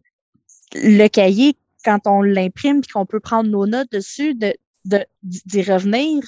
Le 0.74 1.08
cahier, 1.08 1.56
quand 1.84 2.00
on 2.06 2.22
l'imprime 2.22 2.80
et 2.80 2.92
qu'on 2.92 3.06
peut 3.06 3.20
prendre 3.20 3.50
nos 3.50 3.66
notes 3.66 3.92
dessus, 3.92 4.36
de, 4.36 4.54
d'y 5.24 5.62
revenir 5.64 6.24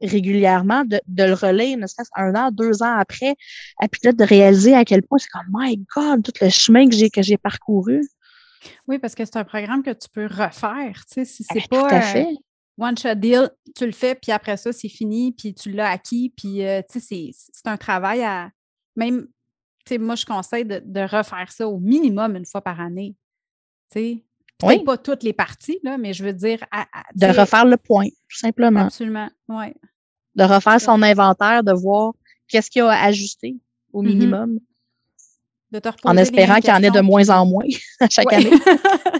régulièrement, 0.00 0.84
de, 0.84 1.00
le 1.08 1.34
relire, 1.34 1.78
ne 1.78 1.86
serait-ce 1.86 2.10
un 2.16 2.34
an, 2.34 2.50
deux 2.50 2.82
ans 2.82 2.96
après, 2.98 3.36
et 3.82 3.88
puis 3.88 4.00
là, 4.02 4.12
de 4.12 4.24
réaliser 4.24 4.74
à 4.74 4.84
quel 4.84 5.02
point 5.02 5.18
c'est 5.18 5.28
comme, 5.28 5.46
my 5.52 5.76
God, 5.94 6.24
tout 6.24 6.32
le 6.40 6.48
chemin 6.48 6.88
que 6.88 6.96
j'ai, 6.96 7.08
que 7.08 7.22
j'ai 7.22 7.36
parcouru. 7.36 8.02
Oui, 8.88 8.98
parce 8.98 9.14
que 9.14 9.24
c'est 9.24 9.36
un 9.36 9.44
programme 9.44 9.82
que 9.82 9.90
tu 9.92 10.08
peux 10.12 10.26
refaire, 10.26 11.04
tu 11.06 11.14
sais, 11.14 11.24
si 11.24 11.44
c'est 11.44 11.68
ben, 11.70 11.82
pas... 11.82 11.88
Tout 11.88 11.94
à 11.94 12.00
fait 12.00 12.36
one 12.78 12.96
shot 12.96 13.14
deal, 13.16 13.50
tu 13.76 13.86
le 13.86 13.92
fais, 13.92 14.14
puis 14.14 14.32
après 14.32 14.56
ça, 14.56 14.72
c'est 14.72 14.88
fini, 14.88 15.32
puis 15.32 15.54
tu 15.54 15.70
l'as 15.70 15.90
acquis, 15.90 16.32
puis 16.36 16.66
euh, 16.66 16.82
tu 16.90 17.00
sais, 17.00 17.30
c'est 17.32 17.66
un 17.66 17.76
travail 17.76 18.22
à. 18.22 18.50
Même, 18.96 19.26
moi, 19.98 20.14
je 20.14 20.24
conseille 20.24 20.64
de, 20.64 21.00
refaire 21.00 21.50
ça 21.50 21.68
au 21.68 21.78
minimum 21.78 22.36
une 22.36 22.46
fois 22.46 22.60
par 22.60 22.80
année. 22.80 23.14
Tu 23.90 23.98
sais, 23.98 24.24
peut-être 24.58 24.84
pas 24.84 24.96
toutes 24.96 25.22
les 25.22 25.32
parties, 25.32 25.78
là, 25.82 25.98
mais 25.98 26.12
je 26.12 26.24
veux 26.24 26.32
dire. 26.32 26.58
de 27.14 27.26
refaire 27.26 27.64
le 27.64 27.76
point, 27.76 28.06
tout 28.06 28.38
simplement. 28.38 28.86
Absolument, 28.86 29.28
oui. 29.48 29.74
De 30.34 30.44
refaire 30.44 30.80
son 30.80 31.02
inventaire, 31.02 31.62
de 31.62 31.72
voir 31.72 32.12
qu'est-ce 32.48 32.70
qu'il 32.70 32.80
y 32.80 32.82
a 32.82 32.90
à 32.90 33.06
ajuster 33.06 33.56
au 33.92 34.02
mm-hmm. 34.02 34.06
minimum. 34.06 34.58
De 35.70 35.78
te 35.78 35.88
en 36.04 36.16
espérant 36.18 36.56
qu'il 36.56 36.68
y 36.68 36.72
en 36.72 36.82
ait 36.82 36.90
de 36.90 37.00
moins 37.00 37.30
en 37.30 37.46
moins 37.46 37.64
à 38.00 38.08
chaque 38.08 38.32
année. 38.32 38.50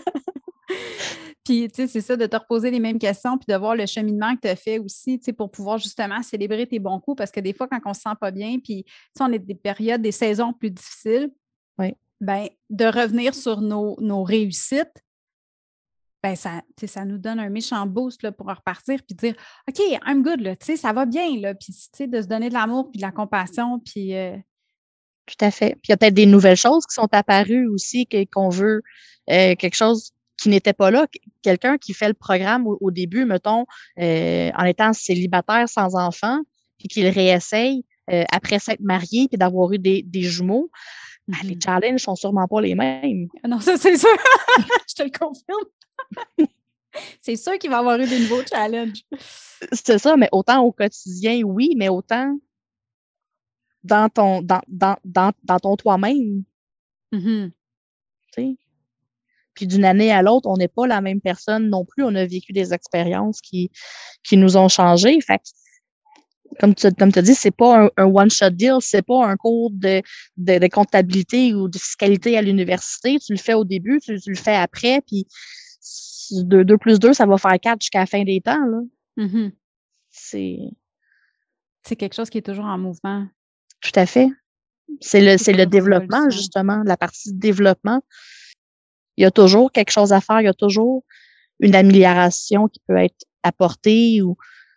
Puis, 1.45 1.69
tu 1.69 1.75
sais, 1.75 1.87
c'est 1.89 2.01
ça, 2.01 2.17
de 2.17 2.27
te 2.27 2.37
reposer 2.37 2.71
les 2.71 2.79
mêmes 2.79 2.99
questions, 2.99 3.37
puis 3.37 3.53
de 3.53 3.59
voir 3.59 3.75
le 3.75 3.87
cheminement 3.87 4.37
que 4.37 4.43
tu 4.43 4.49
as 4.49 4.57
fait 4.57 4.79
aussi, 4.79 5.19
tu 5.19 5.27
sais, 5.27 5.33
pour 5.33 5.51
pouvoir 5.51 5.79
justement 5.79 6.23
célébrer 6.23 6.67
tes 6.67 6.79
bons 6.79 7.01
coups. 7.01 7.17
Parce 7.17 7.33
que 7.33 7.41
des 7.41 7.53
fois, 7.53 7.67
quand 7.67 7.81
on 7.85 7.95
se 7.95 8.03
sent 8.03 8.15
pas 8.21 8.31
bien, 8.31 8.59
puis, 8.59 8.85
tu 8.85 8.93
sais, 9.17 9.25
on 9.25 9.33
est 9.33 9.41
des 9.41 9.55
périodes, 9.55 10.03
des 10.03 10.13
saisons 10.13 10.53
plus 10.53 10.71
difficiles, 10.71 11.33
oui. 11.79 11.95
ben, 12.21 12.49
de 12.71 12.85
revenir 12.85 13.35
sur 13.35 13.61
nos, 13.61 13.97
nos 14.01 14.23
réussites, 14.23 15.03
ben 16.23 16.37
ça, 16.37 16.63
ça 16.87 17.05
nous 17.05 17.19
donne 17.19 17.41
un 17.41 17.49
méchant 17.49 17.85
boost 17.85 18.23
là, 18.23 18.31
pour 18.31 18.47
repartir 18.47 19.01
puis 19.03 19.17
dire 19.17 19.35
OK, 19.69 19.81
I'm 20.07 20.23
good, 20.23 20.41
là, 20.41 20.55
ça 20.61 20.93
va 20.93 21.05
bien. 21.05 21.37
Là, 21.41 21.55
puis 21.55 21.75
de 22.07 22.23
se 22.23 22.27
donner 22.29 22.49
de 22.49 22.55
l'amour 22.55 22.91
puis 22.91 22.99
de 22.99 23.03
la 23.03 23.11
compassion. 23.11 23.81
Puis, 23.81 24.15
euh 24.15 24.37
Tout 25.27 25.45
à 25.45 25.51
fait. 25.51 25.71
Puis 25.83 25.89
il 25.89 25.91
y 25.91 25.95
a 25.95 25.97
peut-être 25.97 26.15
des 26.15 26.27
nouvelles 26.27 26.57
choses 26.57 26.87
qui 26.87 26.95
sont 26.95 27.09
apparues 27.13 27.67
aussi, 27.67 28.07
qu'on 28.33 28.51
veut 28.51 28.83
euh, 29.31 29.57
quelque 29.57 29.75
chose 29.75 30.13
qui 30.43 30.49
n'était 30.49 30.73
pas 30.73 30.91
là, 30.91 31.07
quelqu'un 31.43 31.79
qui 31.79 31.95
fait 31.95 32.09
le 32.09 32.15
programme 32.15 32.67
au, 32.67 32.91
début, 32.91 33.25
mettons, 33.25 33.65
euh, 34.01 34.51
en 34.57 34.65
étant 34.65 34.93
célibataire 34.93 35.69
sans 35.69 35.95
enfant, 35.95 36.41
puis 36.79 36.89
qu'il 36.89 37.07
réessaye 37.07 37.85
euh, 38.11 38.25
après 38.33 38.59
s'être 38.59 38.81
marié 38.81 39.29
puis 39.29 39.39
d'avoir 39.39 39.73
eu 39.73 39.79
des, 39.79 40.05
jumeaux, 40.23 40.69
ben, 41.29 41.39
les 41.45 41.55
mm-hmm. 41.55 41.65
challenges 41.65 42.01
sont 42.01 42.17
sûrement 42.17 42.49
pas 42.49 42.61
les 42.61 42.75
mêmes. 42.75 43.29
Ah 43.45 43.49
non, 43.49 43.61
ça 43.61 43.77
c'est 43.77 43.97
sûr. 43.97 44.09
Je 44.89 44.95
te 44.95 45.03
le 45.05 45.11
confirme. 45.11 46.49
c'est 47.21 47.37
sûr 47.37 47.57
qu'il 47.59 47.71
va 47.71 47.79
avoir 47.79 48.01
eu 48.01 48.09
des 48.09 48.19
nouveaux 48.19 48.45
challenges. 48.45 49.03
C'est 49.71 49.99
ça, 49.99 50.17
mais 50.17 50.29
autant 50.33 50.61
au 50.63 50.73
quotidien, 50.73 51.43
oui, 51.45 51.75
mais 51.77 51.89
autant 51.89 52.37
dans 53.85 54.09
ton 54.09 54.43
dans, 54.43 54.63
dans, 54.67 54.97
dans, 55.05 55.59
ton 55.61 55.77
toi-même. 55.77 56.43
Tu 57.13 57.53
sais? 58.35 58.57
Puis 59.55 59.67
d'une 59.67 59.85
année 59.85 60.13
à 60.13 60.23
l'autre, 60.23 60.49
on 60.49 60.57
n'est 60.57 60.69
pas 60.69 60.87
la 60.87 61.01
même 61.01 61.21
personne 61.21 61.69
non 61.69 61.85
plus. 61.85 62.05
On 62.05 62.15
a 62.15 62.25
vécu 62.25 62.53
des 62.53 62.73
expériences 62.73 63.41
qui, 63.41 63.71
qui 64.25 64.37
nous 64.37 64.57
ont 64.57 64.69
changé. 64.69 65.21
Fait 65.21 65.41
comme 66.61 66.75
tu 66.75 66.91
comme 66.93 67.11
as 67.15 67.23
dit, 67.23 67.35
c'est 67.35 67.51
pas 67.51 67.89
un, 67.97 68.05
one-shot 68.05 68.51
deal, 68.51 68.77
c'est 68.81 69.03
pas 69.03 69.27
un 69.27 69.37
cours 69.37 69.71
de, 69.71 70.03
de, 70.37 70.67
comptabilité 70.69 71.55
ou 71.55 71.69
de 71.69 71.79
fiscalité 71.79 72.37
à 72.37 72.43
l'université. 72.43 73.19
Tu 73.19 73.33
le 73.33 73.39
fais 73.39 73.55
au 73.55 73.65
début, 73.65 74.01
tu, 74.01 74.19
le 74.27 74.35
fais 74.35 74.57
après, 74.57 75.01
puis 75.07 75.27
2, 76.31 76.65
plus 76.79 76.99
2, 76.99 77.15
ça 77.15 77.27
va 77.27 77.39
faire 77.39 77.59
4 77.61 77.81
jusqu'à 77.81 78.01
la 78.01 78.07
fin 78.07 78.23
des 78.25 78.41
temps. 78.41 78.65
Là. 78.67 78.81
Mm-hmm. 79.19 79.53
C'est. 80.11 80.59
C'est 81.85 81.97
quelque 81.97 82.15
chose 82.15 82.31
qui 82.31 82.39
est 82.39 82.47
toujours 82.47 82.67
en 82.67 82.79
mouvement. 82.79 83.27
Tout 83.81 83.91
à 83.97 84.07
fait. 84.07 84.29
C'est 85.01 85.21
le, 85.21 85.37
c'est 85.37 85.53
le 85.53 85.67
développement, 85.67 86.31
justement, 86.31 86.83
la 86.85 86.97
partie 86.97 87.33
développement. 87.33 88.03
Il 89.17 89.23
y 89.23 89.27
a 89.27 89.31
toujours 89.31 89.73
quelque 89.73 89.91
chose 89.91 90.13
à 90.13 90.21
faire, 90.21 90.41
il 90.41 90.45
y 90.45 90.49
a 90.49 90.55
toujours 90.55 91.05
une 91.61 91.75
amélioration 91.75 92.69
qui 92.69 92.81
peut 92.87 92.97
être 92.97 93.25
apportée 93.43 94.23
ou, 94.23 94.37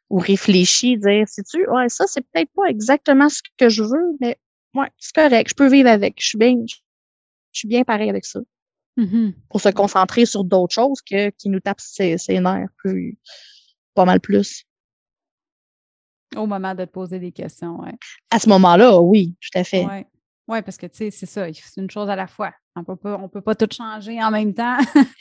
ou 0.10 0.18
réfléchie, 0.18 0.98
dire, 0.98 1.28
sais-tu, 1.28 1.68
ouais, 1.70 1.90
ça, 1.90 2.06
c'est 2.08 2.22
peut-être 2.22 2.52
pas 2.56 2.66
exactement 2.68 3.30
ce 3.30 3.42
que 3.58 3.70
je 3.70 3.84
veux, 3.84 4.18
mais 4.20 4.38
ouais, 4.76 4.90
c'est 4.98 5.16
correct, 5.16 5.50
je 5.50 5.56
peux 5.56 5.70
vivre 5.70 5.90
avec, 5.90 6.16
je 6.20 6.28
suis 6.28 6.38
bien, 6.38 6.56
je, 6.68 6.76
suis 7.52 7.68
bien 7.68 7.84
pareil 7.84 8.10
avec 8.10 8.26
ça. 8.26 8.40
Mm-hmm. 8.98 9.34
Pour 9.50 9.60
se 9.60 9.70
concentrer 9.70 10.26
sur 10.26 10.44
d'autres 10.44 10.74
choses 10.74 11.02
que, 11.02 11.30
qui 11.32 11.50
nous 11.50 11.60
tapent 11.60 11.82
ses, 11.82 12.18
nerfs 12.30 12.70
plus, 12.78 13.18
pas 13.94 14.06
mal 14.06 14.22
plus. 14.22 14.66
Au 16.36 16.46
moment 16.46 16.76
de 16.76 16.86
te 16.86 16.92
poser 16.92 17.20
des 17.20 17.32
questions, 17.32 17.80
oui. 17.82 17.92
À 18.30 18.40
ce 18.40 18.50
moment-là, 18.50 19.00
oui, 19.00 19.36
tout 19.42 19.58
à 19.58 19.64
fait. 19.64 19.86
Oui, 19.86 20.06
ouais, 20.48 20.62
parce 20.62 20.78
que, 20.78 20.86
tu 20.86 20.98
sais, 20.98 21.12
c'est 21.12 21.26
ça, 21.26 21.48
c'est 21.52 21.82
une 21.82 21.90
chose 21.90 22.10
à 22.10 22.16
la 22.16 22.28
fois. 22.28 22.54
On 22.76 22.84
peut 22.84 22.96
pas, 22.96 23.18
on 23.22 23.30
peut 23.30 23.42
pas 23.42 23.56
tout 23.56 23.70
changer 23.72 24.22
en 24.22 24.32
même 24.32 24.54
temps. 24.54 24.78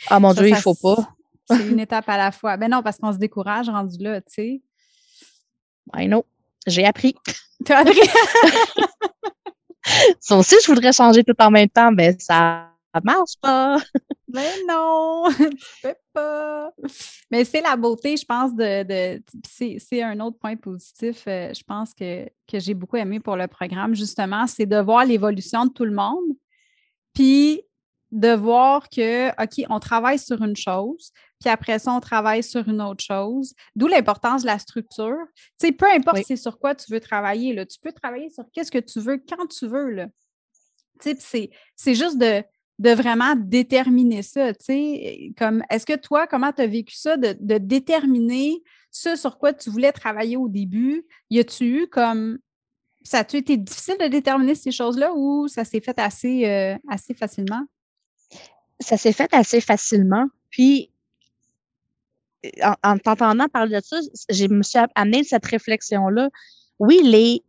Ah 0.09 0.19
mon 0.19 0.33
Dieu, 0.35 0.49
il 0.49 0.57
faut 0.57 0.75
pas. 0.75 0.97
c'est 1.51 1.69
une 1.69 1.79
étape 1.79 2.09
à 2.09 2.17
la 2.17 2.33
fois. 2.33 2.57
Mais 2.57 2.69
ben 2.69 2.77
non, 2.77 2.83
parce 2.83 2.99
qu'on 2.99 3.13
se 3.13 3.19
décourage 3.19 3.69
rendu 3.69 4.03
là, 4.03 4.21
tu 4.21 4.33
sais. 4.33 4.63
I 5.97 6.07
know. 6.07 6.25
J'ai 6.67 6.85
appris. 6.85 7.15
Tu 7.65 7.73
as 7.73 7.79
appris? 7.79 7.97
ça 10.21 10.37
aussi, 10.37 10.57
je 10.63 10.67
voudrais 10.67 10.93
changer 10.93 11.23
tout 11.25 11.37
en 11.39 11.51
même 11.51 11.69
temps, 11.69 11.91
mais 11.93 12.15
ça 12.19 12.69
marche 13.03 13.37
pas. 13.41 13.79
Mais 14.29 14.51
non, 14.69 15.29
tu 15.39 15.49
peux 15.83 15.95
pas. 16.13 16.73
Mais 17.31 17.45
c'est 17.45 17.63
la 17.63 17.77
beauté, 17.77 18.17
je 18.17 18.25
pense, 18.27 18.55
de. 18.55 18.83
de 18.83 19.23
c'est 19.49 20.03
un 20.03 20.19
autre 20.21 20.37
point 20.39 20.57
positif, 20.57 21.23
euh, 21.29 21.55
je 21.55 21.63
pense, 21.63 21.95
que, 21.95 22.27
que 22.51 22.59
j'ai 22.59 22.75
beaucoup 22.75 22.97
aimé 22.97 23.21
pour 23.21 23.37
le 23.37 23.47
programme, 23.47 23.95
justement, 23.95 24.47
c'est 24.47 24.67
de 24.67 24.77
voir 24.77 25.07
l'évolution 25.07 25.65
de 25.65 25.73
tout 25.73 25.85
le 25.85 25.95
monde 25.95 26.37
puis 27.15 27.63
de 28.11 28.33
voir 28.33 28.89
que, 28.89 29.31
OK, 29.43 29.67
on 29.71 29.81
travaille 29.81 30.19
sur 30.19 30.43
une 30.43 30.57
chose, 30.57 31.13
puis 31.41 31.51
après 31.51 31.79
ça, 31.79 31.93
on 31.93 32.01
travaille 32.01 32.43
sur 32.43 32.69
une 32.69 32.81
autre 32.81 33.05
chose. 33.05 33.55
D'où 33.75 33.87
l'importance 33.87 34.43
de 34.43 34.47
la 34.47 34.59
structure. 34.59 35.27
Tu 35.61 35.67
sais, 35.67 35.73
peu 35.73 35.87
importe 35.91 36.23
c'est 36.27 36.37
sur 36.37 36.59
quoi 36.59 36.75
tu 36.75 36.91
veux 36.93 37.01
travailler, 37.01 37.53
là, 37.53 37.67
tu 37.67 37.79
peux 37.81 37.93
travailler 37.93 38.31
sur 38.31 38.45
qu'est-ce 38.53 38.71
que 38.71 38.79
tu 38.79 39.01
veux 39.01 39.19
quand 39.19 39.47
tu 39.47 39.67
veux. 39.67 39.91
Là. 39.91 40.07
Tu 41.01 41.15
sais, 41.19 41.51
c'est 41.77 41.95
juste 41.95 42.19
de, 42.19 42.43
de 42.79 42.91
vraiment 42.91 43.35
déterminer 43.37 44.23
ça. 44.23 44.55
Tu 44.55 44.65
sais, 44.65 45.33
comme, 45.37 45.63
est-ce 45.71 45.85
que 45.85 45.97
toi, 45.97 46.27
comment 46.27 46.53
tu 46.53 46.63
as 46.63 46.67
vécu 46.67 46.95
ça, 46.95 47.17
de, 47.17 47.37
de, 47.39 47.59
déterminer 47.59 48.63
ce 48.91 49.17
sur 49.17 49.39
quoi 49.39 49.53
tu 49.53 49.71
voulais 49.71 49.93
travailler 49.93 50.37
au 50.37 50.49
début? 50.49 51.05
Y 51.31 51.41
a-tu 51.41 51.83
eu 51.83 51.87
comme 51.89 52.39
ça 53.05 53.19
a-tu 53.19 53.37
été 53.37 53.57
difficile 53.57 53.97
de 54.01 54.09
déterminer 54.09 54.55
ces 54.55 54.73
choses-là 54.73 55.13
ou 55.15 55.47
ça 55.47 55.65
s'est 55.65 55.81
fait 55.81 55.99
assez, 55.99 56.47
euh, 56.47 56.77
assez 56.89 57.15
facilement? 57.15 57.63
Ça 58.81 58.97
s'est 58.97 59.13
fait 59.13 59.33
assez 59.33 59.61
facilement. 59.61 60.27
Puis, 60.51 60.91
en, 62.63 62.75
en 62.83 62.99
t'entendant 62.99 63.49
parler 63.49 63.77
de 63.77 63.85
ça, 63.85 63.99
je 64.31 64.47
me 64.47 64.63
suis 64.63 64.79
amené 64.95 65.23
cette 65.23 65.45
réflexion-là. 65.45 66.31
Oui, 66.79 67.01
les 67.05 67.43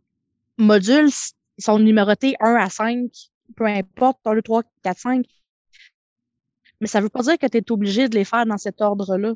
modules 0.58 1.10
sont 1.58 1.78
numérotés 1.78 2.36
1 2.40 2.54
à 2.54 2.68
5, 2.68 3.10
peu 3.56 3.64
importe, 3.66 4.18
1, 4.26 4.34
2, 4.34 4.42
3, 4.42 4.62
4, 4.82 4.98
5. 4.98 5.26
Mais 6.80 6.86
ça 6.86 6.98
ne 6.98 7.04
veut 7.04 7.10
pas 7.10 7.22
dire 7.22 7.38
que 7.38 7.46
tu 7.46 7.58
es 7.58 7.72
obligé 7.72 8.08
de 8.08 8.14
les 8.14 8.24
faire 8.24 8.44
dans 8.44 8.58
cet 8.58 8.82
ordre-là. 8.82 9.32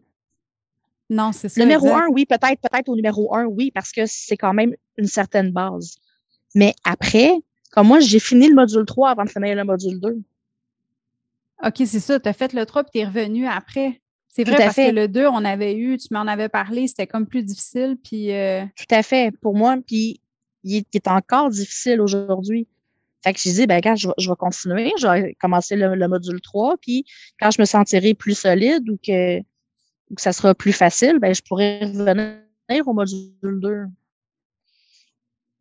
Non, 1.09 1.33
c'est 1.33 1.49
ça. 1.49 1.61
Numéro 1.61 1.89
1, 1.89 2.09
oui, 2.11 2.27
peut-être, 2.27 2.61
peut-être 2.61 2.89
au 2.89 2.95
numéro 2.95 3.35
1, 3.35 3.47
oui, 3.47 3.71
parce 3.71 3.91
que 3.91 4.03
c'est 4.07 4.37
quand 4.37 4.53
même 4.53 4.75
une 4.97 5.07
certaine 5.07 5.51
base. 5.51 5.97
Mais 6.55 6.75
après, 6.85 7.33
comme 7.71 7.89
moi, 7.89 8.01
j'ai 8.01 8.19
fini 8.19 8.49
le 8.49 8.55
module 8.55 8.85
3 8.85 9.11
avant 9.11 9.25
de 9.25 9.31
finir 9.31 9.55
le 9.55 9.65
module 9.65 10.01
2. 10.01 10.23
OK, 11.65 11.75
c'est 11.77 12.01
ça. 12.01 12.19
Tu 12.19 12.29
as 12.29 12.33
fait 12.33 12.53
le 12.53 12.67
3 12.67 12.85
puis 12.85 12.91
tu 12.95 12.99
es 12.99 13.05
revenu 13.05 13.47
après. 13.47 14.01
C'est 14.29 14.45
vrai 14.45 14.57
parce 14.57 14.77
que 14.77 14.91
le 14.93 15.09
2, 15.09 15.27
on 15.27 15.45
avait 15.45 15.77
eu, 15.77 15.97
tu 15.99 16.09
m'en 16.13 16.21
avais 16.21 16.49
parlé, 16.49 16.87
c'était 16.87 17.07
comme 17.07 17.27
plus 17.27 17.43
difficile. 17.43 17.97
Puis, 18.03 18.33
euh, 18.33 18.65
Tout 18.77 18.95
à 18.95 19.03
fait. 19.03 19.35
Pour 19.41 19.55
moi, 19.55 19.77
puis 19.85 20.21
il 20.63 20.85
est, 20.93 21.09
encore 21.09 21.51
difficile 21.51 22.01
aujourd'hui. 22.01 22.69
Fait 23.23 23.35
que 23.35 23.41
j'ai 23.41 23.53
dit, 23.53 23.67
ben, 23.67 23.81
quand 23.83 23.97
je, 23.97 24.09
vais 24.09 24.37
continuer, 24.39 24.93
je 24.99 25.07
vais 25.07 25.37
commencer 25.41 25.77
le, 25.77 26.09
module 26.09 26.41
3, 26.41 26.77
puis 26.81 27.05
quand 27.39 27.51
je 27.51 27.61
me 27.61 27.67
sentirai 27.67 28.15
plus 28.15 28.39
solide 28.39 28.89
ou 28.89 28.99
que, 29.05 29.41
ou 29.41 30.15
que 30.15 30.23
ça 30.23 30.33
sera 30.33 30.55
plus 30.55 30.73
facile, 30.73 31.19
ben, 31.19 31.35
je 31.35 31.43
pourrais 31.43 31.81
revenir 31.81 32.89
au 32.89 32.93
module 32.95 33.33
2. 33.43 33.85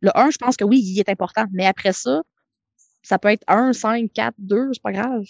Le 0.00 0.16
1, 0.16 0.30
je 0.30 0.38
pense 0.38 0.56
que 0.56 0.64
oui, 0.64 0.80
il 0.82 0.98
est 0.98 1.08
important, 1.08 1.44
mais 1.52 1.66
après 1.66 1.92
ça, 1.92 2.22
ça 3.02 3.18
peut 3.18 3.28
être 3.28 3.44
1, 3.48 3.72
5, 3.72 4.10
4, 4.12 4.34
2, 4.38 4.70
c'est 4.72 4.82
pas 4.82 4.92
grave. 4.92 5.24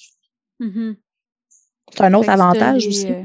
Mm-hmm. 0.61 0.97
C'est 1.93 2.01
un 2.03 2.15
autre 2.15 2.29
avantage 2.29 2.87
aussi. 2.87 3.11
Euh, 3.11 3.25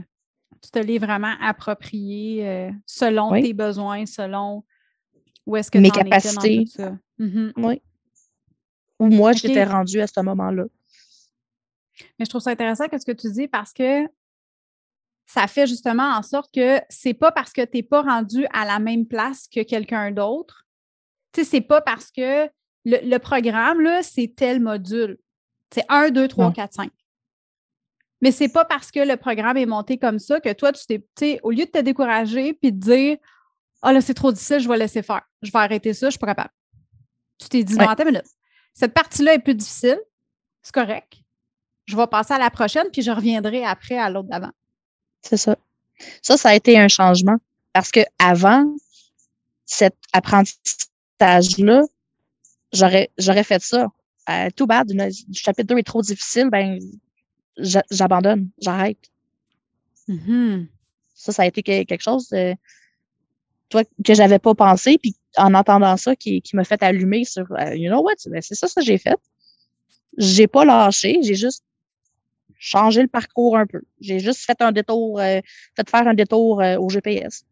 tu 0.61 0.71
te 0.71 0.79
l'es 0.79 0.97
vraiment 0.97 1.33
approprié 1.41 2.47
euh, 2.47 2.71
selon 2.85 3.31
tes 3.39 3.53
besoins, 3.53 4.05
selon 4.05 4.63
où 5.45 5.55
est-ce 5.55 5.69
que 5.69 5.77
Mes 5.77 5.91
capacités. 5.91 6.65
Mm-hmm. 7.19 7.53
Oui. 7.57 7.81
Où 8.99 9.07
moi, 9.07 9.33
j'étais 9.33 9.63
rendue 9.63 10.01
à 10.01 10.07
ce 10.07 10.19
moment-là. 10.21 10.63
Mais 12.17 12.25
je 12.25 12.29
trouve 12.29 12.41
ça 12.41 12.51
intéressant 12.51 12.85
ce 12.91 13.05
que 13.05 13.11
tu 13.11 13.31
dis 13.31 13.47
parce 13.47 13.73
que 13.73 14.05
ça 15.25 15.47
fait 15.47 15.67
justement 15.67 16.15
en 16.15 16.21
sorte 16.21 16.53
que 16.53 16.79
c'est 16.89 17.13
pas 17.13 17.31
parce 17.31 17.51
que 17.51 17.61
tu 17.61 17.77
n'es 17.77 17.83
pas 17.83 18.01
rendu 18.01 18.45
à 18.53 18.65
la 18.65 18.79
même 18.79 19.05
place 19.05 19.47
que 19.47 19.61
quelqu'un 19.61 20.11
d'autre 20.11 20.64
tu 21.35 21.43
sais, 21.43 21.49
c'est 21.49 21.61
pas 21.61 21.81
parce 21.81 22.11
que 22.11 22.49
le, 22.85 23.17
programme, 23.17 23.81
là, 23.81 24.03
c'est 24.03 24.33
tel 24.35 24.61
module. 24.61 25.17
C'est 25.73 25.83
1, 25.89 26.11
2, 26.11 26.27
3, 26.27 26.53
4, 26.53 26.73
5. 26.73 26.91
Mais 28.21 28.31
c'est 28.31 28.47
pas 28.47 28.63
parce 28.63 28.91
que 28.91 28.99
le 28.99 29.17
programme 29.17 29.57
est 29.57 29.65
monté 29.65 29.97
comme 29.97 30.19
ça 30.19 30.39
que 30.39 30.53
toi, 30.53 30.71
tu 30.71 30.85
t'es, 31.15 31.39
au 31.43 31.51
lieu 31.51 31.65
de 31.65 31.71
te 31.71 31.79
décourager 31.79 32.53
puis 32.53 32.71
de 32.71 32.79
dire 32.79 33.17
Ah 33.81 33.89
oh, 33.89 33.93
là, 33.93 34.01
c'est 34.01 34.13
trop 34.13 34.31
difficile, 34.31 34.59
je 34.59 34.69
vais 34.69 34.77
laisser 34.77 35.03
faire. 35.03 35.23
Je 35.41 35.51
vais 35.51 35.59
arrêter 35.59 35.93
ça, 35.93 36.07
je 36.07 36.11
suis 36.11 36.19
pas 36.19 36.27
capable. 36.27 36.53
Tu 37.37 37.49
t'es 37.49 37.63
dit, 37.63 37.75
non, 37.75 37.89
attends 37.89 38.05
minute. 38.05 38.25
Cette 38.73 38.93
partie-là 38.93 39.33
est 39.33 39.39
plus 39.39 39.55
difficile. 39.55 39.99
C'est 40.61 40.73
correct. 40.73 41.17
Je 41.85 41.97
vais 41.97 42.07
passer 42.07 42.33
à 42.33 42.39
la 42.39 42.49
prochaine, 42.49 42.87
puis 42.91 43.01
je 43.01 43.11
reviendrai 43.11 43.65
après 43.65 43.97
à 43.97 44.09
l'autre 44.09 44.29
d'avant. 44.29 44.51
C'est 45.21 45.37
ça. 45.37 45.57
Ça, 46.21 46.37
ça 46.37 46.49
a 46.49 46.55
été 46.55 46.79
un 46.79 46.87
changement. 46.87 47.37
Parce 47.73 47.91
que 47.91 47.99
avant, 48.19 48.73
cet 49.65 49.95
apprentissage 50.13 50.87
là 51.19 51.81
j'aurais, 52.75 53.09
j'aurais 53.17 53.43
fait 53.43 53.61
ça. 53.61 53.87
Euh, 54.29 54.49
tout 54.55 54.65
bad, 54.65 54.87
du 54.87 55.39
chapitre 55.39 55.67
2 55.73 55.77
est 55.77 55.83
trop 55.83 56.01
difficile, 56.01 56.49
ben 56.49 56.79
j'abandonne, 57.57 58.49
j'arrête. 58.59 58.97
Mm-hmm. 60.09 60.67
Ça, 61.13 61.31
ça 61.31 61.43
a 61.43 61.45
été 61.45 61.63
quelque 61.63 62.01
chose 62.01 62.29
de, 62.29 62.55
toi, 63.69 63.83
que 64.03 64.13
j'avais 64.13 64.39
pas 64.39 64.55
pensé, 64.55 64.97
puis 64.97 65.15
en 65.37 65.53
entendant 65.53 65.95
ça, 65.97 66.15
qui, 66.15 66.41
qui 66.41 66.55
m'a 66.55 66.63
fait 66.63 66.81
allumer 66.81 67.23
sur 67.23 67.45
euh, 67.51 67.75
You 67.75 67.89
know 67.89 68.01
what? 68.01 68.15
Ben, 68.27 68.41
c'est 68.41 68.55
ça, 68.55 68.67
ça 68.67 68.81
j'ai 68.81 68.97
fait. 68.97 69.19
J'ai 70.17 70.47
pas 70.47 70.65
lâché, 70.65 71.19
j'ai 71.21 71.35
juste 71.35 71.63
changé 72.57 73.01
le 73.01 73.07
parcours 73.07 73.57
un 73.57 73.67
peu. 73.67 73.81
J'ai 73.99 74.19
juste 74.19 74.39
fait 74.39 74.59
un 74.61 74.71
détour, 74.71 75.19
euh, 75.19 75.39
fait 75.75 75.89
faire 75.89 76.07
un 76.07 76.13
détour 76.13 76.63
au 76.79 76.89
GPS. 76.89 77.45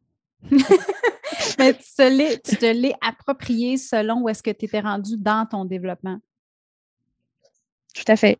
Mais 1.59 1.73
tu 1.73 2.57
te 2.57 2.65
l'es 2.65 2.93
approprié 3.01 3.77
selon 3.77 4.21
où 4.21 4.29
est-ce 4.29 4.43
que 4.43 4.51
tu 4.51 4.65
étais 4.65 4.79
rendu 4.79 5.17
dans 5.17 5.45
ton 5.45 5.65
développement. 5.65 6.19
Tout 7.93 8.03
à 8.07 8.15
fait. 8.15 8.39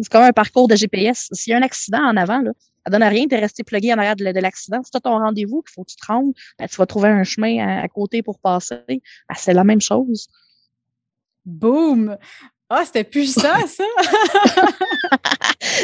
C'est 0.00 0.10
comme 0.10 0.22
un 0.22 0.32
parcours 0.32 0.68
de 0.68 0.76
GPS. 0.76 1.28
S'il 1.32 1.50
y 1.50 1.54
a 1.54 1.58
un 1.58 1.62
accident 1.62 2.02
en 2.02 2.16
avant, 2.16 2.40
là, 2.40 2.52
ça 2.84 2.90
donne 2.90 3.02
à 3.02 3.08
rien 3.08 3.26
de 3.26 3.36
rester 3.36 3.64
plugué 3.64 3.92
en 3.92 3.98
arrière 3.98 4.16
de, 4.16 4.24
l'accident. 4.24 4.82
Si 4.82 4.90
tu 4.90 4.96
as 4.96 5.00
ton 5.00 5.18
rendez-vous, 5.18 5.62
qu'il 5.62 5.72
faut 5.72 5.84
que 5.84 5.90
tu 5.90 5.96
te 5.96 6.06
rendes, 6.06 6.32
ben, 6.58 6.68
tu 6.68 6.76
vas 6.76 6.86
trouver 6.86 7.08
un 7.08 7.24
chemin 7.24 7.82
à, 7.82 7.88
côté 7.88 8.22
pour 8.22 8.38
passer. 8.38 8.82
Ben, 8.88 9.00
c'est 9.36 9.54
la 9.54 9.64
même 9.64 9.80
chose. 9.80 10.28
Boum! 11.44 12.16
Ah, 12.70 12.84
c'était 12.84 13.04
puissant, 13.04 13.66
ça! 13.66 13.84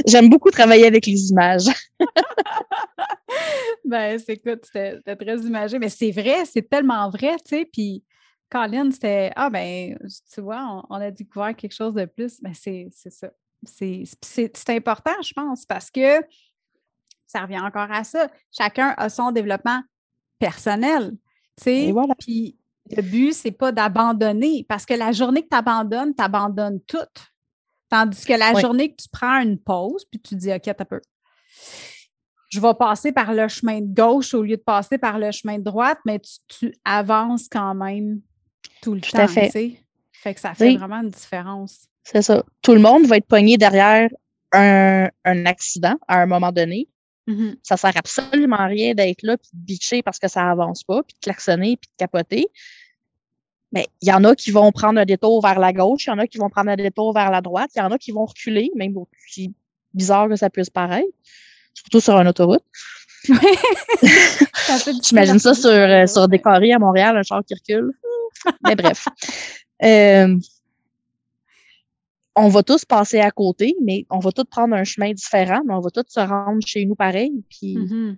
J'aime 0.06 0.28
beaucoup 0.28 0.50
travailler 0.50 0.86
avec 0.86 1.06
les 1.06 1.30
images. 1.30 1.66
ben, 3.84 4.18
c'est 4.18 4.34
écoute, 4.34 4.66
c'était 4.66 5.16
très 5.16 5.38
imagé, 5.38 5.78
mais 5.78 5.88
c'est 5.88 6.10
vrai, 6.10 6.44
c'est 6.44 6.68
tellement 6.68 7.08
vrai, 7.08 7.36
tu 7.36 7.56
sais. 7.56 7.64
Puis, 7.64 8.04
Colin, 8.50 8.90
c'était 8.90 9.32
Ah, 9.34 9.48
ben, 9.48 9.98
tu 10.32 10.40
vois, 10.42 10.84
on, 10.90 10.96
a 10.96 11.10
découvert 11.10 11.56
quelque 11.56 11.74
chose 11.74 11.94
de 11.94 12.04
plus. 12.04 12.40
Ben, 12.42 12.52
c'est 12.54 12.88
ça. 12.92 13.30
C'est 13.66 14.70
important, 14.70 15.22
je 15.22 15.32
pense, 15.32 15.64
parce 15.64 15.90
que 15.90 16.20
ça 17.26 17.40
revient 17.40 17.60
encore 17.60 17.90
à 17.90 18.04
ça. 18.04 18.28
Chacun 18.52 18.94
a 18.98 19.08
son 19.08 19.32
développement 19.32 19.80
personnel, 20.38 21.12
tu 21.56 21.64
sais. 21.64 21.92
Voilà. 21.92 22.14
Puis, 22.16 22.58
le 22.90 23.02
but, 23.02 23.32
c'est 23.32 23.50
pas 23.50 23.72
d'abandonner, 23.72 24.64
parce 24.68 24.84
que 24.84 24.94
la 24.94 25.12
journée 25.12 25.42
que 25.42 25.48
tu 25.50 25.56
abandonnes, 25.56 26.14
tu 26.14 26.22
abandonnes 26.22 26.80
tout. 26.86 26.98
Tandis 27.88 28.24
que 28.24 28.32
la 28.32 28.58
journée 28.60 28.90
que 28.90 29.02
tu 29.02 29.08
prends 29.10 29.40
une 29.40 29.58
pause, 29.58 30.04
puis 30.10 30.20
tu 30.20 30.34
dis, 30.34 30.52
OK, 30.52 30.62
t'as 30.62 30.84
peu 30.84 31.00
je 32.54 32.60
vais 32.60 32.74
passer 32.74 33.10
par 33.10 33.34
le 33.34 33.48
chemin 33.48 33.80
de 33.80 33.92
gauche 33.92 34.32
au 34.32 34.42
lieu 34.44 34.56
de 34.56 34.62
passer 34.62 34.96
par 34.96 35.18
le 35.18 35.32
chemin 35.32 35.58
de 35.58 35.64
droite, 35.64 35.98
mais 36.06 36.20
tu, 36.46 36.72
avances 36.84 37.48
quand 37.48 37.74
même 37.74 38.20
tout 38.80 38.94
le 38.94 39.00
temps. 39.00 39.18
À 39.18 39.26
fait. 39.26 39.50
fait 40.12 40.34
que 40.34 40.40
ça 40.40 40.54
fait 40.54 40.76
vraiment 40.76 41.02
une 41.02 41.10
différence. 41.10 41.88
C'est 42.04 42.22
ça. 42.22 42.44
Tout 42.62 42.74
le 42.74 42.80
monde 42.80 43.06
va 43.06 43.16
être 43.16 43.26
pogné 43.26 43.56
derrière 43.56 44.08
un, 44.52 45.08
accident 45.24 45.96
à 46.06 46.20
un 46.20 46.26
moment 46.26 46.52
donné. 46.52 46.86
Mm-hmm. 47.28 47.56
Ça 47.62 47.76
sert 47.76 47.96
absolument 47.96 48.56
à 48.56 48.66
rien 48.66 48.94
d'être 48.94 49.22
là 49.22 49.36
puis 49.36 49.50
de 49.52 49.64
bitcher 49.64 50.02
parce 50.02 50.18
que 50.18 50.28
ça 50.28 50.50
avance 50.50 50.84
pas, 50.84 51.02
puis 51.02 51.14
de 51.14 51.24
klaxonner, 51.24 51.76
puis 51.76 51.88
de 51.88 51.96
capoter. 51.96 52.46
Mais 53.72 53.88
il 54.02 54.08
y 54.08 54.12
en 54.12 54.22
a 54.24 54.34
qui 54.36 54.50
vont 54.50 54.70
prendre 54.72 55.00
un 55.00 55.04
détour 55.04 55.42
vers 55.42 55.58
la 55.58 55.72
gauche, 55.72 56.06
il 56.06 56.10
y 56.10 56.12
en 56.12 56.18
a 56.18 56.26
qui 56.26 56.38
vont 56.38 56.50
prendre 56.50 56.70
un 56.70 56.76
détour 56.76 57.12
vers 57.12 57.30
la 57.30 57.40
droite, 57.40 57.70
il 57.74 57.80
y 57.80 57.82
en 57.82 57.90
a 57.90 57.98
qui 57.98 58.12
vont 58.12 58.24
reculer, 58.24 58.70
même 58.76 58.94
aussi 58.96 59.52
bizarre 59.94 60.28
que 60.28 60.36
ça 60.36 60.50
puisse 60.50 60.70
paraître 60.70 61.08
surtout 61.74 62.00
sur 62.00 62.18
une 62.18 62.28
autoroute. 62.28 62.62
J'imagine 65.02 65.38
ça 65.38 65.54
sur, 65.54 65.70
euh, 65.70 66.06
sur 66.06 66.28
des 66.28 66.38
carrés 66.38 66.72
à 66.72 66.78
Montréal, 66.78 67.16
un 67.16 67.22
char 67.22 67.42
qui 67.44 67.54
recule. 67.54 67.92
Mais 68.64 68.76
bref. 68.76 69.06
Euh, 69.82 70.38
on 72.36 72.48
va 72.48 72.62
tous 72.62 72.84
passer 72.84 73.20
à 73.20 73.30
côté, 73.30 73.76
mais 73.82 74.06
on 74.10 74.18
va 74.18 74.32
tous 74.32 74.44
prendre 74.44 74.74
un 74.74 74.84
chemin 74.84 75.12
différent, 75.12 75.62
mais 75.66 75.74
on 75.74 75.80
va 75.80 75.90
tous 75.90 76.04
se 76.08 76.20
rendre 76.20 76.64
chez 76.66 76.84
nous 76.84 76.94
pareil. 76.94 77.44
Puis, 77.48 77.76
mm-hmm. 77.76 78.16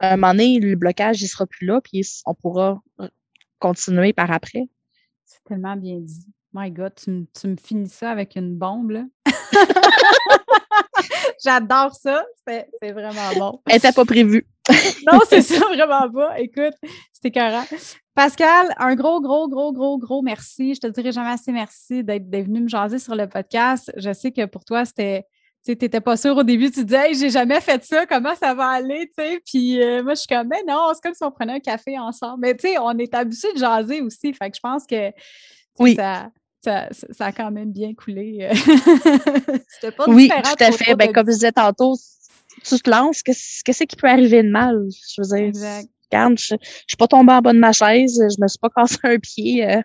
à 0.00 0.12
un 0.12 0.16
moment 0.16 0.32
donné, 0.32 0.58
le 0.58 0.74
blocage, 0.76 1.22
il 1.22 1.28
sera 1.28 1.46
plus 1.46 1.66
là, 1.66 1.80
puis 1.80 2.02
on 2.26 2.34
pourra 2.34 2.82
continuer 3.58 4.12
par 4.12 4.30
après. 4.30 4.68
C'est 5.24 5.42
tellement 5.44 5.76
bien 5.76 5.98
dit. 6.00 6.26
My 6.52 6.70
God, 6.70 6.94
tu, 6.94 7.26
tu 7.38 7.48
me 7.48 7.56
finis 7.56 7.88
ça 7.88 8.10
avec 8.10 8.36
une 8.36 8.56
bombe, 8.56 8.90
là. 8.90 9.04
J'adore 11.44 11.94
ça. 11.94 12.24
C'est 12.46 12.92
vraiment 12.92 13.32
bon. 13.36 13.60
Elle 13.66 13.74
n'était 13.74 13.92
pas 13.92 14.04
prévue. 14.04 14.46
non, 15.12 15.20
c'est 15.28 15.42
ça, 15.42 15.58
vraiment 15.66 16.10
pas. 16.10 16.38
Écoute, 16.38 16.74
c'était 17.12 17.30
carré. 17.30 17.66
Pascal, 18.14 18.74
un 18.78 18.94
gros, 18.94 19.20
gros, 19.20 19.48
gros, 19.48 19.72
gros, 19.72 19.98
gros 19.98 20.22
merci. 20.22 20.74
Je 20.74 20.80
te 20.80 20.86
dirai 20.86 21.12
jamais 21.12 21.30
assez 21.30 21.52
merci 21.52 22.04
d'être 22.04 22.28
venu 22.30 22.60
me 22.60 22.68
jaser 22.68 22.98
sur 22.98 23.14
le 23.14 23.28
podcast. 23.28 23.92
Je 23.96 24.12
sais 24.12 24.32
que 24.32 24.46
pour 24.46 24.64
toi, 24.64 24.84
c'était 24.84 25.26
tu 25.64 25.72
n'étais 25.72 26.00
pas 26.00 26.16
sûr 26.18 26.36
au 26.36 26.42
début, 26.42 26.70
tu 26.70 26.84
disais 26.84 27.08
hey, 27.08 27.14
j'ai 27.14 27.30
jamais 27.30 27.60
fait 27.60 27.82
ça, 27.84 28.04
comment 28.04 28.34
ça 28.34 28.52
va 28.52 28.66
aller, 28.66 29.06
tu 29.06 29.24
sais? 29.24 29.40
Puis 29.46 29.82
euh, 29.82 30.02
moi, 30.02 30.12
je 30.12 30.20
suis 30.20 30.28
comme, 30.28 30.48
mais 30.48 30.62
non, 30.68 30.90
c'est 30.92 31.00
comme 31.02 31.14
si 31.14 31.24
on 31.24 31.30
prenait 31.30 31.54
un 31.54 31.60
café 31.60 31.98
ensemble. 31.98 32.40
Mais 32.40 32.54
tu 32.54 32.68
sais, 32.68 32.78
on 32.78 32.96
est 32.98 33.14
habitué 33.14 33.52
de 33.54 33.58
jaser 33.58 34.02
aussi. 34.02 34.34
Fait 34.34 34.50
que 34.50 34.56
je 34.56 34.60
pense 34.60 34.86
que 34.86 35.10
oui. 35.78 35.94
ça, 35.94 36.28
ça, 36.64 36.88
a 37.18 37.32
quand 37.32 37.50
même 37.50 37.72
bien 37.72 37.94
coulé. 37.94 38.48
C'était 39.68 39.92
pas 39.92 40.04
Oui, 40.08 40.28
tout 40.28 40.64
à 40.64 40.72
fait. 40.72 40.94
Ben, 40.96 41.12
comme 41.12 41.26
je 41.26 41.32
disais 41.32 41.52
tantôt, 41.52 41.94
tu 42.64 42.78
te 42.78 42.90
lances, 42.90 43.22
qu'est-ce 43.22 43.84
qui 43.84 43.96
peut 43.96 44.08
arriver 44.08 44.42
de 44.42 44.50
mal? 44.50 44.86
Je 45.14 45.22
veux 45.22 45.36
dire, 45.36 45.48
exact 45.48 45.88
je, 46.36 46.54
ne 46.54 46.58
suis 46.86 46.96
pas 46.98 47.06
tombée 47.06 47.32
en 47.32 47.40
bas 47.40 47.52
de 47.52 47.58
ma 47.58 47.72
chaise, 47.72 48.16
je 48.16 48.40
me 48.40 48.48
suis 48.48 48.58
pas 48.58 48.70
cassé 48.70 48.96
un 49.02 49.18
pied 49.18 49.68
euh, 49.68 49.82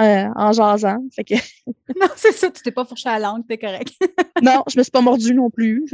euh, 0.00 0.26
en 0.36 0.52
jasant. 0.52 0.98
non, 1.28 2.08
c'est 2.16 2.32
ça, 2.32 2.50
tu 2.50 2.62
t'es 2.62 2.70
pas 2.70 2.84
fourché 2.84 3.08
à 3.08 3.18
la 3.18 3.28
langue, 3.28 3.46
t'es 3.46 3.58
correct. 3.58 3.92
non, 4.42 4.62
je 4.68 4.78
me 4.78 4.82
suis 4.82 4.90
pas 4.90 5.00
mordu 5.00 5.34
non 5.34 5.50
plus. 5.50 5.86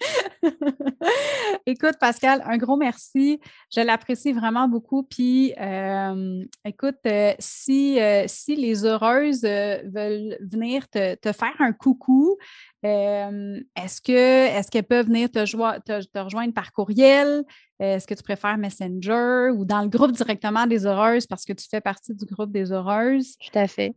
écoute, 1.66 1.94
Pascal, 2.00 2.42
un 2.46 2.56
gros 2.58 2.76
merci. 2.76 3.40
Je 3.74 3.80
l'apprécie 3.80 4.32
vraiment 4.32 4.68
beaucoup. 4.68 5.02
Puis, 5.02 5.54
euh, 5.60 6.44
écoute, 6.64 6.96
si, 7.38 7.98
si 8.26 8.56
les 8.56 8.84
heureuses 8.84 9.42
veulent 9.42 10.36
venir 10.40 10.88
te, 10.88 11.16
faire 11.32 11.54
un 11.58 11.72
coucou, 11.72 12.36
est-ce 12.82 14.00
que 14.02 14.12
est-ce 14.12 14.70
qu'elles 14.70 14.84
peuvent 14.84 15.06
venir 15.06 15.30
te, 15.30 15.44
te, 15.44 16.18
rejoindre 16.18 16.52
par 16.52 16.72
courriel? 16.72 17.44
Est-ce 17.80 18.06
que 18.06 18.14
tu 18.14 18.22
préfères 18.22 18.58
Messenger 18.58 19.50
ou 19.54 19.64
dans 19.64 19.82
le 19.82 19.88
groupe 19.88 20.12
directement 20.12 20.66
des 20.66 20.86
heureuses 20.86 21.26
parce 21.26 21.44
que 21.44 21.52
tu 21.52 21.66
fais 21.68 21.80
partie 21.80 22.14
du 22.14 22.24
groupe 22.26 22.52
des 22.52 22.72
heureuses? 22.72 23.36
Tout 23.38 23.58
à 23.58 23.66
fait. 23.66 23.94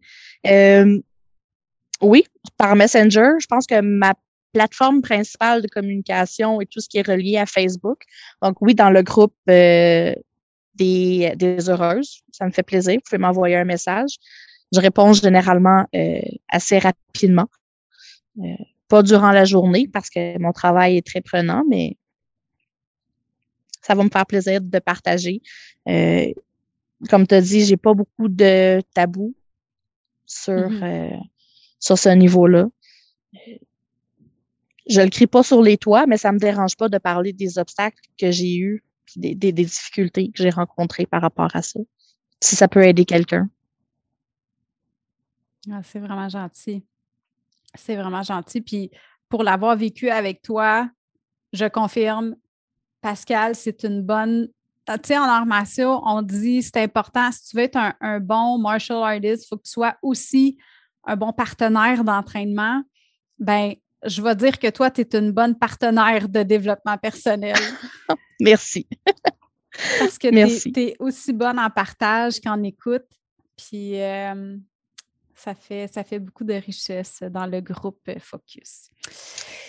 oui, 2.01 2.25
par 2.57 2.75
Messenger. 2.75 3.31
Je 3.39 3.47
pense 3.47 3.65
que 3.65 3.81
ma 3.81 4.13
plateforme 4.57 5.01
principale 5.01 5.61
de 5.61 5.67
communication 5.67 6.61
est 6.61 6.69
tout 6.73 6.81
ce 6.81 6.89
qui 6.89 6.97
est 6.97 7.07
relié 7.07 7.37
à 7.37 7.45
Facebook. 7.45 7.99
Donc 8.41 8.61
oui, 8.61 8.73
dans 8.75 8.89
le 8.89 9.01
groupe 9.03 9.35
des, 9.47 10.15
des 10.75 11.69
heureuses, 11.69 12.21
ça 12.31 12.45
me 12.45 12.51
fait 12.51 12.63
plaisir. 12.71 12.95
Vous 12.95 13.01
pouvez 13.07 13.23
m'envoyer 13.25 13.55
un 13.55 13.65
message. 13.65 14.11
Je 14.73 14.79
réponds 14.79 15.13
généralement 15.13 15.85
assez 16.49 16.79
rapidement 16.79 17.49
pas 18.87 19.03
durant 19.03 19.31
la 19.31 19.45
journée 19.45 19.87
parce 19.91 20.09
que 20.09 20.39
mon 20.39 20.51
travail 20.51 20.97
est 20.97 21.05
très 21.05 21.21
prenant, 21.21 21.63
mais 21.69 21.97
ça 23.81 23.95
va 23.95 24.03
me 24.03 24.09
faire 24.09 24.25
plaisir 24.25 24.61
de 24.61 24.79
partager. 24.79 25.41
Euh, 25.87 26.31
comme 27.09 27.27
tu 27.27 27.35
as 27.35 27.41
dit, 27.41 27.65
j'ai 27.65 27.77
pas 27.77 27.93
beaucoup 27.93 28.27
de 28.27 28.81
tabous 28.93 29.35
sur, 30.25 30.53
mm-hmm. 30.53 31.13
euh, 31.13 31.17
sur 31.79 31.97
ce 31.97 32.09
niveau-là. 32.09 32.67
Je 34.89 35.01
le 35.01 35.09
crie 35.09 35.27
pas 35.27 35.43
sur 35.43 35.61
les 35.61 35.77
toits, 35.77 36.05
mais 36.07 36.17
ça 36.17 36.31
me 36.31 36.39
dérange 36.39 36.75
pas 36.75 36.89
de 36.89 36.97
parler 36.97 37.33
des 37.33 37.57
obstacles 37.57 38.01
que 38.17 38.31
j'ai 38.31 38.55
eus, 38.57 38.83
des, 39.15 39.35
des, 39.35 39.51
difficultés 39.51 40.31
que 40.31 40.43
j'ai 40.43 40.49
rencontrées 40.49 41.05
par 41.05 41.21
rapport 41.21 41.53
à 41.53 41.61
ça. 41.61 41.79
Si 42.41 42.55
ça 42.55 42.67
peut 42.67 42.83
aider 42.83 43.05
quelqu'un. 43.05 43.49
Ah, 45.71 45.81
c'est 45.83 45.99
vraiment 45.99 46.29
gentil. 46.29 46.85
C'est 47.75 47.95
vraiment 47.95 48.23
gentil. 48.23 48.61
Puis 48.61 48.91
pour 49.29 49.43
l'avoir 49.43 49.75
vécu 49.75 50.09
avec 50.09 50.41
toi, 50.41 50.89
je 51.53 51.65
confirme, 51.65 52.35
Pascal, 53.01 53.55
c'est 53.55 53.83
une 53.83 54.01
bonne. 54.01 54.49
Tu 54.87 54.93
sais, 55.03 55.17
en 55.17 55.23
armation, 55.23 56.01
on 56.05 56.21
dit 56.21 56.63
c'est 56.63 56.81
important, 56.81 57.29
si 57.31 57.49
tu 57.49 57.57
veux 57.57 57.63
être 57.63 57.77
un, 57.99 58.19
bon 58.21 58.57
martial 58.57 59.03
artist, 59.03 59.43
il 59.43 59.47
faut 59.47 59.57
que 59.57 59.63
tu 59.63 59.71
sois 59.71 59.95
aussi 60.01 60.57
un 61.03 61.17
bon 61.17 61.33
partenaire 61.33 62.05
d'entraînement. 62.05 62.81
Ben, 63.37 63.73
je 64.05 64.21
vais 64.21 64.35
dire 64.35 64.59
que 64.59 64.69
toi, 64.69 64.91
tu 64.91 65.01
es 65.01 65.17
une 65.17 65.31
bonne 65.31 65.57
partenaire 65.57 66.29
de 66.29 66.43
développement 66.43 66.97
personnel. 66.97 67.55
Merci. 68.39 68.87
Parce 69.99 70.17
que 70.17 70.27
tu 70.71 70.79
es, 70.79 70.95
aussi 70.99 71.33
bonne 71.33 71.59
en 71.59 71.69
partage 71.69 72.39
qu'en 72.39 72.61
écoute. 72.63 73.05
Puis, 73.55 73.99
euh, 74.01 74.57
ça 75.35 75.53
fait, 75.53 75.87
ça 75.87 76.03
fait 76.03 76.19
beaucoup 76.19 76.43
de 76.43 76.53
richesse 76.53 77.23
dans 77.29 77.45
le 77.45 77.61
groupe 77.61 78.09
Focus. 78.19 78.89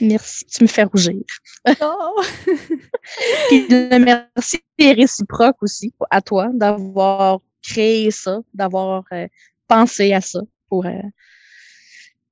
Merci, 0.01 0.45
tu 0.47 0.63
me 0.63 0.69
fais 0.69 0.85
rougir. 0.85 1.21
Oh! 1.83 2.23
Puis 3.49 3.67
le 3.69 3.99
merci 3.99 4.61
est 4.79 4.93
réciproque 4.93 5.63
aussi 5.63 5.93
à 6.11 6.23
toi 6.23 6.49
d'avoir 6.53 7.41
créé 7.63 8.11
ça, 8.11 8.41
d'avoir 8.55 9.05
euh, 9.13 9.27
pensé 9.67 10.13
à 10.13 10.21
ça 10.21 10.41
pour, 10.69 10.87
euh, 10.87 11.03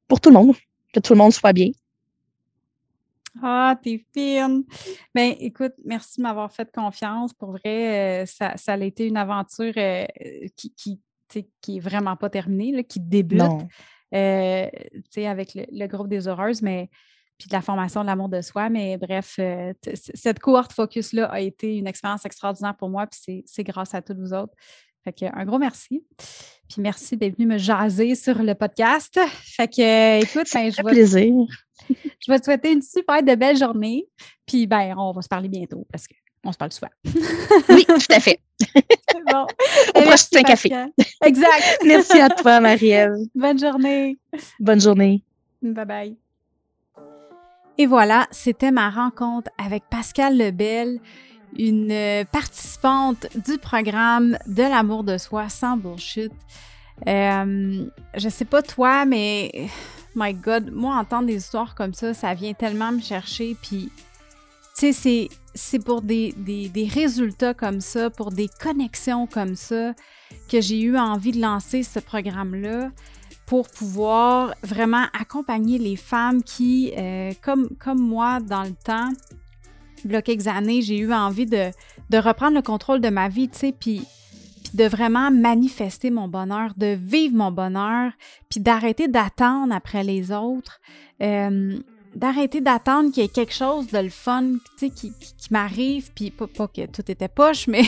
pour 0.09 0.21
tout 0.21 0.31
le 0.31 0.35
monde, 0.35 0.55
que 0.93 1.01
tout 1.01 1.13
le 1.13 1.19
monde 1.19 1.33
soit 1.33 1.53
bien. 1.53 1.71
Ah, 3.43 3.79
t'es 3.83 4.05
fine. 4.15 4.65
Bien, 5.15 5.35
écoute, 5.39 5.75
merci 5.85 6.21
de 6.21 6.23
m'avoir 6.23 6.53
fait 6.53 6.71
confiance. 6.73 7.33
Pour 7.35 7.53
vrai, 7.53 8.25
ça, 8.27 8.57
ça, 8.57 8.75
a 8.75 8.79
été 8.79 9.07
une 9.07 9.17
aventure 9.17 9.75
qui, 10.57 10.75
qui, 10.75 11.01
qui 11.61 11.77
est 11.77 11.81
vraiment 11.81 12.17
pas 12.17 12.31
terminé, 12.31 12.85
qui 12.85 13.01
débute 13.01 13.43
euh, 14.15 14.69
avec 15.17 15.55
le, 15.55 15.87
groupe 15.87 16.09
des 16.09 16.29
heureuses, 16.29 16.63
mais 16.63 16.89
puis 17.39 17.49
de 17.49 17.53
la 17.53 17.61
formation 17.61 18.01
de 18.01 18.07
l'amour 18.07 18.29
de 18.29 18.41
soi. 18.41 18.71
Mais 18.71 18.97
bref, 18.97 19.37
euh, 19.39 19.73
cette 19.95 20.39
cohorte 20.39 20.73
focus-là 20.73 21.27
a 21.27 21.41
été 21.41 21.77
une 21.77 21.87
expérience 21.87 22.25
extraordinaire 22.25 22.77
pour 22.77 22.89
moi, 22.89 23.07
puis 23.07 23.45
c'est 23.47 23.65
grâce 23.65 23.95
à 23.95 24.03
tous 24.03 24.15
vous 24.15 24.33
autres. 24.33 24.55
Fait 25.07 25.13
que, 25.13 25.39
un 25.39 25.45
gros 25.45 25.59
merci. 25.59 26.03
Puis 26.69 26.83
merci 26.83 27.17
d'être 27.17 27.37
venu 27.37 27.47
me 27.47 27.59
jaser 27.59 28.17
sur 28.17 28.43
le 28.43 28.57
podcast. 28.57 29.21
Fait 29.57 29.69
que, 29.69 30.21
écoute, 30.21 30.49
ben, 30.53 30.69
je 30.69 30.83
vais, 30.83 30.91
plaisir. 30.91 31.33
je 31.89 32.33
vais 32.33 32.41
te 32.41 32.45
souhaiter 32.45 32.73
une 32.73 32.83
super 32.83 33.23
de 33.23 33.37
belle 33.37 33.57
journée. 33.57 34.09
Puis, 34.47 34.67
ben, 34.67 34.97
on 34.99 35.13
va 35.13 35.23
se 35.23 35.29
parler 35.29 35.49
bientôt 35.49 35.87
parce 35.93 36.09
qu'on 36.09 36.51
se 36.51 36.59
parle 36.59 36.73
souvent. 36.73 36.91
oui, 37.69 37.85
tout 37.87 38.13
à 38.13 38.19
fait. 38.19 38.41
Bon. 39.33 39.47
On 39.95 40.11
un 40.11 40.43
café. 40.43 40.71
Exact. 41.25 41.79
Merci 41.85 42.19
à 42.21 42.29
toi, 42.29 42.61
Marie-Ève. 42.61 43.15
Bonne 43.35 43.59
journée. 43.59 44.19
Bonne 44.61 44.81
journée. 44.81 45.25
Bye 45.63 45.85
bye. 45.85 46.17
Et 47.79 47.87
voilà, 47.87 48.29
c'était 48.31 48.71
ma 48.71 48.89
rencontre 48.89 49.51
avec 49.59 49.85
Pascal 49.91 50.39
Lebel, 50.39 51.01
une 51.59 52.25
participante 52.31 53.27
du 53.47 53.59
programme 53.59 54.39
de 54.47 54.63
l'amour 54.63 55.05
de 55.05 55.19
soi 55.19 55.49
sans 55.49 55.77
bullshit. 55.77 56.33
Euh, 57.07 57.85
je 58.17 58.29
sais 58.29 58.45
pas 58.45 58.63
toi, 58.63 59.05
mais 59.05 59.69
my 60.15 60.33
God, 60.33 60.73
moi 60.73 60.97
entendre 60.97 61.27
des 61.27 61.37
histoires 61.37 61.75
comme 61.75 61.95
ça, 61.95 62.15
ça 62.15 62.35
vient 62.35 62.55
tellement 62.55 62.93
me 62.93 63.01
chercher. 63.01 63.57
Puis, 63.61 63.91
tu 64.77 64.93
sais, 64.93 65.29
c'est 65.55 65.79
pour 65.79 66.03
des, 66.03 66.33
des, 66.33 66.87
résultats 66.87 67.55
comme 67.55 67.81
ça, 67.81 68.11
pour 68.11 68.31
des 68.31 68.49
connexions 68.61 69.27
comme 69.27 69.57
ça, 69.57 69.95
que 70.51 70.61
j'ai 70.61 70.81
eu 70.81 70.97
envie 70.97 71.33
de 71.33 71.41
lancer 71.41 71.83
ce 71.83 71.99
programme-là 71.99 72.91
pour 73.47 73.69
pouvoir 73.69 74.55
vraiment 74.63 75.05
accompagner 75.19 75.79
les 75.79 75.97
femmes 75.97 76.43
qui, 76.43 76.93
euh, 76.97 77.33
comme, 77.43 77.69
comme 77.79 78.01
moi 78.01 78.41
dans 78.41 78.65
le 78.65 78.75
temps, 78.75 79.11
a 80.13 80.23
quelques 80.23 80.47
années, 80.47 80.83
j'ai 80.83 80.99
eu 80.99 81.13
envie 81.13 81.47
de, 81.47 81.71
de, 82.11 82.19
reprendre 82.19 82.55
le 82.55 82.63
contrôle 82.63 83.01
de 83.01 83.09
ma 83.09 83.29
vie, 83.29 83.49
tu 83.49 83.59
sais, 83.59 83.75
puis, 83.79 84.03
de 84.75 84.85
vraiment 84.85 85.31
manifester 85.31 86.11
mon 86.11 86.29
bonheur, 86.29 86.73
de 86.77 86.97
vivre 87.01 87.37
mon 87.37 87.51
bonheur, 87.51 88.13
puis 88.51 88.61
d'arrêter 88.61 89.09
d'attendre 89.09 89.75
après 89.75 90.03
les 90.03 90.33
autres. 90.33 90.81
Euh, 91.23 91.79
d'arrêter 92.15 92.61
d'attendre 92.61 93.13
qu'il 93.13 93.23
y 93.23 93.27
ait 93.27 93.31
quelque 93.31 93.55
chose 93.55 93.89
de 93.89 93.99
le 93.99 94.09
fun, 94.09 94.55
qui, 94.79 94.91
qui, 94.91 95.13
qui 95.13 95.49
m'arrive, 95.51 96.11
puis 96.15 96.31
pas, 96.31 96.47
que 96.67 96.87
tout 96.87 97.11
était 97.11 97.29
poche, 97.29 97.67
mais 97.69 97.85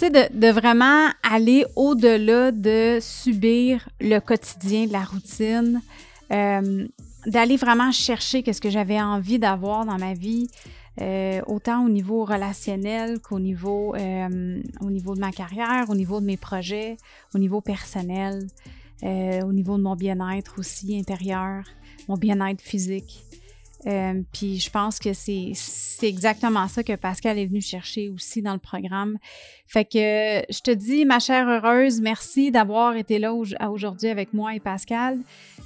de, 0.00 0.38
de 0.38 0.50
vraiment 0.50 1.08
aller 1.22 1.64
au-delà 1.76 2.52
de 2.52 2.98
subir 3.00 3.88
le 4.00 4.18
quotidien, 4.18 4.86
la 4.90 5.04
routine, 5.04 5.82
euh, 6.32 6.86
d'aller 7.26 7.56
vraiment 7.56 7.92
chercher 7.92 8.42
qu'est-ce 8.42 8.62
que 8.62 8.70
j'avais 8.70 9.00
envie 9.00 9.38
d'avoir 9.38 9.84
dans 9.84 9.98
ma 9.98 10.14
vie, 10.14 10.48
euh, 11.00 11.40
autant 11.46 11.84
au 11.84 11.88
niveau 11.88 12.24
relationnel 12.24 13.20
qu'au 13.20 13.40
niveau, 13.40 13.94
euh, 13.94 14.62
au 14.80 14.90
niveau 14.90 15.14
de 15.14 15.20
ma 15.20 15.32
carrière, 15.32 15.86
au 15.88 15.94
niveau 15.94 16.20
de 16.20 16.26
mes 16.26 16.36
projets, 16.36 16.96
au 17.34 17.38
niveau 17.38 17.60
personnel, 17.60 18.46
au 19.02 19.52
niveau 19.52 19.78
de 19.78 19.82
mon 19.82 19.96
bien-être 19.96 20.58
aussi 20.58 20.98
intérieur, 20.98 21.64
mon 22.06 22.16
bien-être 22.16 22.60
physique. 22.60 23.24
Euh, 23.86 24.20
puis 24.32 24.58
je 24.58 24.70
pense 24.70 24.98
que 24.98 25.12
c'est 25.14 25.54
exactement 26.02 26.68
ça 26.68 26.82
que 26.82 26.94
Pascal 26.96 27.38
est 27.38 27.46
venu 27.46 27.62
chercher 27.62 28.10
aussi 28.10 28.42
dans 28.42 28.52
le 28.52 28.58
programme. 28.58 29.16
Fait 29.66 29.84
que 29.84 30.42
je 30.52 30.60
te 30.60 30.70
dis, 30.70 31.04
ma 31.06 31.18
chère 31.18 31.48
heureuse, 31.48 32.00
merci 32.00 32.50
d'avoir 32.50 32.96
été 32.96 33.18
là 33.18 33.32
aujourd'hui 33.32 34.08
avec 34.08 34.34
moi 34.34 34.54
et 34.54 34.60
Pascal. 34.60 35.18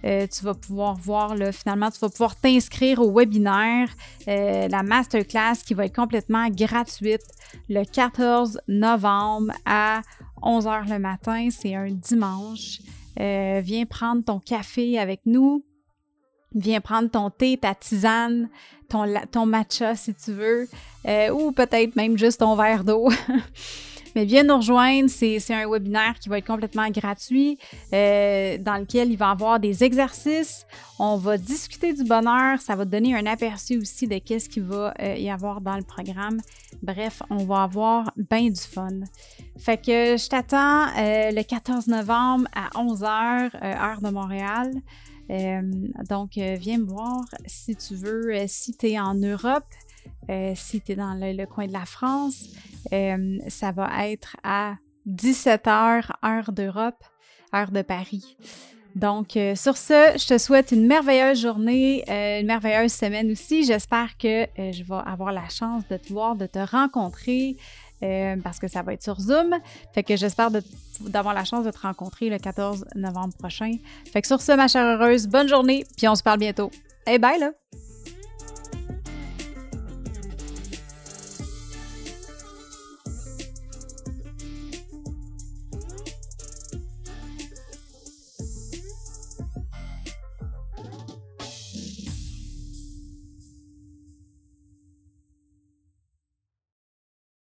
Euh, 0.06 0.28
tu 0.28 0.44
vas 0.44 0.54
pouvoir 0.54 0.96
voir, 0.96 1.36
finalement, 1.52 1.92
tu 1.92 2.00
vas 2.00 2.10
pouvoir 2.10 2.36
t'inscrire 2.36 3.00
au 3.00 3.12
webinaire, 3.12 3.90
euh, 4.28 4.68
la 4.68 4.84
masterclass 4.84 5.64
qui 5.66 5.74
va 5.74 5.86
être 5.86 5.96
complètement 5.96 6.48
gratuite 6.50 7.24
le 7.70 7.84
14 7.84 8.62
novembre 8.68 9.54
à 9.66 10.02
11h 10.42 10.90
le 10.90 11.00
matin. 11.00 11.50
C'est 11.52 11.76
un 11.76 11.92
dimanche. 11.92 12.80
Euh, 13.20 13.62
viens 13.64 13.86
prendre 13.86 14.24
ton 14.24 14.40
café 14.40 15.00
avec 15.00 15.22
nous. 15.26 15.64
Viens 16.56 16.82
prendre 16.82 17.10
ton 17.12 17.30
thé, 17.30 17.58
ta 17.58 17.76
tisane, 17.76 18.50
ton, 18.90 19.06
ton 19.32 19.46
matcha 19.46 19.96
si 19.96 20.16
tu 20.16 20.32
veux, 20.32 20.68
ou 21.32 21.52
peut-être 21.52 21.96
même 21.96 22.18
juste 22.18 22.40
ton 22.40 22.56
verre 22.56 22.84
d'eau. 22.84 23.10
Viens 24.26 24.44
nous 24.44 24.58
rejoindre, 24.58 25.10
c'est 25.10 25.54
un 25.54 25.70
webinaire 25.70 26.16
qui 26.20 26.30
va 26.30 26.38
être 26.38 26.48
complètement 26.48 26.90
gratuit, 26.90 27.58
euh, 27.94 28.58
dans 28.58 28.78
lequel 28.78 29.12
il 29.12 29.18
va 29.18 29.28
y 29.28 29.32
avoir 29.32 29.60
des 29.60 29.84
exercices. 29.84 30.66
On 30.98 31.18
va 31.18 31.38
discuter 31.38 31.94
du 31.94 32.04
bonheur, 32.04 32.60
ça 32.60 32.76
va 32.76 32.86
te 32.86 32.90
donner 32.90 33.16
un 33.16 33.26
aperçu 33.26 33.78
aussi 33.78 34.08
de 34.08 34.18
qu'est-ce 34.18 34.50
qu'il 34.50 34.64
va 34.64 34.94
euh, 35.02 35.16
y 35.16 35.30
avoir 35.30 35.62
dans 35.62 35.76
le 35.76 35.84
programme. 35.84 36.40
Bref, 36.82 37.22
on 37.30 37.46
va 37.46 37.64
avoir 37.64 38.12
bien 38.16 38.50
du 38.50 38.62
fun. 38.62 39.02
Fait 39.58 39.78
que 39.78 40.18
je 40.18 40.28
t'attends 40.28 40.88
euh, 40.98 41.32
le 41.32 41.44
14 41.44 41.88
novembre 41.88 42.48
à 42.56 42.70
11h, 42.80 43.52
heure 43.64 44.02
de 44.02 44.10
Montréal. 44.10 44.72
donc, 46.10 46.32
viens 46.34 46.80
me 46.80 46.86
voir 46.86 47.24
si 47.46 47.76
tu 47.76 47.96
veux, 47.96 48.34
si 48.48 48.76
tu 48.76 48.88
es 48.88 49.00
en 49.00 49.14
Europe. 49.14 49.66
Euh, 50.30 50.54
si 50.56 50.82
tu 50.82 50.92
es 50.92 50.96
dans 50.96 51.14
le, 51.14 51.46
coin 51.46 51.68
de 51.68 51.74
la 51.74 51.86
France, 51.86 52.46
euh, 52.94 53.38
ça 53.48 53.72
va 53.72 54.08
être 54.08 54.38
à 54.44 54.76
17h, 55.08 56.12
heure 56.24 56.52
d'Europe, 56.52 57.04
heure 57.54 57.72
de 57.72 57.82
Paris. 57.82 58.38
Donc, 58.96 59.38
euh, 59.38 59.56
sur 59.56 59.78
ce, 59.78 60.18
je 60.18 60.28
te 60.28 60.38
souhaite 60.38 60.72
une 60.72 60.86
merveilleuse 60.86 61.42
journée, 61.42 62.04
une 62.08 62.48
merveilleuse 62.48 62.92
semaine 62.92 63.32
aussi. 63.32 63.64
J'espère 63.64 64.18
que 64.18 64.46
je 64.58 64.84
vais 64.84 65.02
avoir 65.06 65.32
la 65.32 65.48
chance 65.48 65.84
de 65.90 65.98
te 65.98 66.12
voir, 66.12 66.36
de 66.36 66.46
te 66.46 66.60
rencontrer. 66.60 67.56
parce 68.44 68.60
que 68.60 68.68
ça 68.68 68.82
va 68.82 68.94
être 68.94 69.04
sur 69.04 69.20
Zoom. 69.20 69.56
Fait 69.94 70.04
que 70.04 70.16
j'espère 70.16 70.50
d'avoir 71.02 71.34
la 71.34 71.46
chance 71.46 71.66
de 71.66 71.72
te 71.72 71.80
rencontrer 71.80 72.30
le 72.30 72.38
14 72.38 72.86
novembre 72.96 73.34
prochain. 73.38 73.74
Fait 74.12 74.22
que 74.22 74.28
sur 74.28 74.42
ce, 74.42 74.52
ma 74.54 74.68
chère 74.68 74.86
heureuse, 74.86 75.28
bonne 75.28 75.48
journée, 75.48 75.86
puis 75.98 76.08
on 76.08 76.16
se 76.16 76.24
parle 76.24 76.40
bientôt. 76.40 76.72
Hey, 77.06 77.20
bye 77.20 77.40
là! 77.40 77.52